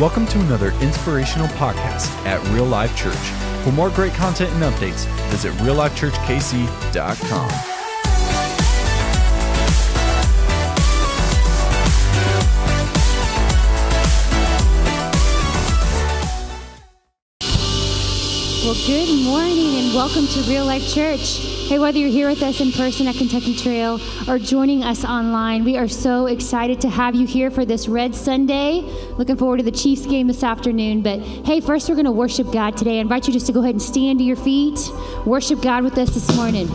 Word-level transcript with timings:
Welcome 0.00 0.26
to 0.28 0.40
another 0.40 0.72
inspirational 0.80 1.48
podcast 1.48 2.08
at 2.24 2.42
Real 2.48 2.64
Life 2.64 2.96
Church. 2.96 3.14
For 3.62 3.72
more 3.72 3.90
great 3.90 4.14
content 4.14 4.50
and 4.54 4.62
updates, 4.62 5.04
visit 5.28 5.52
reallifechurchkc.com. 5.56 7.48
Well, 18.64 18.86
good 18.86 19.24
morning 19.24 19.76
and 19.76 19.94
welcome 19.94 20.26
to 20.26 20.40
Real 20.48 20.64
Life 20.64 20.88
Church. 20.88 21.51
Hey, 21.68 21.78
whether 21.78 21.98
you're 21.98 22.10
here 22.10 22.28
with 22.28 22.42
us 22.42 22.60
in 22.60 22.70
person 22.72 23.06
at 23.06 23.14
Kentucky 23.14 23.56
Trail 23.56 23.98
or 24.28 24.38
joining 24.38 24.82
us 24.82 25.04
online, 25.04 25.64
we 25.64 25.78
are 25.78 25.88
so 25.88 26.26
excited 26.26 26.80
to 26.82 26.90
have 26.90 27.14
you 27.14 27.26
here 27.26 27.50
for 27.50 27.64
this 27.64 27.88
Red 27.88 28.14
Sunday. 28.14 28.80
Looking 29.16 29.36
forward 29.36 29.58
to 29.58 29.62
the 29.62 29.70
Chiefs 29.70 30.04
game 30.04 30.26
this 30.26 30.42
afternoon. 30.42 31.00
But 31.00 31.20
hey, 31.20 31.60
first 31.60 31.88
we're 31.88 31.94
going 31.94 32.04
to 32.04 32.12
worship 32.12 32.52
God 32.52 32.76
today. 32.76 32.98
I 32.98 33.00
invite 33.00 33.26
you 33.26 33.32
just 33.32 33.46
to 33.46 33.52
go 33.52 33.60
ahead 33.60 33.74
and 33.74 33.82
stand 33.82 34.18
to 34.18 34.24
your 34.24 34.36
feet, 34.36 34.78
worship 35.24 35.62
God 35.62 35.84
with 35.84 35.96
us 35.96 36.10
this 36.10 36.36
morning. 36.36 36.68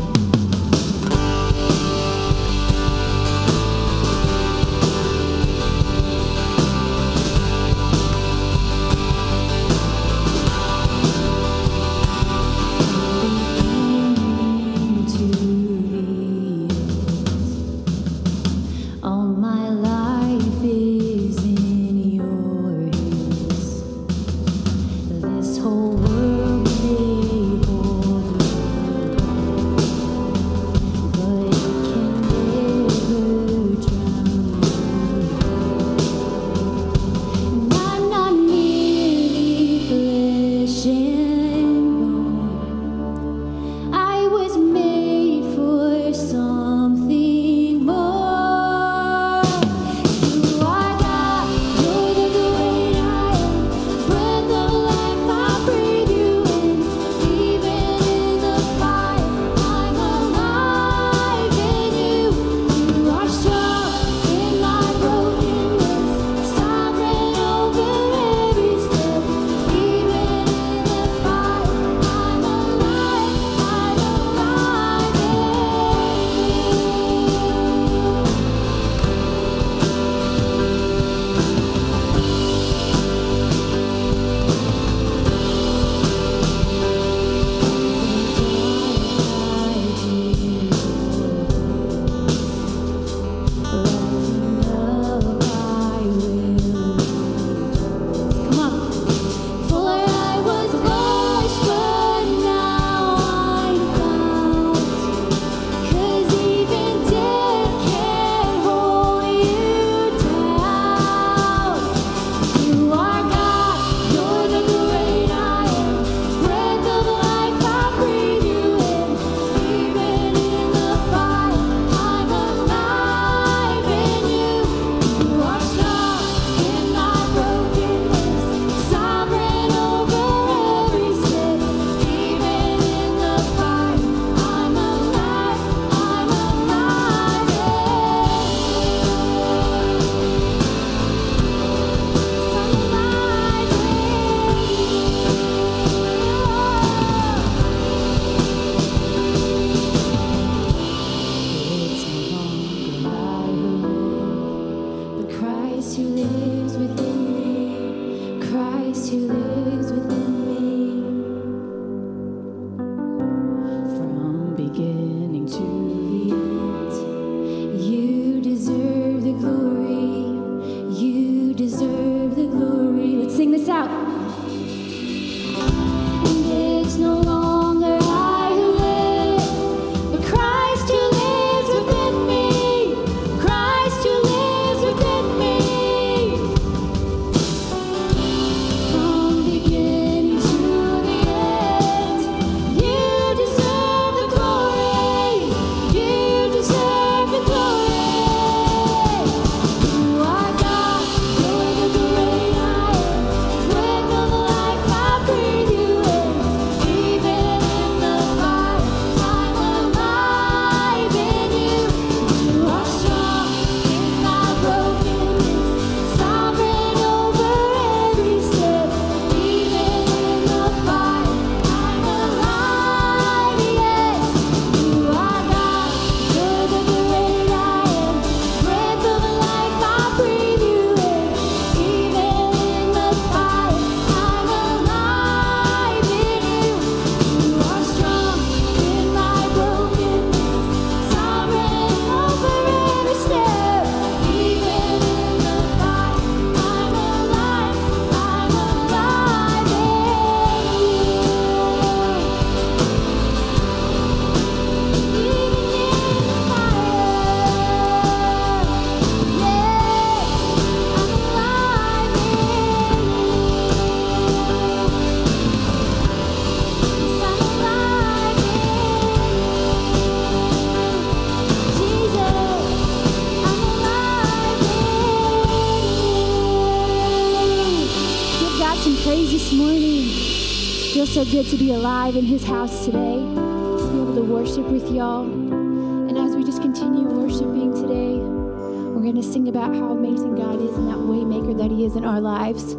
to 281.48 281.56
be 281.56 281.72
alive 281.72 282.18
in 282.18 282.26
his 282.26 282.44
house 282.44 282.84
today, 282.84 282.98
to 282.98 283.90
be 283.94 284.02
able 284.02 284.16
to 284.16 284.22
worship 284.22 284.68
with 284.68 284.92
y'all. 284.92 285.24
And 285.24 286.18
as 286.18 286.36
we 286.36 286.44
just 286.44 286.62
continue 286.62 287.08
worshiping 287.08 287.74
today, 287.74 288.18
we're 288.18 289.02
going 289.02 289.16
to 289.16 289.24
sing 289.24 289.48
about 289.48 289.74
how 289.74 289.92
amazing 289.92 290.36
God 290.36 290.60
is 290.60 290.76
and 290.76 290.90
that 290.90 290.98
waymaker 290.98 291.58
that 291.58 291.72
he 291.72 291.86
is 291.86 291.96
in 291.96 292.04
our 292.04 292.20
lives. 292.20 292.74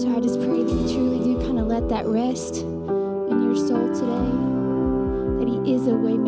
So 0.00 0.12
I 0.12 0.18
just 0.18 0.40
pray 0.40 0.64
that 0.64 0.72
you 0.72 0.92
truly 0.92 1.20
do 1.22 1.46
kind 1.46 1.60
of 1.60 1.68
let 1.68 1.88
that 1.88 2.04
rest 2.06 2.62
in 2.62 3.42
your 3.44 3.54
soul 3.54 3.86
today, 3.94 4.32
that 5.38 5.46
he 5.46 5.72
is 5.72 5.86
a 5.86 5.92
waymaker. 5.92 6.23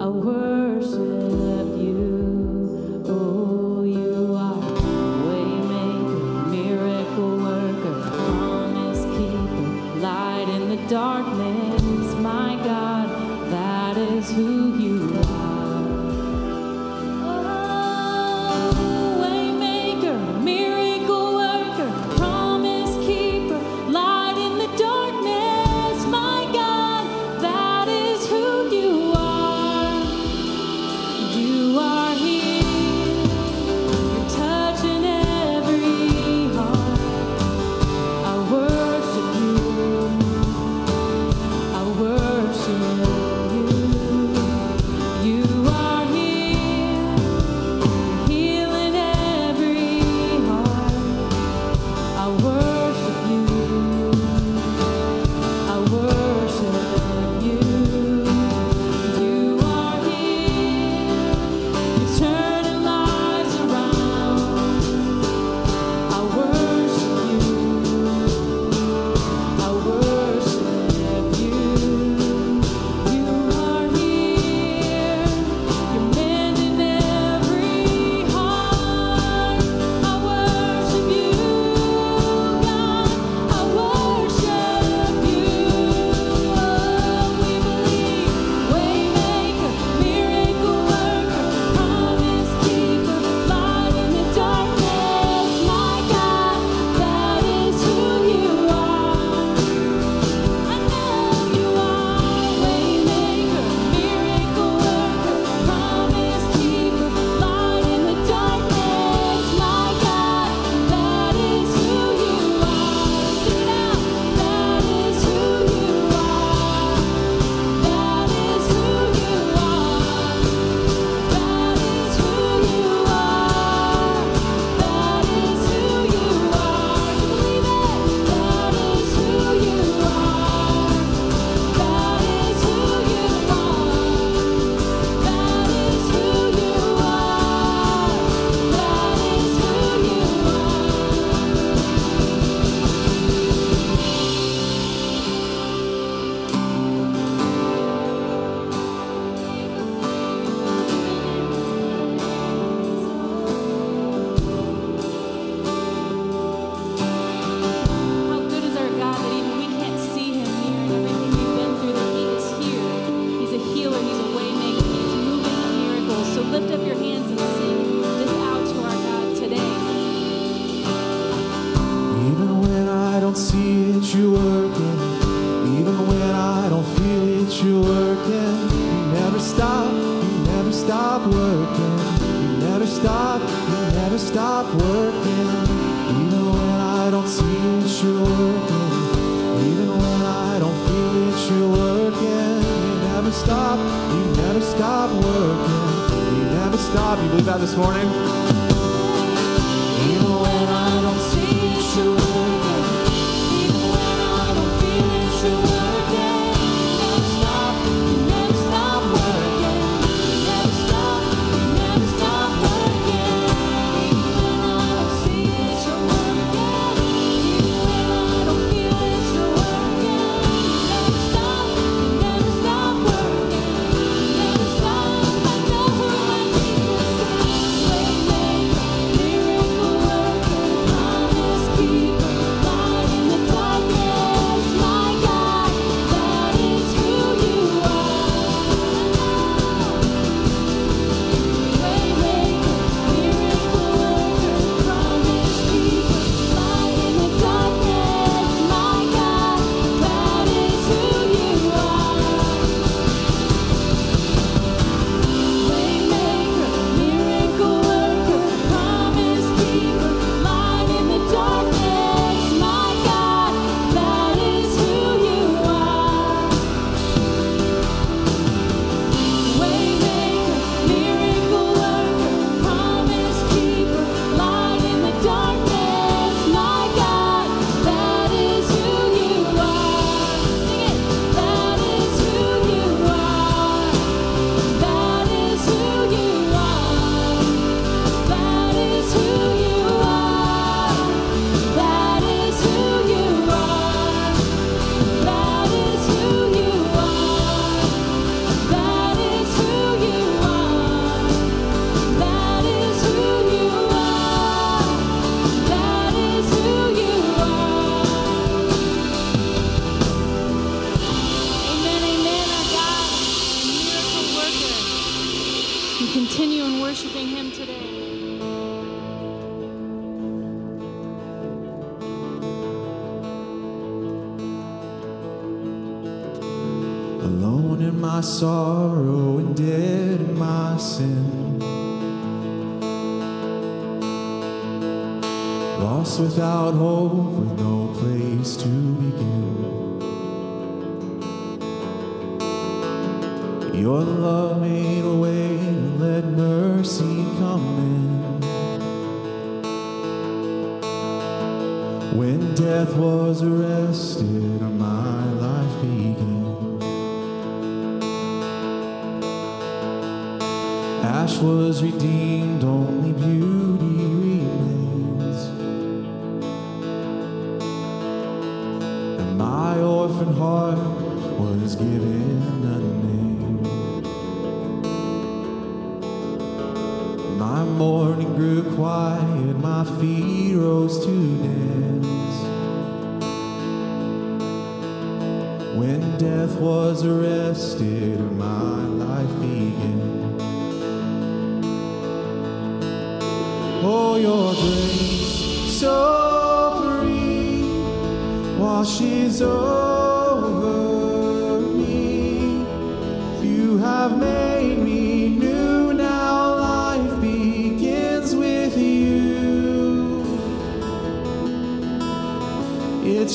I 0.00 0.06
worship. 0.08 1.29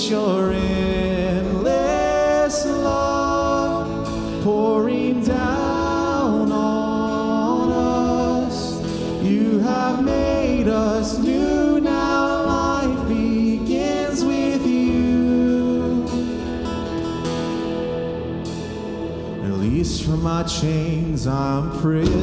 Your 0.10 0.52
endless 0.52 2.66
love 2.66 4.44
pouring 4.44 5.24
down 5.24 6.52
on 6.52 7.72
us. 7.72 8.80
You 9.24 9.60
have 9.60 10.04
made 10.04 10.68
us 10.68 11.18
new. 11.18 11.80
Now 11.82 12.46
life 12.46 13.08
begins 13.08 14.24
with 14.24 14.68
you. 14.68 14.86
From 20.04 20.24
my 20.24 20.42
chains, 20.44 21.28
I'm 21.28 21.72
free. 21.80 22.14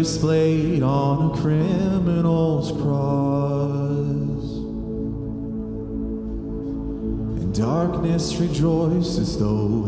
displayed 0.00 0.82
on 0.82 1.30
a 1.30 1.42
criminal's 1.42 2.72
cross. 2.72 4.44
And 7.38 7.54
darkness 7.54 8.34
rejoices 8.36 9.38
though. 9.38 9.79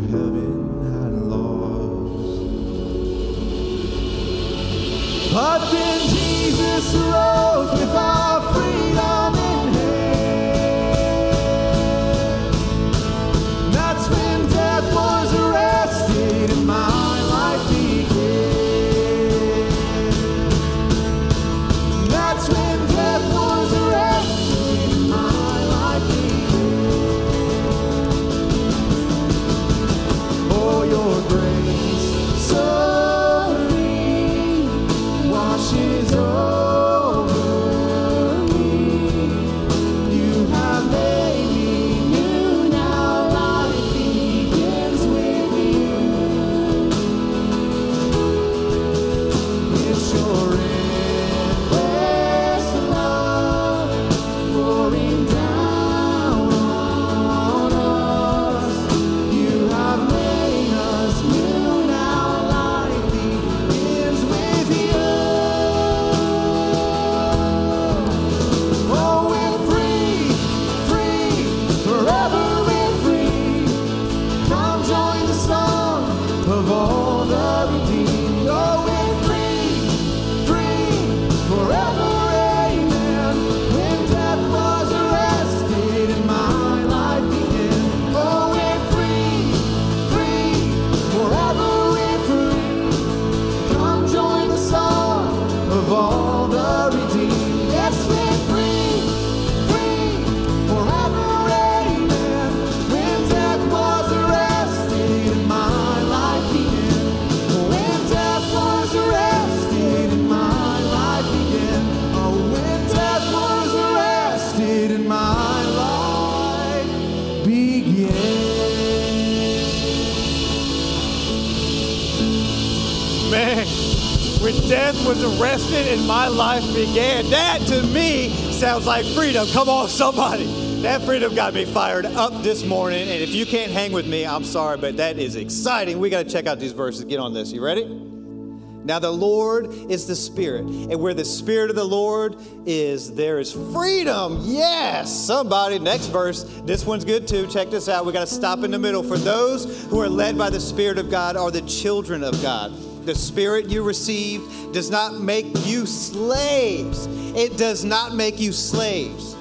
And 125.60 126.06
my 126.06 126.28
life 126.28 126.64
began. 126.74 127.28
That 127.28 127.60
to 127.66 127.82
me 127.88 128.30
sounds 128.52 128.86
like 128.86 129.04
freedom. 129.04 129.46
Come 129.48 129.68
on, 129.68 129.86
somebody. 129.88 130.46
That 130.80 131.02
freedom 131.02 131.34
got 131.34 131.52
me 131.52 131.66
fired 131.66 132.06
up 132.06 132.42
this 132.42 132.64
morning. 132.64 133.02
And 133.02 133.22
if 133.22 133.34
you 133.34 133.44
can't 133.44 133.70
hang 133.70 133.92
with 133.92 134.06
me, 134.06 134.24
I'm 134.24 134.44
sorry, 134.44 134.78
but 134.78 134.96
that 134.96 135.18
is 135.18 135.36
exciting. 135.36 135.98
We 135.98 136.08
got 136.08 136.24
to 136.24 136.30
check 136.30 136.46
out 136.46 136.58
these 136.58 136.72
verses. 136.72 137.04
Get 137.04 137.20
on 137.20 137.34
this. 137.34 137.52
You 137.52 137.62
ready? 137.62 137.84
Now, 137.84 138.98
the 138.98 139.12
Lord 139.12 139.66
is 139.90 140.06
the 140.06 140.16
Spirit, 140.16 140.64
and 140.64 141.00
where 141.00 141.14
the 141.14 141.24
Spirit 141.24 141.70
of 141.70 141.76
the 141.76 141.84
Lord 141.84 142.34
is, 142.66 143.14
there 143.14 143.38
is 143.38 143.52
freedom. 143.52 144.38
Yes, 144.40 145.14
somebody. 145.14 145.78
Next 145.78 146.06
verse. 146.06 146.44
This 146.64 146.86
one's 146.86 147.04
good 147.04 147.28
too. 147.28 147.46
Check 147.46 147.70
this 147.70 147.90
out. 147.90 148.06
We 148.06 148.12
got 148.12 148.26
to 148.26 148.34
stop 148.34 148.64
in 148.64 148.70
the 148.70 148.78
middle. 148.78 149.02
For 149.02 149.18
those 149.18 149.84
who 149.84 150.00
are 150.00 150.08
led 150.08 150.38
by 150.38 150.48
the 150.48 150.60
Spirit 150.60 150.98
of 150.98 151.10
God 151.10 151.36
are 151.36 151.50
the 151.50 151.62
children 151.62 152.24
of 152.24 152.40
God. 152.40 152.72
The 153.04 153.14
Spirit 153.16 153.68
you 153.68 153.82
received 153.82 154.72
does 154.72 154.88
not 154.88 155.20
make 155.20 155.46
you 155.66 155.86
slaves. 155.86 157.08
It 157.36 157.58
does 157.58 157.84
not 157.84 158.14
make 158.14 158.38
you 158.38 158.52
slaves 158.52 159.36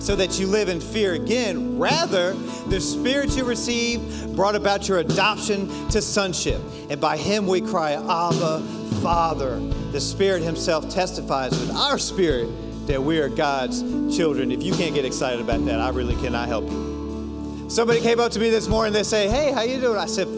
so 0.00 0.16
that 0.16 0.38
you 0.38 0.46
live 0.46 0.68
in 0.68 0.80
fear 0.80 1.14
again. 1.14 1.78
Rather, 1.78 2.34
the 2.68 2.80
Spirit 2.80 3.36
you 3.36 3.44
received 3.44 4.34
brought 4.36 4.54
about 4.54 4.88
your 4.88 4.98
adoption 4.98 5.68
to 5.88 6.02
sonship. 6.02 6.60
And 6.90 7.00
by 7.00 7.16
Him 7.16 7.46
we 7.46 7.60
cry, 7.60 7.92
Abba, 7.92 8.60
Father. 9.02 9.60
The 9.92 10.00
Spirit 10.00 10.42
Himself 10.42 10.90
testifies 10.90 11.52
with 11.52 11.70
our 11.70 11.98
spirit 11.98 12.48
that 12.86 13.02
we 13.02 13.18
are 13.18 13.28
God's 13.28 13.82
children. 14.14 14.50
If 14.52 14.62
you 14.62 14.74
can't 14.74 14.94
get 14.94 15.04
excited 15.04 15.40
about 15.40 15.64
that, 15.66 15.80
I 15.80 15.88
really 15.88 16.16
cannot 16.16 16.48
help 16.48 16.64
you. 16.64 17.66
Somebody 17.68 18.00
came 18.00 18.20
up 18.20 18.32
to 18.32 18.40
me 18.40 18.50
this 18.50 18.68
morning, 18.68 18.92
they 18.92 19.04
say, 19.04 19.28
Hey, 19.28 19.52
how 19.52 19.62
you 19.62 19.80
doing? 19.80 19.96
I 19.96 20.06
said, 20.06 20.28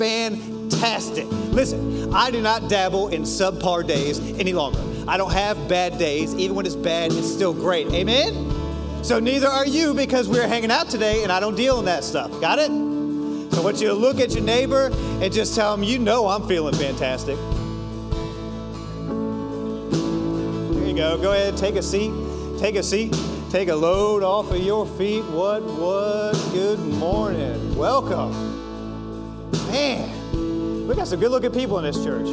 Fantastic. 0.70 1.27
Listen, 1.53 2.12
I 2.14 2.31
do 2.31 2.40
not 2.40 2.68
dabble 2.68 3.09
in 3.09 3.22
subpar 3.22 3.87
days 3.87 4.18
any 4.38 4.53
longer. 4.53 4.81
I 5.09 5.16
don't 5.16 5.33
have 5.33 5.68
bad 5.68 5.98
days. 5.98 6.35
Even 6.35 6.57
when 6.57 6.66
it's 6.66 6.77
bad, 6.77 7.12
it's 7.12 7.31
still 7.31 7.53
great. 7.53 7.88
Amen? 7.92 8.53
So 9.03 9.18
neither 9.18 9.48
are 9.48 9.66
you 9.66 9.94
because 9.94 10.29
we're 10.29 10.46
hanging 10.46 10.70
out 10.70 10.88
today 10.88 11.25
and 11.25 11.33
I 11.33 11.40
don't 11.40 11.57
deal 11.57 11.79
in 11.79 11.85
that 11.87 12.05
stuff. 12.05 12.31
Got 12.40 12.59
it? 12.59 12.68
So 12.68 13.61
I 13.61 13.64
want 13.64 13.81
you 13.81 13.88
to 13.88 13.94
look 13.94 14.20
at 14.20 14.33
your 14.33 14.44
neighbor 14.44 14.90
and 15.20 15.33
just 15.33 15.55
tell 15.55 15.77
them, 15.77 15.85
you 15.85 15.98
know 15.98 16.29
I'm 16.29 16.46
feeling 16.46 16.75
fantastic. 16.75 17.37
There 20.75 20.88
you 20.88 20.94
go. 20.94 21.18
Go 21.20 21.33
ahead, 21.33 21.57
take 21.57 21.75
a 21.75 21.83
seat. 21.83 22.12
Take 22.59 22.77
a 22.77 22.83
seat. 22.83 23.14
Take 23.51 23.68
a 23.68 23.75
load 23.75 24.22
off 24.22 24.51
of 24.51 24.62
your 24.62 24.87
feet. 24.87 25.25
What, 25.25 25.62
what? 25.64 26.33
Good 26.53 26.79
morning. 26.79 27.77
Welcome. 27.77 28.31
Man, 29.70 30.22
we 30.92 30.96
got 30.96 31.09
some 31.09 31.20
good 31.20 31.31
looking 31.31 31.50
people 31.50 31.78
in 31.78 31.85
this 31.85 32.05
church. 32.05 32.26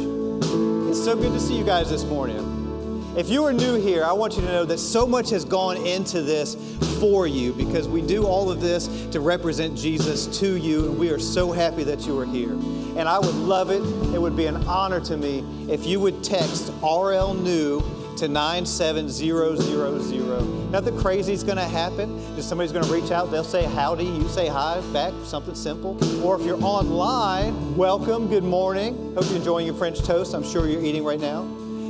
It's 0.90 1.02
so 1.02 1.16
good 1.16 1.32
to 1.32 1.40
see 1.40 1.56
you 1.56 1.64
guys 1.64 1.88
this 1.88 2.04
morning. 2.04 3.14
If 3.16 3.30
you 3.30 3.42
are 3.44 3.54
new 3.54 3.80
here, 3.80 4.04
I 4.04 4.12
want 4.12 4.34
you 4.34 4.42
to 4.42 4.48
know 4.48 4.64
that 4.66 4.76
so 4.76 5.06
much 5.06 5.30
has 5.30 5.46
gone 5.46 5.78
into 5.78 6.20
this 6.20 6.56
for 7.00 7.26
you 7.26 7.54
because 7.54 7.88
we 7.88 8.02
do 8.02 8.26
all 8.26 8.50
of 8.50 8.60
this 8.60 8.86
to 9.12 9.20
represent 9.20 9.78
Jesus 9.78 10.26
to 10.40 10.58
you, 10.58 10.90
and 10.90 10.98
we 10.98 11.08
are 11.08 11.18
so 11.18 11.52
happy 11.52 11.84
that 11.84 12.06
you 12.06 12.18
are 12.18 12.26
here. 12.26 12.52
And 12.52 13.08
I 13.08 13.18
would 13.18 13.34
love 13.34 13.70
it, 13.70 13.80
it 14.14 14.20
would 14.20 14.36
be 14.36 14.44
an 14.44 14.56
honor 14.66 15.00
to 15.06 15.16
me 15.16 15.42
if 15.72 15.86
you 15.86 15.98
would 15.98 16.22
text 16.22 16.70
RL 16.82 17.32
New 17.32 17.80
to 18.20 18.28
97000. 18.28 20.70
Nothing 20.70 20.96
crazy 20.98 21.32
is 21.32 21.42
going 21.42 21.56
to 21.56 21.64
happen. 21.64 22.20
Just 22.36 22.50
somebody's 22.50 22.70
going 22.70 22.84
to 22.84 22.92
reach 22.92 23.10
out. 23.10 23.30
They'll 23.30 23.42
say 23.42 23.64
howdy. 23.64 24.04
You 24.04 24.28
say 24.28 24.46
hi 24.46 24.82
back, 24.92 25.14
something 25.24 25.54
simple. 25.54 25.96
Or 26.22 26.38
if 26.38 26.44
you're 26.44 26.62
online, 26.62 27.76
welcome, 27.76 28.28
good 28.28 28.44
morning. 28.44 29.14
Hope 29.14 29.24
you're 29.28 29.36
enjoying 29.36 29.64
your 29.64 29.74
French 29.74 30.02
toast. 30.02 30.34
I'm 30.34 30.44
sure 30.44 30.68
you're 30.68 30.84
eating 30.84 31.02
right 31.02 31.18
now. 31.18 31.44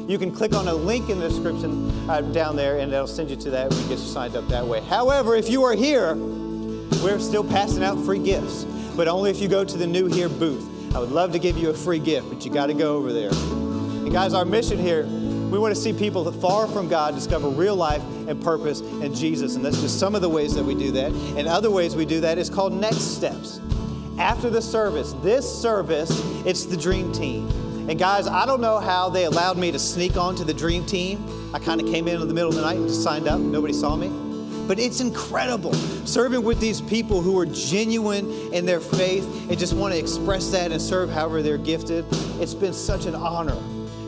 You 0.06 0.18
can 0.18 0.30
click 0.30 0.54
on 0.54 0.68
a 0.68 0.74
link 0.74 1.10
in 1.10 1.18
the 1.18 1.28
description 1.28 1.90
uh, 2.08 2.20
down 2.20 2.54
there 2.54 2.78
and 2.78 2.92
it'll 2.92 3.08
send 3.08 3.28
you 3.28 3.34
to 3.34 3.50
that. 3.50 3.70
We 3.70 3.80
can 3.80 3.88
get 3.88 3.98
you 3.98 4.06
signed 4.06 4.36
up 4.36 4.46
that 4.50 4.64
way. 4.64 4.82
However, 4.82 5.34
if 5.34 5.48
you 5.48 5.64
are 5.64 5.74
here, 5.74 6.14
we're 6.14 7.18
still 7.18 7.42
passing 7.42 7.82
out 7.82 7.98
free 8.04 8.20
gifts, 8.20 8.62
but 8.96 9.08
only 9.08 9.30
if 9.30 9.40
you 9.40 9.48
go 9.48 9.64
to 9.64 9.76
the 9.76 9.86
New 9.86 10.06
Here 10.06 10.28
booth. 10.28 10.94
I 10.94 11.00
would 11.00 11.10
love 11.10 11.32
to 11.32 11.40
give 11.40 11.58
you 11.58 11.70
a 11.70 11.74
free 11.74 11.98
gift, 11.98 12.28
but 12.28 12.44
you 12.44 12.52
got 12.52 12.66
to 12.66 12.74
go 12.74 12.96
over 12.96 13.12
there. 13.12 13.30
And 13.30 14.12
guys, 14.12 14.32
our 14.32 14.44
mission 14.44 14.78
here, 14.78 15.08
we 15.50 15.58
want 15.58 15.74
to 15.74 15.80
see 15.80 15.92
people 15.92 16.24
that 16.24 16.40
far 16.40 16.66
from 16.68 16.88
God 16.88 17.14
discover 17.14 17.48
real 17.48 17.74
life 17.74 18.02
and 18.28 18.42
purpose 18.42 18.80
in 18.80 19.14
Jesus. 19.14 19.56
And 19.56 19.64
that's 19.64 19.80
just 19.80 19.98
some 19.98 20.14
of 20.14 20.22
the 20.22 20.28
ways 20.28 20.54
that 20.54 20.64
we 20.64 20.74
do 20.74 20.92
that. 20.92 21.12
And 21.12 21.48
other 21.48 21.70
ways 21.70 21.96
we 21.96 22.04
do 22.04 22.20
that 22.20 22.38
is 22.38 22.48
called 22.48 22.72
next 22.72 23.16
steps. 23.16 23.60
After 24.18 24.50
the 24.50 24.62
service, 24.62 25.14
this 25.22 25.50
service, 25.50 26.10
it's 26.46 26.66
the 26.66 26.76
dream 26.76 27.12
team. 27.12 27.48
And 27.88 27.98
guys, 27.98 28.28
I 28.28 28.46
don't 28.46 28.60
know 28.60 28.78
how 28.78 29.08
they 29.08 29.24
allowed 29.24 29.58
me 29.58 29.72
to 29.72 29.78
sneak 29.78 30.16
onto 30.16 30.44
the 30.44 30.54
dream 30.54 30.86
team. 30.86 31.24
I 31.52 31.58
kind 31.58 31.80
of 31.80 31.88
came 31.88 32.06
in 32.06 32.20
in 32.20 32.28
the 32.28 32.34
middle 32.34 32.50
of 32.50 32.54
the 32.54 32.62
night 32.62 32.76
and 32.76 32.86
just 32.86 33.02
signed 33.02 33.26
up. 33.26 33.40
Nobody 33.40 33.72
saw 33.72 33.96
me. 33.96 34.08
But 34.68 34.78
it's 34.78 35.00
incredible 35.00 35.72
serving 36.04 36.44
with 36.44 36.60
these 36.60 36.80
people 36.80 37.22
who 37.22 37.36
are 37.40 37.46
genuine 37.46 38.30
in 38.52 38.66
their 38.66 38.78
faith 38.78 39.24
and 39.50 39.58
just 39.58 39.72
want 39.72 39.94
to 39.94 39.98
express 39.98 40.50
that 40.50 40.70
and 40.70 40.80
serve 40.80 41.10
however 41.10 41.42
they're 41.42 41.58
gifted. 41.58 42.04
It's 42.40 42.54
been 42.54 42.72
such 42.72 43.06
an 43.06 43.16
honor. 43.16 43.56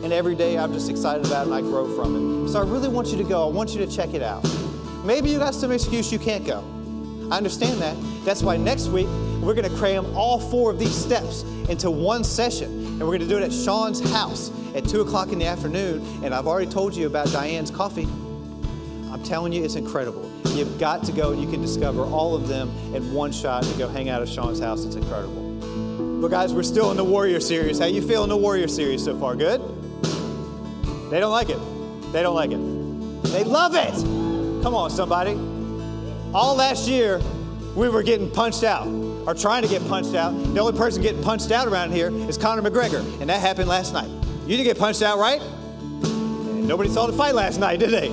And 0.03 0.11
every 0.11 0.35
day 0.35 0.57
I'm 0.57 0.73
just 0.73 0.89
excited 0.89 1.25
about 1.25 1.47
it 1.47 1.53
and 1.53 1.55
I 1.55 1.61
grow 1.61 1.87
from 1.95 2.45
it. 2.45 2.49
So 2.49 2.59
I 2.59 2.63
really 2.63 2.89
want 2.89 3.07
you 3.07 3.17
to 3.17 3.23
go. 3.23 3.47
I 3.47 3.51
want 3.51 3.73
you 3.73 3.85
to 3.85 3.87
check 3.87 4.13
it 4.13 4.21
out. 4.21 4.45
Maybe 5.05 5.29
you 5.29 5.39
got 5.39 5.53
some 5.53 5.71
excuse 5.71 6.11
you 6.11 6.19
can't 6.19 6.45
go. 6.45 6.59
I 7.31 7.37
understand 7.37 7.81
that. 7.81 7.95
That's 8.25 8.43
why 8.43 8.57
next 8.57 8.87
week 8.87 9.07
we're 9.41 9.53
going 9.53 9.69
to 9.69 9.75
cram 9.77 10.05
all 10.15 10.39
four 10.39 10.71
of 10.71 10.77
these 10.77 10.93
steps 10.93 11.43
into 11.69 11.89
one 11.89 12.25
session. 12.25 12.69
And 12.69 12.99
we're 12.99 13.17
going 13.17 13.21
to 13.21 13.27
do 13.27 13.37
it 13.37 13.43
at 13.43 13.53
Sean's 13.53 14.01
house 14.11 14.51
at 14.75 14.85
2 14.85 15.01
o'clock 15.01 15.31
in 15.31 15.39
the 15.39 15.47
afternoon. 15.47 16.05
And 16.21 16.33
I've 16.33 16.47
already 16.47 16.69
told 16.69 16.93
you 16.93 17.07
about 17.07 17.31
Diane's 17.31 17.71
coffee. 17.71 18.07
I'm 19.09 19.23
telling 19.23 19.53
you, 19.53 19.63
it's 19.63 19.75
incredible. 19.75 20.29
You've 20.49 20.77
got 20.79 21.05
to 21.05 21.13
go 21.13 21.31
and 21.31 21.41
you 21.41 21.49
can 21.49 21.61
discover 21.61 22.03
all 22.03 22.35
of 22.35 22.49
them 22.49 22.69
in 22.93 23.13
one 23.13 23.31
shot 23.31 23.65
and 23.65 23.77
go 23.77 23.87
hang 23.87 24.09
out 24.09 24.21
at 24.21 24.27
Sean's 24.27 24.59
house. 24.59 24.83
It's 24.83 24.95
incredible. 24.95 26.21
But 26.21 26.29
guys, 26.29 26.53
we're 26.53 26.63
still 26.63 26.91
in 26.91 26.97
the 26.97 27.03
Warrior 27.03 27.39
series. 27.39 27.79
How 27.79 27.85
you 27.85 28.01
feeling 28.01 28.29
the 28.29 28.37
Warrior 28.37 28.67
series 28.67 29.03
so 29.03 29.17
far? 29.17 29.35
Good? 29.35 29.61
They 31.13 31.19
don't 31.19 31.31
like 31.31 31.49
it. 31.49 31.59
They 32.11 32.23
don't 32.23 32.33
like 32.33 32.49
it. 32.49 32.57
They 33.31 33.43
love 33.43 33.75
it. 33.75 33.93
Come 34.63 34.73
on, 34.73 34.89
somebody. 34.89 35.33
All 36.33 36.55
last 36.55 36.87
year, 36.87 37.21
we 37.75 37.87
were 37.87 38.01
getting 38.01 38.31
punched 38.31 38.63
out 38.63 38.87
or 39.27 39.35
trying 39.35 39.61
to 39.61 39.67
get 39.67 39.87
punched 39.87 40.15
out. 40.15 40.31
The 40.31 40.59
only 40.59 40.75
person 40.75 41.03
getting 41.03 41.21
punched 41.21 41.51
out 41.51 41.67
around 41.67 41.91
here 41.91 42.09
is 42.27 42.35
Conor 42.35 42.67
McGregor, 42.67 43.03
and 43.21 43.29
that 43.29 43.41
happened 43.41 43.69
last 43.69 43.93
night. 43.93 44.09
You 44.47 44.57
didn't 44.57 44.63
get 44.63 44.79
punched 44.79 45.03
out, 45.03 45.19
right? 45.19 45.39
And 45.39 46.67
nobody 46.67 46.89
saw 46.89 47.05
the 47.05 47.13
fight 47.13 47.35
last 47.35 47.59
night, 47.59 47.77
did 47.77 47.91
they? 47.91 48.09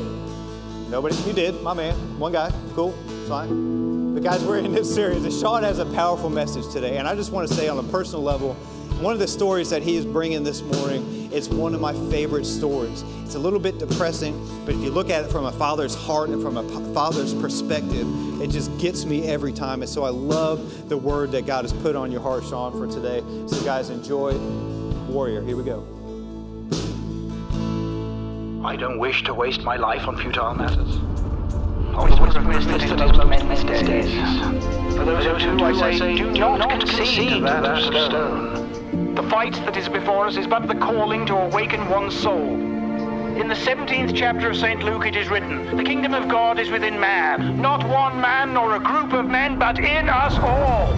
Nobody. 0.91 1.17
You 1.27 1.33
did, 1.33 1.63
my 1.63 1.73
man. 1.73 1.95
One 2.19 2.33
guy. 2.33 2.53
Cool. 2.75 2.95
It's 3.09 3.31
fine. 3.31 4.13
But 4.13 4.25
guys, 4.25 4.45
we're 4.45 4.59
in 4.59 4.75
this 4.75 4.95
series, 4.95 5.25
and 5.25 5.33
Sean 5.33 5.63
has 5.63 5.79
a 5.79 5.87
powerful 5.87 6.29
message 6.29 6.71
today. 6.71 6.99
And 6.99 7.09
I 7.09 7.15
just 7.15 7.33
want 7.33 7.49
to 7.49 7.55
say, 7.55 7.67
on 7.69 7.79
a 7.79 7.83
personal 7.85 8.23
level, 8.23 8.59
one 9.01 9.15
of 9.15 9.19
the 9.19 9.29
stories 9.29 9.71
that 9.71 9.83
he 9.83 9.97
is 9.97 10.05
bringing 10.05 10.45
this 10.45 10.61
morning 10.61 11.33
is 11.33 11.49
one 11.49 11.75
of 11.75 11.81
my 11.81 11.95
favorite 12.11 12.45
stories. 12.45 13.03
It's 13.25 13.35
a 13.35 13.39
little 13.39 13.59
bit 13.59 13.79
depressing, 13.79 14.39
but 14.67 14.75
if 14.75 14.83
you 14.83 14.91
look 14.91 15.09
at 15.09 15.25
it 15.25 15.31
from 15.31 15.47
a 15.47 15.53
father's 15.53 15.95
heart 15.95 16.29
and 16.29 16.43
from 16.43 16.59
a 16.59 16.93
father's 16.93 17.33
perspective, 17.33 18.07
it 18.43 18.51
just 18.51 18.77
gets 18.79 19.07
me 19.07 19.27
every 19.27 19.55
time. 19.55 19.81
And 19.81 19.89
so 19.89 20.05
I 20.05 20.11
love 20.11 20.91
the 20.91 20.99
word 20.99 21.33
that 21.33 21.47
God 21.47 21.65
has 21.65 21.73
put 21.73 21.97
on 21.97 22.13
your 22.13 22.21
heart, 22.21 22.45
Sean, 22.45 22.73
for 22.73 22.87
today. 22.87 23.21
So, 23.47 23.65
guys, 23.65 23.89
enjoy 23.89 24.37
Warrior. 25.09 25.43
Here 25.43 25.57
we 25.57 25.65
go. 25.65 25.81
I 28.63 28.77
don't 28.77 28.99
wish 28.99 29.23
to 29.25 29.33
waste 29.33 29.63
my 29.63 29.77
life 29.77 30.07
on 30.07 30.19
futile 30.19 30.55
matters. 30.55 30.99
Always 31.95 32.21
would 32.21 32.35
have 32.35 32.47
missed 32.47 32.69
this 32.69 32.91
most 32.91 33.27
men's 33.27 33.65
days. 33.65 34.13
For 34.95 35.05
those 35.07 35.43
who 35.43 35.65
I 35.65 35.99
say, 35.99 36.17
do 36.17 36.31
not 36.33 36.69
concede 36.81 37.31
to 37.31 37.41
that 37.41 37.65
of 37.65 37.83
stone. 37.83 38.70
The 38.93 39.23
fight 39.31 39.55
that 39.67 39.77
is 39.77 39.89
before 39.89 40.27
us 40.27 40.37
is 40.37 40.49
but 40.49 40.67
the 40.67 40.75
calling 40.75 41.25
to 41.27 41.37
awaken 41.37 41.89
one's 41.89 42.19
soul. 42.19 42.55
In 43.41 43.47
the 43.47 43.55
17th 43.55 44.17
chapter 44.17 44.51
of 44.51 44.57
St. 44.57 44.83
Luke 44.83 45.07
it 45.07 45.15
is 45.15 45.29
written, 45.29 45.77
The 45.77 45.85
kingdom 45.85 46.13
of 46.13 46.29
God 46.29 46.59
is 46.59 46.71
within 46.71 46.99
man, 46.99 47.63
not 47.63 47.89
one 47.89 48.21
man 48.21 48.53
nor 48.53 48.75
a 48.75 48.81
group 48.81 49.13
of 49.13 49.27
men, 49.27 49.61
but 49.61 49.79
in 49.79 50.09
us 50.09 50.37
all. 50.39 50.93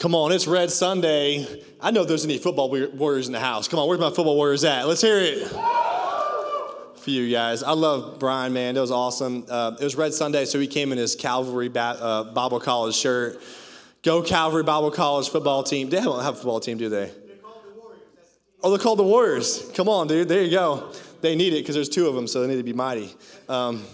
Come 0.00 0.16
on, 0.16 0.32
it's 0.32 0.48
Red 0.48 0.72
Sunday. 0.72 1.62
I 1.80 1.92
know 1.92 2.04
there's 2.04 2.24
any 2.24 2.38
football 2.38 2.68
warriors 2.68 3.28
in 3.28 3.32
the 3.32 3.38
house. 3.38 3.68
Come 3.68 3.78
on, 3.78 3.86
where's 3.86 4.00
my 4.00 4.10
football 4.10 4.34
warriors 4.34 4.64
at? 4.64 4.88
Let's 4.88 5.00
hear 5.00 5.20
it 5.20 5.91
for 7.02 7.10
you 7.10 7.30
guys. 7.30 7.62
I 7.62 7.72
love 7.72 8.18
Brian, 8.18 8.52
man. 8.52 8.76
It 8.76 8.80
was 8.80 8.90
awesome. 8.90 9.44
Uh, 9.48 9.76
it 9.80 9.84
was 9.84 9.96
Red 9.96 10.14
Sunday, 10.14 10.44
so 10.44 10.58
he 10.60 10.66
came 10.66 10.92
in 10.92 10.98
his 10.98 11.16
Calvary 11.16 11.68
ba- 11.68 11.96
uh, 12.00 12.24
Bible 12.32 12.60
College 12.60 12.94
shirt. 12.94 13.42
Go 14.02 14.22
Calvary 14.22 14.62
Bible 14.62 14.90
College 14.90 15.28
football 15.28 15.62
team. 15.62 15.90
They 15.90 16.00
don't 16.00 16.22
have 16.22 16.34
a 16.34 16.36
football 16.36 16.60
team, 16.60 16.78
do 16.78 16.88
they? 16.88 17.10
Oh, 18.64 18.70
they're 18.70 18.78
called 18.78 19.00
the 19.00 19.04
Warriors. 19.04 19.70
Come 19.74 19.88
on, 19.88 20.06
dude. 20.06 20.28
There 20.28 20.42
you 20.42 20.50
go. 20.50 20.92
They 21.20 21.34
need 21.34 21.52
it 21.52 21.58
because 21.58 21.74
there's 21.74 21.88
two 21.88 22.06
of 22.06 22.14
them, 22.14 22.28
so 22.28 22.42
they 22.42 22.48
need 22.48 22.58
to 22.58 22.62
be 22.62 22.72
mighty. 22.72 23.12
Um, 23.48 23.84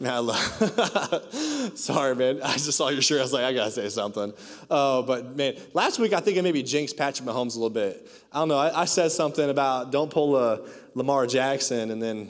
man, 0.00 0.12
I 0.12 0.18
love. 0.18 1.72
Sorry, 1.78 2.16
man. 2.16 2.40
I 2.42 2.52
just 2.54 2.72
saw 2.72 2.88
your 2.88 3.02
shirt. 3.02 3.20
I 3.20 3.22
was 3.22 3.32
like, 3.32 3.44
I 3.44 3.52
gotta 3.52 3.70
say 3.70 3.88
something. 3.88 4.32
Uh, 4.68 5.02
but 5.02 5.36
man, 5.36 5.54
last 5.72 6.00
week 6.00 6.12
I 6.12 6.20
think 6.20 6.36
I 6.36 6.40
maybe 6.40 6.64
jinxed 6.64 6.96
Patrick 6.96 7.28
Mahomes 7.28 7.54
a 7.54 7.60
little 7.60 7.70
bit. 7.70 8.10
I 8.32 8.40
don't 8.40 8.48
know. 8.48 8.58
I, 8.58 8.82
I 8.82 8.84
said 8.86 9.12
something 9.12 9.48
about 9.48 9.92
don't 9.92 10.10
pull 10.10 10.36
a 10.36 10.66
Lamar 10.94 11.26
Jackson, 11.26 11.92
and 11.92 12.02
then 12.02 12.28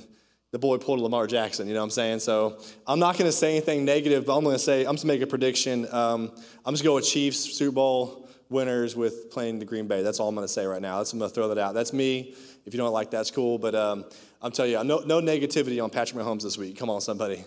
the 0.51 0.59
boy 0.59 0.79
pulled 0.79 1.01
a 1.01 1.03
Lamar 1.03 1.27
Jackson. 1.27 1.69
You 1.69 1.75
know 1.75 1.81
what 1.81 1.85
I'm 1.85 1.91
saying? 1.91 2.21
So 2.21 2.59
I'm 2.87 2.99
not 2.99 3.19
gonna 3.19 3.33
say 3.33 3.51
anything 3.53 3.85
negative, 3.85 4.27
but 4.27 4.37
I'm 4.37 4.45
gonna 4.45 4.59
say 4.59 4.85
I'm 4.85 4.95
just 4.95 5.05
make 5.05 5.21
a 5.21 5.27
prediction. 5.27 5.87
Um, 5.93 6.31
I'm 6.65 6.75
just 6.75 6.83
going 6.83 6.85
to 6.85 6.85
go 6.85 6.95
with 6.97 7.07
Chiefs 7.07 7.39
Super 7.39 7.73
Bowl 7.73 8.29
winners 8.49 8.97
with 8.97 9.31
playing 9.31 9.59
the 9.59 9.65
Green 9.65 9.87
Bay. 9.87 10.03
That's 10.03 10.21
all 10.21 10.29
I'm 10.29 10.35
gonna 10.35 10.49
say 10.49 10.67
right 10.67 10.81
now. 10.81 10.99
That's 10.99 11.13
I'm 11.13 11.19
gonna 11.19 11.31
throw 11.31 11.49
that 11.49 11.59
out. 11.59 11.75
That's 11.75 11.93
me. 11.93 12.35
If 12.65 12.75
you 12.75 12.79
don't 12.79 12.93
like 12.93 13.11
that, 13.11 13.19
that's 13.19 13.31
cool. 13.31 13.59
But 13.59 13.75
um, 13.75 14.05
I'm 14.41 14.53
telling 14.53 14.73
you, 14.73 14.83
no, 14.85 15.01
no 15.01 15.21
negativity 15.21 15.83
on 15.83 15.91
Patrick 15.91 16.23
Mahomes 16.23 16.43
this 16.43 16.57
week. 16.57 16.79
Come 16.79 16.91
on, 16.91 17.01
somebody. 17.01 17.45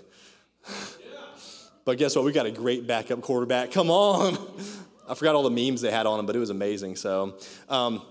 But 1.84 1.98
guess 1.98 2.16
what? 2.16 2.26
We 2.26 2.32
got 2.32 2.46
a 2.46 2.52
great 2.52 2.86
backup 2.86 3.22
quarterback. 3.22 3.72
Come 3.72 3.90
on. 3.90 4.38
I 5.10 5.16
forgot 5.16 5.36
all 5.36 5.44
the 5.44 5.50
memes 5.50 5.82
they 5.82 5.92
had 5.92 6.06
on 6.06 6.20
him, 6.20 6.26
but 6.26 6.36
it 6.36 6.40
was 6.40 6.52
amazing. 6.52 6.96
So, 6.96 7.38
um, 7.68 8.02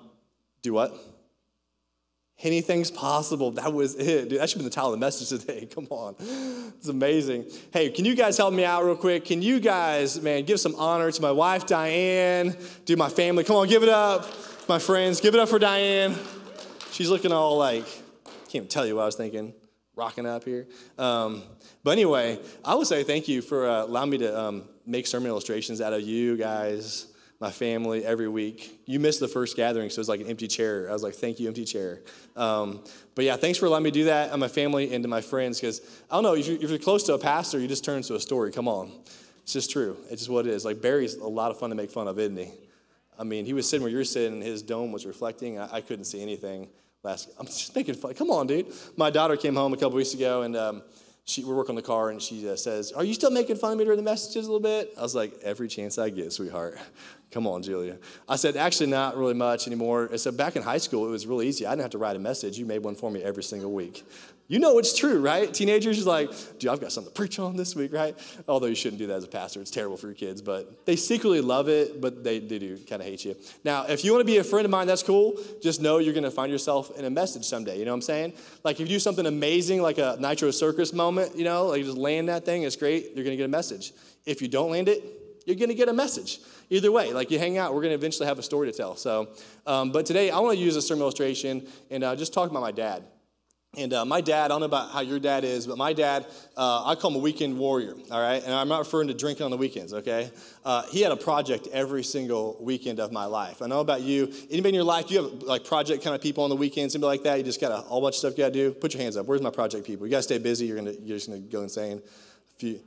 do 0.63 0.73
what? 0.73 0.93
Anything's 2.43 2.91
possible. 2.91 3.51
That 3.51 3.73
was 3.73 3.97
it. 3.97 4.31
Dude, 4.31 4.41
that 4.41 4.49
should 4.49 4.59
be 4.59 4.65
the 4.65 4.71
title 4.71 4.95
of 4.95 4.99
the 4.99 5.05
message 5.05 5.29
today. 5.29 5.67
Come 5.75 5.87
on. 5.91 6.15
It's 6.19 6.89
amazing. 6.89 7.47
Hey, 7.71 7.91
can 7.91 8.07
you 8.07 8.15
guys 8.15 8.39
help 8.39 8.55
me 8.55 8.65
out 8.65 8.85
real 8.85 8.97
quick? 8.97 9.27
Can 9.27 9.43
you 9.43 9.61
guys, 9.61 10.21
man, 10.23 10.45
give 10.45 10.59
some 10.59 10.75
honor 10.77 11.11
to 11.11 11.23
my 11.23 11.33
wife, 11.33 11.67
Diane, 11.67 12.57
do 12.87 12.97
my 12.97 13.11
family? 13.11 13.45
Come 13.45 13.57
on, 13.57 13.69
give 13.69 13.83
it 13.83 13.91
up. 13.91 14.27
My 14.69 14.79
friends, 14.79 15.21
give 15.21 15.35
it 15.35 15.41
up 15.41 15.51
for 15.51 15.59
Diane. 15.59 16.15
She's 16.93 17.11
looking 17.11 17.31
all 17.31 17.59
like, 17.59 17.85
can't 18.25 18.55
even 18.55 18.69
tell 18.69 18.87
you 18.87 18.97
what 18.97 19.03
I 19.03 19.07
was 19.07 19.17
thinking, 19.17 19.53
rocking 19.95 20.27
up 20.27 20.45
here. 20.45 20.67
Um, 20.97 21.43
but 21.85 21.91
anyway, 21.91 22.39
I 22.65 22.75
would 22.75 22.87
say 22.87 23.05
thank 23.05 23.29
you 23.29 23.43
for 23.43 23.69
uh, 23.69 23.85
allowing 23.85 24.11
me 24.11 24.19
to 24.19 24.39
um, 24.39 24.65
make 24.87 25.07
sermon 25.07 25.29
illustrations 25.29 25.81
out 25.81 25.93
of 25.93 26.03
you 26.03 26.37
guys, 26.37 27.10
my 27.41 27.51
family, 27.51 28.05
every 28.05 28.29
week. 28.29 28.81
You 28.85 29.01
missed 29.01 29.19
the 29.19 29.29
first 29.29 29.57
gathering, 29.57 29.89
so 29.89 29.99
it 29.99 30.01
was 30.01 30.09
like 30.11 30.21
an 30.21 30.27
empty 30.27 30.47
chair. 30.47 30.89
I 30.91 30.93
was 30.93 31.03
like, 31.03 31.15
thank 31.15 31.41
you, 31.41 31.49
empty 31.49 31.65
chair. 31.65 32.01
Um, 32.37 32.85
but 33.15 33.25
yeah, 33.25 33.37
thanks 33.37 33.59
for 33.59 33.67
allowing 33.67 33.83
me 33.83 33.91
do 33.91 34.05
that, 34.05 34.31
and 34.31 34.39
my 34.39 34.49
family 34.49 34.93
and 34.93 35.03
to 35.03 35.09
my 35.09 35.23
friends, 35.23 35.59
because 35.59 35.81
I 36.11 36.17
don't 36.17 36.23
know, 36.23 36.35
if 36.35 36.47
you're, 36.47 36.63
if 36.63 36.69
you're 36.69 36.79
close 36.79 37.03
to 37.05 37.15
a 37.15 37.19
pastor, 37.19 37.59
you 37.59 37.67
just 37.67 37.85
turn 37.85 37.97
into 37.97 38.15
a 38.15 38.21
story. 38.21 38.53
Come 38.53 38.69
on. 38.69 38.93
It's 39.43 39.55
just 39.55 39.71
true. 39.71 39.97
It's 40.11 40.21
just 40.23 40.31
what 40.31 40.47
it 40.47 40.53
is. 40.53 40.65
Like, 40.67 40.83
Barry's 40.83 41.15
a 41.15 41.27
lot 41.27 41.51
of 41.51 41.59
fun 41.59 41.71
to 41.71 41.77
make 41.77 41.91
fun 41.91 42.07
of, 42.07 42.19
isn't 42.19 42.37
he? 42.37 42.51
I 43.19 43.25
mean, 43.25 43.47
he 43.47 43.55
was 43.55 43.69
sitting 43.69 43.83
where 43.83 43.91
you're 43.91 44.05
sitting, 44.05 44.35
and 44.35 44.43
his 44.43 44.63
dome 44.63 44.93
was 44.93 45.07
reflecting. 45.07 45.59
I, 45.59 45.77
I 45.77 45.81
couldn't 45.81 46.05
see 46.05 46.21
anything 46.21 46.69
last. 47.03 47.31
I'm 47.39 47.47
just 47.47 47.75
making 47.75 47.95
fun. 47.95 48.15
Come 48.15 48.31
on, 48.31 48.47
dude. 48.47 48.67
My 48.97 49.09
daughter 49.11 49.37
came 49.37 49.57
home 49.57 49.73
a 49.73 49.77
couple 49.77 49.97
weeks 49.97 50.13
ago, 50.13 50.43
and 50.43 50.57
um, 50.57 50.83
she, 51.31 51.45
we're 51.45 51.55
working 51.55 51.71
on 51.71 51.77
the 51.77 51.83
car, 51.83 52.11
and 52.11 52.21
she 52.21 52.49
uh, 52.49 52.57
says, 52.57 52.91
"Are 52.93 53.05
you 53.05 53.15
still 53.15 53.31
making 53.31 53.57
fun 53.57 53.73
of 53.73 53.79
me 53.79 53.85
during 53.85 53.97
the 53.97 54.03
messages 54.03 54.47
a 54.47 54.53
little 54.53 54.61
bit?" 54.61 54.93
I 54.99 55.03
was 55.03 55.15
like, 55.15 55.33
"Every 55.43 55.69
chance 55.69 55.97
I 55.97 56.11
get, 56.11 56.33
sweetheart." 56.33 56.79
Come 57.31 57.47
on, 57.47 57.63
Julia. 57.63 57.99
I 58.29 58.35
said, 58.35 58.57
"Actually, 58.57 58.89
not 58.89 59.17
really 59.17 59.35
much 59.35 59.69
anymore." 59.69 60.09
I 60.13 60.17
said, 60.17 60.37
"Back 60.37 60.57
in 60.57 60.63
high 60.63 60.79
school, 60.79 61.07
it 61.07 61.11
was 61.11 61.27
really 61.27 61.47
easy. 61.47 61.65
I 61.67 61.71
didn't 61.71 61.83
have 61.83 61.93
to 61.93 61.99
write 61.99 62.17
a 62.17 62.19
message. 62.19 62.59
You 62.59 62.67
made 62.67 62.83
one 62.83 62.97
for 62.97 63.11
me 63.11 63.23
every 63.23 63.45
single 63.45 63.73
week." 63.73 64.05
You 64.51 64.59
know 64.59 64.79
it's 64.79 64.99
true, 64.99 65.21
right? 65.21 65.55
Teenagers 65.55 65.97
is 65.97 66.09
like, 66.09 66.29
dude, 66.59 66.73
I've 66.73 66.81
got 66.81 66.91
something 66.91 67.13
to 67.13 67.17
preach 67.17 67.39
on 67.39 67.57
this 67.57 67.77
week, 67.77 67.93
right? 67.93 68.19
Although 68.49 68.67
you 68.67 68.75
shouldn't 68.75 68.99
do 68.99 69.07
that 69.07 69.15
as 69.15 69.23
a 69.23 69.29
pastor. 69.29 69.61
It's 69.61 69.71
terrible 69.71 69.97
for 69.97 70.09
your 70.09 70.17
kids, 70.17 70.43
but 70.43 70.85
they 70.87 70.97
secretly 70.97 71.41
love 71.41 71.69
it, 71.69 72.01
but 72.01 72.25
they, 72.25 72.41
they 72.41 72.59
do 72.59 72.77
kind 72.79 73.01
of 73.01 73.07
hate 73.07 73.25
you. 73.25 73.37
Now, 73.63 73.87
if 73.87 74.05
you 74.05 74.11
want 74.11 74.23
to 74.23 74.25
be 74.25 74.39
a 74.39 74.45
friend 74.45 74.65
of 74.65 74.71
mine, 74.73 74.89
that's 74.89 75.05
cool. 75.05 75.39
Just 75.63 75.81
know 75.81 75.99
you're 75.99 76.15
going 76.15 76.25
to 76.25 76.33
find 76.33 76.51
yourself 76.51 76.91
in 76.99 77.05
a 77.05 77.11
message 77.11 77.45
someday. 77.45 77.79
You 77.79 77.85
know 77.85 77.93
what 77.93 77.99
I'm 77.99 78.03
saying? 78.03 78.33
Like 78.65 78.81
if 78.81 78.89
you 78.89 78.97
do 78.97 78.99
something 78.99 79.25
amazing, 79.25 79.83
like 79.83 79.99
a 79.99 80.17
Nitro 80.19 80.51
Circus 80.51 80.93
moment, 80.93 81.37
you 81.37 81.45
know, 81.45 81.67
like 81.67 81.85
just 81.85 81.97
land 81.97 82.29
that 82.29 82.45
thing, 82.45 82.65
it's 82.65 82.75
great, 82.75 83.15
you're 83.15 83.23
going 83.23 83.27
to 83.27 83.37
get 83.37 83.45
a 83.45 83.49
message. 83.49 83.93
If 84.27 84.43
you 84.43 84.49
don't 84.49 84.73
land 84.73 84.89
it, 84.89 85.05
you're 85.47 85.55
going 85.55 85.69
to 85.69 85.77
get 85.77 85.89
a 85.89 85.93
message. 85.93 86.41
Either 86.71 86.91
way, 86.91 87.13
like 87.13 87.31
you 87.31 87.39
hang 87.39 87.57
out, 87.57 87.73
we're 87.73 87.83
going 87.83 87.93
to 87.93 87.99
eventually 87.99 88.27
have 88.27 88.41
a 88.41 88.43
story 88.43 88.69
to 88.69 88.77
tell. 88.77 88.97
So, 88.97 89.29
um, 89.65 89.93
but 89.93 90.07
today 90.07 90.33
I 90.33 90.41
want 90.41 90.59
to 90.59 90.65
use 90.65 90.75
a 90.75 90.83
sermon 90.83 91.03
illustration 91.03 91.69
and 91.89 92.03
uh, 92.03 92.17
just 92.17 92.35
talk 92.35 92.51
about 92.51 92.63
my 92.63 92.73
dad. 92.73 93.05
And 93.77 93.93
uh, 93.93 94.05
my 94.05 94.21
dad, 94.21 94.47
I 94.47 94.49
don't 94.49 94.61
know 94.61 94.67
about 94.67 94.91
how 94.91 95.01
your 95.01 95.21
dad 95.21 95.45
is, 95.45 95.65
but 95.65 95.79
my 95.79 95.93
dad, 95.93 96.27
uh, 96.57 96.87
I 96.87 96.97
call 96.97 97.13
him 97.13 97.19
a 97.19 97.21
weekend 97.21 97.57
warrior, 97.57 97.95
all 98.11 98.21
right? 98.21 98.43
And 98.43 98.53
I'm 98.53 98.67
not 98.67 98.81
referring 98.81 99.07
to 99.09 99.15
drinking 99.15 99.45
on 99.45 99.53
the 99.53 99.57
weekends, 99.57 99.95
okay? 99.95 100.33
Uh, 100.65 100.83
he 100.91 101.03
had 101.03 101.13
a 101.13 101.17
project 101.17 101.69
every 101.73 102.03
single 102.03 102.57
weekend 102.61 102.99
of 102.99 103.13
my 103.13 103.27
life. 103.27 103.63
I 103.63 103.69
know 103.69 103.79
about 103.79 104.01
you. 104.01 104.33
Anybody 104.51 104.71
in 104.71 104.75
your 104.75 104.83
life, 104.83 105.09
you 105.09 105.23
have 105.23 105.43
like 105.43 105.65
project 105.65 106.03
kind 106.03 106.17
of 106.17 106.21
people 106.21 106.43
on 106.43 106.51
the 106.51 106.57
weekends, 106.57 106.97
anybody 106.97 107.19
like 107.19 107.23
that? 107.23 107.39
You 107.39 107.45
just 107.45 107.61
got 107.61 107.71
a 107.71 107.77
whole 107.77 108.01
bunch 108.01 108.17
of 108.17 108.19
stuff 108.19 108.33
you 108.33 108.39
got 108.39 108.53
to 108.53 108.53
do? 108.53 108.73
Put 108.73 108.93
your 108.93 109.05
hands 109.05 109.17
up. 109.17 109.27
Where's 109.27 109.41
my 109.41 109.51
project 109.51 109.87
people? 109.87 110.05
You 110.05 110.11
got 110.11 110.19
to 110.19 110.23
stay 110.25 110.39
busy. 110.39 110.67
You're, 110.67 110.77
gonna, 110.77 110.95
you're 111.05 111.19
just 111.19 111.29
going 111.29 111.41
to 111.41 111.49
go 111.49 111.63
insane. 111.63 112.03
A 112.03 112.59
few, 112.59 112.81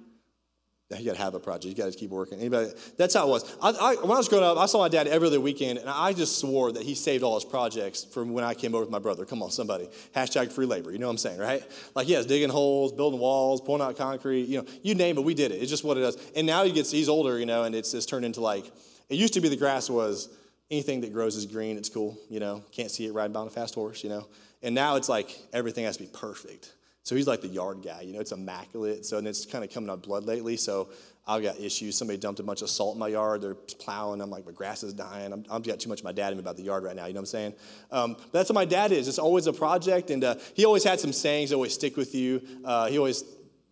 you 0.99 1.05
got 1.05 1.15
to 1.15 1.21
have 1.21 1.33
a 1.33 1.39
project. 1.39 1.65
You 1.65 1.83
got 1.83 1.91
to 1.91 1.97
keep 1.97 2.09
working. 2.09 2.39
Anybody? 2.39 2.71
That's 2.97 3.13
how 3.13 3.27
it 3.27 3.29
was. 3.29 3.55
I, 3.61 3.69
I, 3.69 3.95
when 3.95 4.11
I 4.11 4.17
was 4.17 4.27
growing 4.27 4.43
up, 4.43 4.57
I 4.57 4.65
saw 4.65 4.79
my 4.79 4.89
dad 4.89 5.07
every 5.07 5.27
other 5.27 5.39
weekend, 5.39 5.79
and 5.79 5.89
I 5.89 6.13
just 6.13 6.39
swore 6.39 6.71
that 6.71 6.83
he 6.83 6.95
saved 6.95 7.23
all 7.23 7.35
his 7.35 7.45
projects 7.45 8.03
from 8.03 8.33
when 8.33 8.43
I 8.43 8.53
came 8.53 8.73
over 8.75 8.83
with 8.83 8.91
my 8.91 8.99
brother. 8.99 9.25
Come 9.25 9.43
on, 9.43 9.51
somebody. 9.51 9.89
Hashtag 10.15 10.51
free 10.51 10.65
labor. 10.65 10.91
You 10.91 10.99
know 10.99 11.07
what 11.07 11.11
I'm 11.11 11.17
saying, 11.17 11.39
right? 11.39 11.63
Like, 11.95 12.07
yes, 12.07 12.25
digging 12.25 12.49
holes, 12.49 12.91
building 12.91 13.19
walls, 13.19 13.61
pouring 13.61 13.81
out 13.81 13.97
concrete. 13.97 14.43
You 14.43 14.61
know, 14.61 14.67
you 14.81 14.95
name 14.95 15.17
it, 15.17 15.23
we 15.23 15.33
did 15.33 15.51
it. 15.51 15.61
It's 15.61 15.69
just 15.69 15.83
what 15.83 15.97
it 15.97 16.01
does. 16.01 16.17
And 16.35 16.47
now 16.47 16.63
he 16.63 16.71
gets, 16.71 16.91
he's 16.91 17.09
older, 17.09 17.39
you 17.39 17.45
know, 17.45 17.63
and 17.63 17.75
it's, 17.75 17.93
it's 17.93 18.05
turned 18.05 18.25
into 18.25 18.41
like, 18.41 18.65
it 19.09 19.15
used 19.15 19.33
to 19.35 19.41
be 19.41 19.49
the 19.49 19.57
grass 19.57 19.89
was 19.89 20.29
anything 20.71 21.01
that 21.01 21.13
grows 21.13 21.35
is 21.35 21.45
green. 21.45 21.77
It's 21.77 21.89
cool, 21.89 22.17
you 22.29 22.39
know. 22.39 22.63
Can't 22.71 22.89
see 22.89 23.05
it 23.05 23.13
riding 23.13 23.33
by 23.33 23.41
on 23.41 23.47
a 23.47 23.49
fast 23.49 23.75
horse, 23.75 24.03
you 24.03 24.09
know. 24.09 24.27
And 24.61 24.73
now 24.73 24.95
it's 24.95 25.09
like 25.09 25.37
everything 25.51 25.85
has 25.85 25.97
to 25.97 26.03
be 26.03 26.09
perfect. 26.09 26.73
So 27.03 27.15
he's 27.15 27.27
like 27.27 27.41
the 27.41 27.49
yard 27.49 27.83
guy, 27.83 28.01
you 28.01 28.13
know, 28.13 28.21
it's 28.21 28.31
immaculate. 28.31 29.05
So, 29.05 29.17
and 29.17 29.27
it's 29.27 29.45
kind 29.45 29.63
of 29.63 29.69
coming 29.69 29.89
on 29.89 29.99
blood 29.99 30.23
lately. 30.23 30.55
So 30.55 30.89
I've 31.27 31.43
got 31.43 31.59
issues. 31.59 31.97
Somebody 31.97 32.17
dumped 32.17 32.39
a 32.39 32.43
bunch 32.43 32.61
of 32.61 32.69
salt 32.69 32.95
in 32.95 32.99
my 32.99 33.09
yard. 33.09 33.41
They're 33.41 33.55
plowing. 33.55 34.21
I'm 34.21 34.29
like, 34.29 34.45
my 34.45 34.53
grass 34.53 34.83
is 34.83 34.93
dying. 34.93 35.33
I'm, 35.33 35.45
I've 35.51 35.63
got 35.63 35.81
too 35.81 35.89
much 35.89 35.99
of 35.99 36.05
my 36.05 36.13
dad 36.13 36.31
in 36.31 36.37
me 36.37 36.41
about 36.41 36.55
the 36.55 36.63
yard 36.63 36.83
right 36.83 36.95
now. 36.95 37.05
You 37.05 37.13
know 37.13 37.19
what 37.19 37.23
I'm 37.23 37.25
saying? 37.27 37.53
Um, 37.91 38.13
but 38.13 38.31
that's 38.31 38.49
what 38.49 38.55
my 38.55 38.65
dad 38.65 38.93
is. 38.93 39.09
It's 39.09 39.19
always 39.19 39.47
a 39.47 39.53
project. 39.53 40.11
And 40.11 40.23
uh, 40.23 40.35
he 40.53 40.63
always 40.63 40.85
had 40.85 40.99
some 40.99 41.11
sayings 41.11 41.49
that 41.49 41.57
always 41.57 41.73
stick 41.73 41.97
with 41.97 42.15
you. 42.15 42.41
Uh, 42.63 42.87
he 42.87 42.97
always 42.97 43.23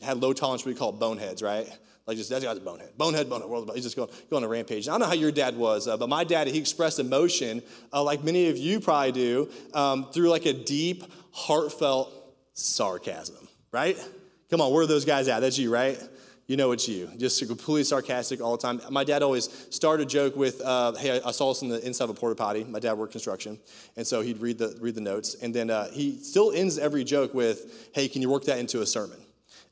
had 0.01 0.17
low 0.17 0.33
tolerance, 0.33 0.65
what 0.65 0.73
we 0.73 0.77
call 0.77 0.91
boneheads, 0.91 1.41
right? 1.41 1.67
Like 2.07 2.17
just 2.17 2.29
that 2.31 2.41
guy's 2.41 2.57
a 2.57 2.61
bonehead, 2.61 2.97
bonehead, 2.97 3.29
bonehead. 3.29 3.75
He's 3.75 3.83
just 3.83 3.95
going, 3.95 4.09
going 4.29 4.43
on 4.43 4.49
a 4.49 4.51
rampage. 4.51 4.87
I 4.87 4.91
don't 4.91 5.01
know 5.01 5.05
how 5.05 5.13
your 5.13 5.31
dad 5.31 5.55
was, 5.55 5.87
uh, 5.87 5.97
but 5.97 6.09
my 6.09 6.23
dad 6.23 6.47
he 6.47 6.57
expressed 6.57 6.99
emotion, 6.99 7.61
uh, 7.93 8.03
like 8.03 8.23
many 8.23 8.49
of 8.49 8.57
you 8.57 8.79
probably 8.79 9.11
do, 9.11 9.49
um, 9.73 10.11
through 10.11 10.29
like 10.29 10.45
a 10.45 10.53
deep, 10.53 11.03
heartfelt 11.31 12.20
sarcasm. 12.53 13.47
Right? 13.71 13.97
Come 14.49 14.61
on, 14.61 14.73
where 14.73 14.83
are 14.83 14.87
those 14.87 15.05
guys 15.05 15.27
at? 15.27 15.39
That's 15.39 15.57
you, 15.57 15.71
right? 15.71 15.97
you 16.51 16.57
know 16.57 16.73
it's 16.73 16.85
you. 16.89 17.09
Just 17.15 17.39
completely 17.47 17.85
sarcastic 17.85 18.41
all 18.41 18.57
the 18.57 18.61
time. 18.61 18.81
My 18.89 19.05
dad 19.05 19.23
always 19.23 19.67
started 19.69 20.07
a 20.07 20.09
joke 20.09 20.35
with, 20.35 20.59
uh, 20.59 20.91
"Hey, 20.95 21.21
I 21.21 21.31
saw 21.31 21.53
this 21.53 21.61
in 21.61 21.69
the 21.69 21.85
inside 21.85 22.03
of 22.03 22.09
a 22.09 22.13
porta 22.13 22.35
potty." 22.35 22.65
My 22.65 22.79
dad 22.79 22.93
worked 22.93 23.13
construction, 23.13 23.57
and 23.95 24.05
so 24.05 24.19
he'd 24.19 24.39
read 24.39 24.57
the 24.57 24.77
read 24.81 24.95
the 24.95 25.01
notes, 25.01 25.35
and 25.35 25.53
then 25.53 25.69
uh, 25.69 25.89
he 25.91 26.17
still 26.17 26.51
ends 26.51 26.77
every 26.77 27.05
joke 27.05 27.33
with, 27.33 27.89
"Hey, 27.93 28.09
can 28.09 28.21
you 28.21 28.29
work 28.29 28.43
that 28.45 28.59
into 28.59 28.81
a 28.81 28.85
sermon?" 28.85 29.17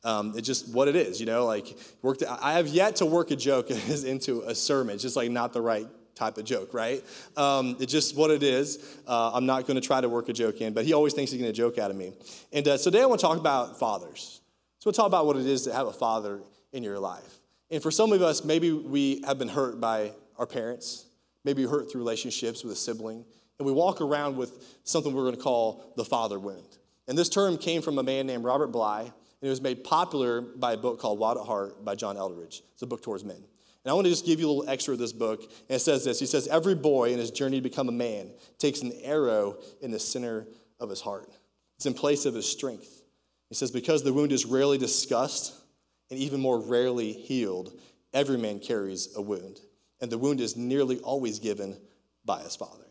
Um, 0.06 0.34
it's 0.38 0.48
just 0.48 0.70
what 0.70 0.88
it 0.88 0.96
is, 0.96 1.20
you 1.20 1.26
know. 1.26 1.46
Like 1.46 1.78
worked. 2.02 2.24
I 2.24 2.54
have 2.54 2.68
yet 2.68 2.96
to 2.98 3.06
work 3.06 3.32
a 3.32 3.36
joke 3.36 3.70
into 4.06 4.44
a 4.44 4.56
sermon. 4.56 4.94
It's 4.94 5.04
just 5.04 5.18
like 5.18 5.30
not 5.30 5.52
the 5.52 5.62
right 5.62 5.88
type 6.20 6.38
of 6.38 6.44
joke, 6.44 6.74
right? 6.74 7.02
Um, 7.38 7.78
it's 7.80 7.92
just 7.92 8.16
what 8.16 8.30
it 8.30 8.44
is. 8.44 9.00
Uh, 9.08 9.32
I'm 9.34 9.46
not 9.46 9.66
going 9.66 9.76
to 9.76 9.86
try 9.86 10.02
to 10.02 10.10
work 10.10 10.28
a 10.28 10.34
joke 10.34 10.60
in, 10.60 10.74
but 10.74 10.86
he 10.86 10.94
always 10.94 11.14
thinks 11.14 11.32
he's 11.32 11.42
going 11.42 11.52
to 11.52 11.58
joke 11.58 11.78
out 11.78 11.90
of 11.90 11.98
me. 11.98 12.12
And 12.52 12.68
uh, 12.68 12.78
so 12.78 12.92
today 12.92 13.02
I 13.02 13.06
want 13.06 13.22
to 13.22 13.26
talk 13.26 13.38
about 13.38 13.80
fathers. 13.80 14.42
So 14.80 14.90
we'll 14.90 14.94
talk 14.94 15.08
about 15.08 15.26
what 15.26 15.38
it 15.38 15.46
is 15.46 15.64
to 15.64 15.74
have 15.74 15.88
a 15.88 15.94
father 15.94 16.42
in 16.74 16.84
your 16.84 17.00
life. 17.00 17.40
And 17.72 17.82
for 17.82 17.90
some 17.90 18.12
of 18.12 18.22
us, 18.22 18.44
maybe 18.44 18.72
we 18.72 19.24
have 19.26 19.40
been 19.40 19.48
hurt 19.48 19.80
by 19.80 20.12
our 20.38 20.46
parents, 20.46 21.06
maybe 21.46 21.64
hurt 21.66 21.92
through 21.92 22.02
relationships 22.02 22.64
with 22.64 22.74
a 22.74 22.76
sibling, 22.76 23.24
and 23.58 23.66
we 23.66 23.72
walk 23.72 24.02
around 24.02 24.38
with 24.38 24.78
something 24.84 25.14
we're 25.14 25.24
going 25.24 25.36
to 25.36 25.42
call 25.42 25.94
the 25.96 26.06
father 26.06 26.40
wound. 26.40 26.78
And 27.08 27.18
this 27.18 27.30
term 27.30 27.58
came 27.58 27.82
from 27.82 27.98
a 27.98 28.04
man 28.04 28.28
named 28.28 28.44
Robert 28.44 28.68
Bly, 28.68 29.02
and 29.02 29.48
it 29.48 29.50
was 29.50 29.62
made 29.62 29.84
popular 29.84 30.42
by 30.42 30.74
a 30.74 30.78
book 30.78 31.00
called 31.00 31.20
Wild 31.20 31.38
at 31.38 31.46
Heart 31.46 31.86
by 31.86 31.96
John 31.96 32.18
Eldredge. 32.18 32.62
It's 32.74 32.82
a 32.82 32.88
book 32.88 33.02
towards 33.02 33.24
men. 33.24 33.44
And 33.90 33.94
I 33.94 33.96
want 33.96 34.06
to 34.06 34.12
just 34.12 34.28
give 34.28 34.40
you 34.40 34.46
a 34.46 34.52
little 34.52 34.70
extra 34.70 34.94
of 34.94 35.00
this 35.00 35.14
book. 35.14 35.42
And 35.42 35.76
it 35.76 35.80
says 35.80 36.06
this 36.06 36.20
He 36.20 36.28
says, 36.28 36.48
Every 36.48 36.76
boy 36.76 37.12
in 37.12 37.18
his 37.18 37.32
journey 37.32 37.58
to 37.58 37.64
become 37.64 37.90
a 37.90 37.92
man 37.92 38.30
takes 38.60 38.84
an 38.84 38.92
arrow 39.02 39.58
in 39.82 39.90
the 39.90 39.98
center 39.98 40.46
of 40.80 40.92
his 40.92 41.02
heart, 41.02 41.28
it's 41.76 41.88
in 41.88 41.96
place 41.96 42.28
of 42.28 42.36
his 42.36 42.46
strength. 42.48 43.02
He 43.48 43.56
says, 43.56 43.72
Because 43.72 44.04
the 44.04 44.14
wound 44.14 44.32
is 44.32 44.46
rarely 44.46 44.78
discussed, 44.78 45.56
and 46.12 46.20
even 46.20 46.40
more 46.40 46.60
rarely 46.60 47.14
healed, 47.14 47.80
every 48.14 48.38
man 48.38 48.60
carries 48.60 49.10
a 49.16 49.24
wound. 49.24 49.60
And 50.02 50.12
the 50.12 50.20
wound 50.20 50.40
is 50.40 50.56
nearly 50.56 51.00
always 51.00 51.40
given 51.40 51.76
by 52.24 52.44
his 52.44 52.56
father. 52.56 52.86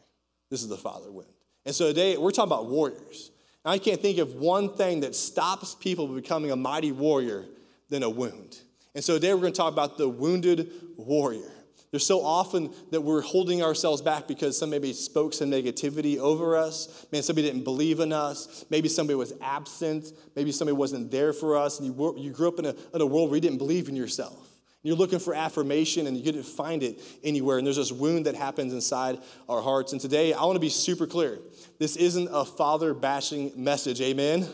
This 0.51 0.63
is 0.63 0.69
the 0.69 0.77
father 0.77 1.13
wound. 1.13 1.29
And 1.65 1.77
so 1.77 1.87
today 1.87 2.17
we're 2.17 2.33
talking 2.33 2.51
about 2.51 2.67
warriors. 2.67 3.31
And 3.65 3.71
I 3.71 3.79
can't 3.79 4.03
think 4.03 4.19
of 4.19 4.35
one 4.35 4.75
thing 4.75 4.99
that 5.03 5.15
stops 5.15 5.77
people 5.77 6.09
from 6.09 6.17
becoming 6.17 6.51
a 6.51 6.57
mighty 6.57 6.91
warrior 6.91 7.45
than 7.89 8.03
a 8.03 8.11
wound. 8.11 8.59
And 8.99 9.05
so 9.05 9.15
today 9.15 9.33
we're 9.33 9.43
going 9.43 9.53
to 9.53 9.57
talk 9.57 9.73
about 9.73 9.97
the 9.97 10.09
wounded 10.09 10.73
warrior. 10.97 11.53
There's 11.93 12.05
so 12.05 12.21
often 12.21 12.75
that 12.91 13.01
we're 13.01 13.21
holding 13.21 13.63
ourselves 13.63 14.03
back 14.03 14.27
because 14.27 14.59
somebody 14.59 14.93
spoke 14.93 15.35
some 15.35 15.53
negativity 15.53 16.19
over 16.19 16.57
us. 16.57 17.07
Man, 17.13 17.23
somebody 17.23 17.47
didn't 17.47 17.63
believe 17.63 18.01
in 18.01 18.13
us. 18.13 18.65
Maybe 18.71 18.89
somebody 18.89 19.15
was 19.15 19.35
absent. 19.41 20.07
Maybe 20.35 20.51
somebody 20.51 20.75
wasn't 20.75 21.13
there 21.13 21.33
for 21.33 21.57
us. 21.57 21.79
And 21.79 21.87
you, 21.87 22.15
you 22.19 22.33
grew 22.33 22.49
up 22.49 22.59
in 22.59 22.65
a, 22.65 22.75
in 22.93 23.01
a 23.01 23.07
world 23.07 23.31
where 23.31 23.37
you 23.37 23.41
didn't 23.41 23.59
believe 23.59 23.89
in 23.89 23.95
yourself. 23.95 24.49
You're 24.83 24.97
looking 24.97 25.21
for 25.21 25.33
affirmation 25.33 26.09
and 26.09 26.17
you 26.17 26.25
didn't 26.25 26.43
find 26.43 26.83
it 26.83 27.01
anywhere. 27.23 27.59
And 27.59 27.67
there's 27.69 27.77
this 27.77 27.93
wound 27.93 28.27
that 28.27 28.35
happens 28.35 28.73
inside 28.73 29.21
our 29.49 29.63
hearts. 29.63 29.93
And 29.93 30.01
today, 30.01 30.33
I 30.33 30.43
want 30.43 30.57
to 30.57 30.61
be 30.61 30.71
super 30.71 31.07
clear. 31.07 31.39
This 31.79 31.95
isn't 31.95 32.29
a 32.33 32.45
father 32.45 32.95
bashing 32.95 33.53
message. 33.55 34.01
Amen? 34.01 34.45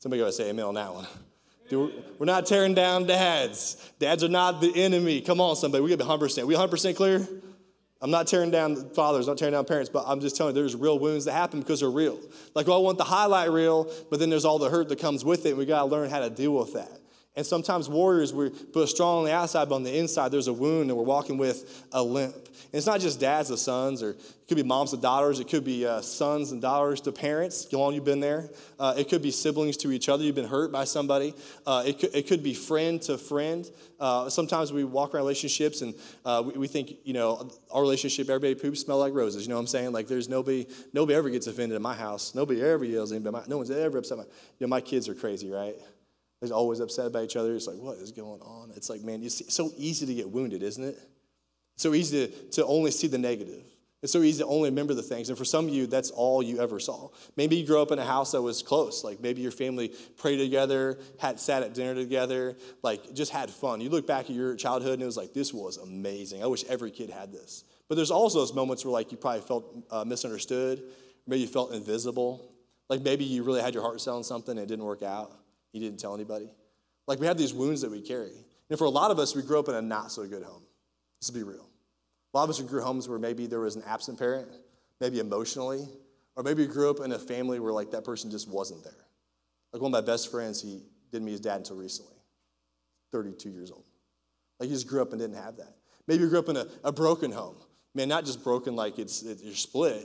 Somebody 0.00 0.20
gotta 0.20 0.32
say 0.32 0.50
amen 0.50 0.66
on 0.66 0.74
that 0.74 0.92
one. 0.92 1.06
We're 1.70 2.26
not 2.26 2.46
tearing 2.46 2.74
down 2.74 3.06
dads. 3.06 3.76
Dads 3.98 4.22
are 4.24 4.28
not 4.28 4.60
the 4.60 4.72
enemy. 4.74 5.20
Come 5.20 5.40
on, 5.40 5.56
somebody. 5.56 5.82
We 5.82 5.94
gotta 5.94 6.04
be 6.04 6.26
100%. 6.26 6.44
We 6.44 6.54
100% 6.54 6.96
clear? 6.96 7.26
I'm 8.00 8.10
not 8.10 8.26
tearing 8.26 8.50
down 8.50 8.90
fathers, 8.90 9.26
not 9.26 9.38
tearing 9.38 9.54
down 9.54 9.64
parents, 9.64 9.88
but 9.88 10.04
I'm 10.06 10.20
just 10.20 10.36
telling 10.36 10.54
you, 10.54 10.62
there's 10.62 10.76
real 10.76 10.98
wounds 10.98 11.24
that 11.24 11.32
happen 11.32 11.60
because 11.60 11.80
they're 11.80 11.90
real. 11.90 12.20
Like, 12.54 12.66
well, 12.66 12.76
I 12.76 12.80
want 12.80 12.98
the 12.98 13.04
highlight 13.04 13.50
reel, 13.50 13.90
but 14.10 14.20
then 14.20 14.28
there's 14.28 14.44
all 14.44 14.58
the 14.58 14.68
hurt 14.68 14.88
that 14.90 14.98
comes 14.98 15.24
with 15.24 15.46
it, 15.46 15.50
and 15.50 15.58
we 15.58 15.64
gotta 15.64 15.86
learn 15.86 16.10
how 16.10 16.20
to 16.20 16.30
deal 16.30 16.54
with 16.54 16.74
that. 16.74 17.00
And 17.36 17.44
sometimes 17.44 17.86
warriors, 17.86 18.32
we 18.32 18.48
put 18.48 18.88
strong 18.88 19.18
on 19.18 19.24
the 19.26 19.32
outside, 19.32 19.68
but 19.68 19.74
on 19.74 19.82
the 19.82 19.94
inside, 19.94 20.30
there's 20.30 20.48
a 20.48 20.54
wound, 20.54 20.88
and 20.88 20.96
we're 20.96 21.04
walking 21.04 21.36
with 21.36 21.86
a 21.92 22.02
limp. 22.02 22.34
And 22.34 22.74
it's 22.74 22.86
not 22.86 22.98
just 22.98 23.20
dads 23.20 23.50
to 23.50 23.58
sons, 23.58 24.02
or 24.02 24.12
it 24.12 24.48
could 24.48 24.56
be 24.56 24.62
moms 24.62 24.92
to 24.92 24.96
daughters. 24.96 25.38
It 25.38 25.48
could 25.48 25.62
be 25.62 25.86
uh, 25.86 26.00
sons 26.00 26.50
and 26.52 26.62
daughters 26.62 27.02
to 27.02 27.12
parents. 27.12 27.68
How 27.70 27.76
long 27.76 27.92
you've 27.92 28.06
been 28.06 28.20
there. 28.20 28.48
Uh, 28.80 28.94
it 28.96 29.10
could 29.10 29.20
be 29.20 29.30
siblings 29.30 29.76
to 29.78 29.92
each 29.92 30.08
other. 30.08 30.24
You've 30.24 30.34
been 30.34 30.48
hurt 30.48 30.72
by 30.72 30.84
somebody. 30.84 31.34
Uh, 31.66 31.84
it, 31.86 31.98
could, 31.98 32.14
it 32.14 32.26
could 32.26 32.42
be 32.42 32.54
friend 32.54 33.02
to 33.02 33.18
friend. 33.18 33.70
Uh, 34.00 34.30
sometimes 34.30 34.72
we 34.72 34.84
walk 34.84 35.14
around 35.14 35.24
relationships, 35.24 35.82
and 35.82 35.94
uh, 36.24 36.42
we, 36.44 36.52
we, 36.60 36.66
think, 36.68 36.94
you 37.04 37.12
know, 37.12 37.50
our 37.70 37.82
relationship, 37.82 38.30
everybody 38.30 38.54
poops 38.54 38.80
smell 38.80 38.98
like 38.98 39.12
roses. 39.12 39.42
You 39.42 39.50
know 39.50 39.56
what 39.56 39.60
I'm 39.60 39.66
saying? 39.66 39.92
Like, 39.92 40.08
there's 40.08 40.30
nobody, 40.30 40.66
nobody 40.94 41.16
ever 41.16 41.28
gets 41.28 41.48
offended 41.48 41.76
in 41.76 41.82
my 41.82 41.94
house. 41.94 42.34
Nobody 42.34 42.62
ever 42.62 42.84
yells 42.86 43.12
at 43.12 43.16
anybody. 43.16 43.44
No 43.46 43.58
one's 43.58 43.70
ever 43.70 43.98
upset. 43.98 44.16
My, 44.16 44.24
you 44.24 44.30
know, 44.60 44.68
my 44.68 44.80
kids 44.80 45.06
are 45.10 45.14
crazy, 45.14 45.50
right? 45.50 45.76
They're 46.40 46.52
always 46.52 46.80
upset 46.80 47.06
about 47.06 47.24
each 47.24 47.36
other. 47.36 47.54
It's 47.54 47.66
like, 47.66 47.78
what 47.78 47.98
is 47.98 48.12
going 48.12 48.40
on? 48.42 48.72
It's 48.76 48.90
like, 48.90 49.02
man, 49.02 49.22
it's 49.22 49.54
so 49.54 49.72
easy 49.76 50.06
to 50.06 50.14
get 50.14 50.28
wounded, 50.28 50.62
isn't 50.62 50.84
it? 50.84 50.98
It's 51.74 51.82
so 51.82 51.94
easy 51.94 52.26
to, 52.26 52.50
to 52.52 52.66
only 52.66 52.90
see 52.90 53.06
the 53.06 53.18
negative. 53.18 53.64
It's 54.02 54.12
so 54.12 54.22
easy 54.22 54.42
to 54.42 54.46
only 54.46 54.68
remember 54.68 54.94
the 54.94 55.02
things. 55.02 55.30
And 55.30 55.38
for 55.38 55.44
some 55.44 55.66
of 55.66 55.74
you, 55.74 55.86
that's 55.86 56.10
all 56.10 56.42
you 56.42 56.60
ever 56.60 56.78
saw. 56.78 57.08
Maybe 57.36 57.56
you 57.56 57.66
grew 57.66 57.80
up 57.80 57.90
in 57.90 57.98
a 57.98 58.04
house 58.04 58.32
that 58.32 58.42
was 58.42 58.62
close. 58.62 59.02
Like 59.02 59.20
maybe 59.20 59.40
your 59.40 59.50
family 59.50 59.92
prayed 60.16 60.36
together, 60.36 60.98
had 61.18 61.40
sat 61.40 61.62
at 61.62 61.74
dinner 61.74 61.94
together, 61.94 62.56
like 62.82 63.14
just 63.14 63.32
had 63.32 63.50
fun. 63.50 63.80
You 63.80 63.88
look 63.88 64.06
back 64.06 64.26
at 64.26 64.30
your 64.30 64.54
childhood 64.54 64.94
and 64.94 65.02
it 65.02 65.06
was 65.06 65.16
like, 65.16 65.32
this 65.32 65.52
was 65.52 65.78
amazing. 65.78 66.42
I 66.42 66.46
wish 66.46 66.64
every 66.66 66.90
kid 66.90 67.10
had 67.10 67.32
this. 67.32 67.64
But 67.88 67.94
there's 67.94 68.10
also 68.10 68.40
those 68.40 68.54
moments 68.54 68.84
where 68.84 68.92
like 68.92 69.10
you 69.10 69.18
probably 69.18 69.40
felt 69.40 69.86
uh, 69.90 70.04
misunderstood, 70.04 70.82
maybe 71.26 71.40
you 71.40 71.48
felt 71.48 71.72
invisible. 71.72 72.52
Like 72.88 73.00
maybe 73.00 73.24
you 73.24 73.42
really 73.42 73.62
had 73.62 73.72
your 73.74 73.82
heart 73.82 74.00
set 74.00 74.12
on 74.12 74.22
something 74.22 74.52
and 74.52 74.60
it 74.60 74.68
didn't 74.68 74.84
work 74.84 75.02
out. 75.02 75.32
You 75.76 75.82
didn't 75.82 76.00
tell 76.00 76.14
anybody. 76.14 76.48
Like 77.06 77.20
we 77.20 77.26
have 77.26 77.36
these 77.36 77.52
wounds 77.52 77.82
that 77.82 77.90
we 77.90 78.00
carry. 78.00 78.32
And 78.70 78.78
for 78.78 78.86
a 78.86 78.90
lot 78.90 79.10
of 79.10 79.18
us, 79.18 79.36
we 79.36 79.42
grew 79.42 79.58
up 79.58 79.68
in 79.68 79.74
a 79.74 79.82
not 79.82 80.10
so 80.10 80.26
good 80.26 80.42
home. 80.42 80.62
Let's 81.20 81.30
be 81.30 81.42
real. 81.42 81.68
A 82.32 82.36
lot 82.36 82.44
of 82.44 82.50
us 82.50 82.60
grew 82.62 82.82
homes 82.82 83.08
where 83.08 83.18
maybe 83.18 83.46
there 83.46 83.60
was 83.60 83.76
an 83.76 83.82
absent 83.86 84.18
parent, 84.18 84.48
maybe 85.00 85.20
emotionally, 85.20 85.86
or 86.34 86.42
maybe 86.42 86.62
you 86.62 86.68
grew 86.68 86.90
up 86.90 87.00
in 87.00 87.12
a 87.12 87.18
family 87.18 87.60
where 87.60 87.72
like 87.72 87.90
that 87.90 88.04
person 88.04 88.30
just 88.30 88.48
wasn't 88.48 88.82
there. 88.84 89.06
Like 89.72 89.82
one 89.82 89.94
of 89.94 90.04
my 90.04 90.06
best 90.06 90.30
friends, 90.30 90.62
he 90.62 90.80
didn't 91.12 91.26
meet 91.26 91.32
his 91.32 91.40
dad 91.40 91.56
until 91.56 91.76
recently, 91.76 92.16
32 93.12 93.50
years 93.50 93.70
old. 93.70 93.84
Like 94.58 94.68
he 94.68 94.74
just 94.74 94.88
grew 94.88 95.02
up 95.02 95.12
and 95.12 95.20
didn't 95.20 95.36
have 95.36 95.56
that. 95.58 95.76
Maybe 96.06 96.22
you 96.22 96.30
grew 96.30 96.38
up 96.38 96.48
in 96.48 96.56
a, 96.56 96.66
a 96.84 96.92
broken 96.92 97.30
home. 97.30 97.56
Man, 97.94 98.08
not 98.08 98.24
just 98.24 98.42
broken 98.42 98.76
like 98.76 98.98
it's 98.98 99.22
it, 99.22 99.40
you're 99.42 99.54
split, 99.54 100.02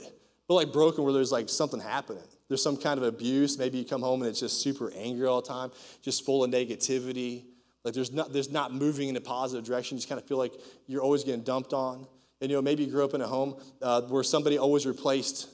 but 0.48 0.54
like 0.54 0.72
broken 0.72 1.04
where 1.04 1.12
there's 1.12 1.32
like 1.32 1.48
something 1.48 1.80
happening. 1.80 2.22
There's 2.48 2.62
some 2.62 2.76
kind 2.76 2.98
of 2.98 3.04
abuse. 3.04 3.58
Maybe 3.58 3.78
you 3.78 3.84
come 3.84 4.02
home 4.02 4.22
and 4.22 4.28
it's 4.28 4.40
just 4.40 4.60
super 4.60 4.92
angry 4.94 5.26
all 5.26 5.40
the 5.40 5.48
time, 5.48 5.70
just 6.02 6.24
full 6.24 6.44
of 6.44 6.50
negativity. 6.50 7.44
Like 7.84 7.94
there's 7.94 8.12
not, 8.12 8.32
there's 8.32 8.50
not 8.50 8.74
moving 8.74 9.08
in 9.08 9.16
a 9.16 9.20
positive 9.20 9.64
direction. 9.64 9.96
You 9.96 10.00
just 10.00 10.08
kind 10.08 10.20
of 10.20 10.26
feel 10.26 10.38
like 10.38 10.52
you're 10.86 11.02
always 11.02 11.24
getting 11.24 11.42
dumped 11.42 11.72
on. 11.72 12.06
And 12.40 12.50
you 12.50 12.56
know, 12.56 12.62
maybe 12.62 12.84
you 12.84 12.90
grew 12.90 13.04
up 13.04 13.14
in 13.14 13.20
a 13.20 13.26
home 13.26 13.56
uh, 13.80 14.02
where 14.02 14.22
somebody 14.22 14.58
always 14.58 14.86
replaced 14.86 15.48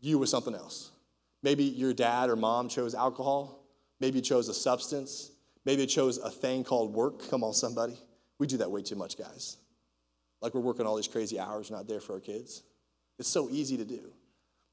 you 0.00 0.18
with 0.18 0.28
something 0.28 0.54
else. 0.54 0.90
Maybe 1.42 1.64
your 1.64 1.94
dad 1.94 2.30
or 2.30 2.36
mom 2.36 2.68
chose 2.68 2.94
alcohol. 2.94 3.64
Maybe 4.00 4.18
you 4.18 4.22
chose 4.22 4.48
a 4.48 4.54
substance. 4.54 5.30
Maybe 5.64 5.86
chose 5.86 6.18
a 6.18 6.30
thing 6.30 6.64
called 6.64 6.92
work. 6.92 7.28
Come 7.30 7.42
on, 7.42 7.54
somebody. 7.54 7.98
We 8.38 8.46
do 8.46 8.58
that 8.58 8.70
way 8.70 8.82
too 8.82 8.96
much, 8.96 9.16
guys. 9.16 9.56
Like 10.40 10.54
we're 10.54 10.60
working 10.60 10.86
all 10.86 10.96
these 10.96 11.08
crazy 11.08 11.40
hours, 11.40 11.70
not 11.70 11.88
there 11.88 12.00
for 12.00 12.14
our 12.14 12.20
kids. 12.20 12.62
It's 13.18 13.28
so 13.28 13.48
easy 13.50 13.76
to 13.78 13.84
do. 13.84 14.12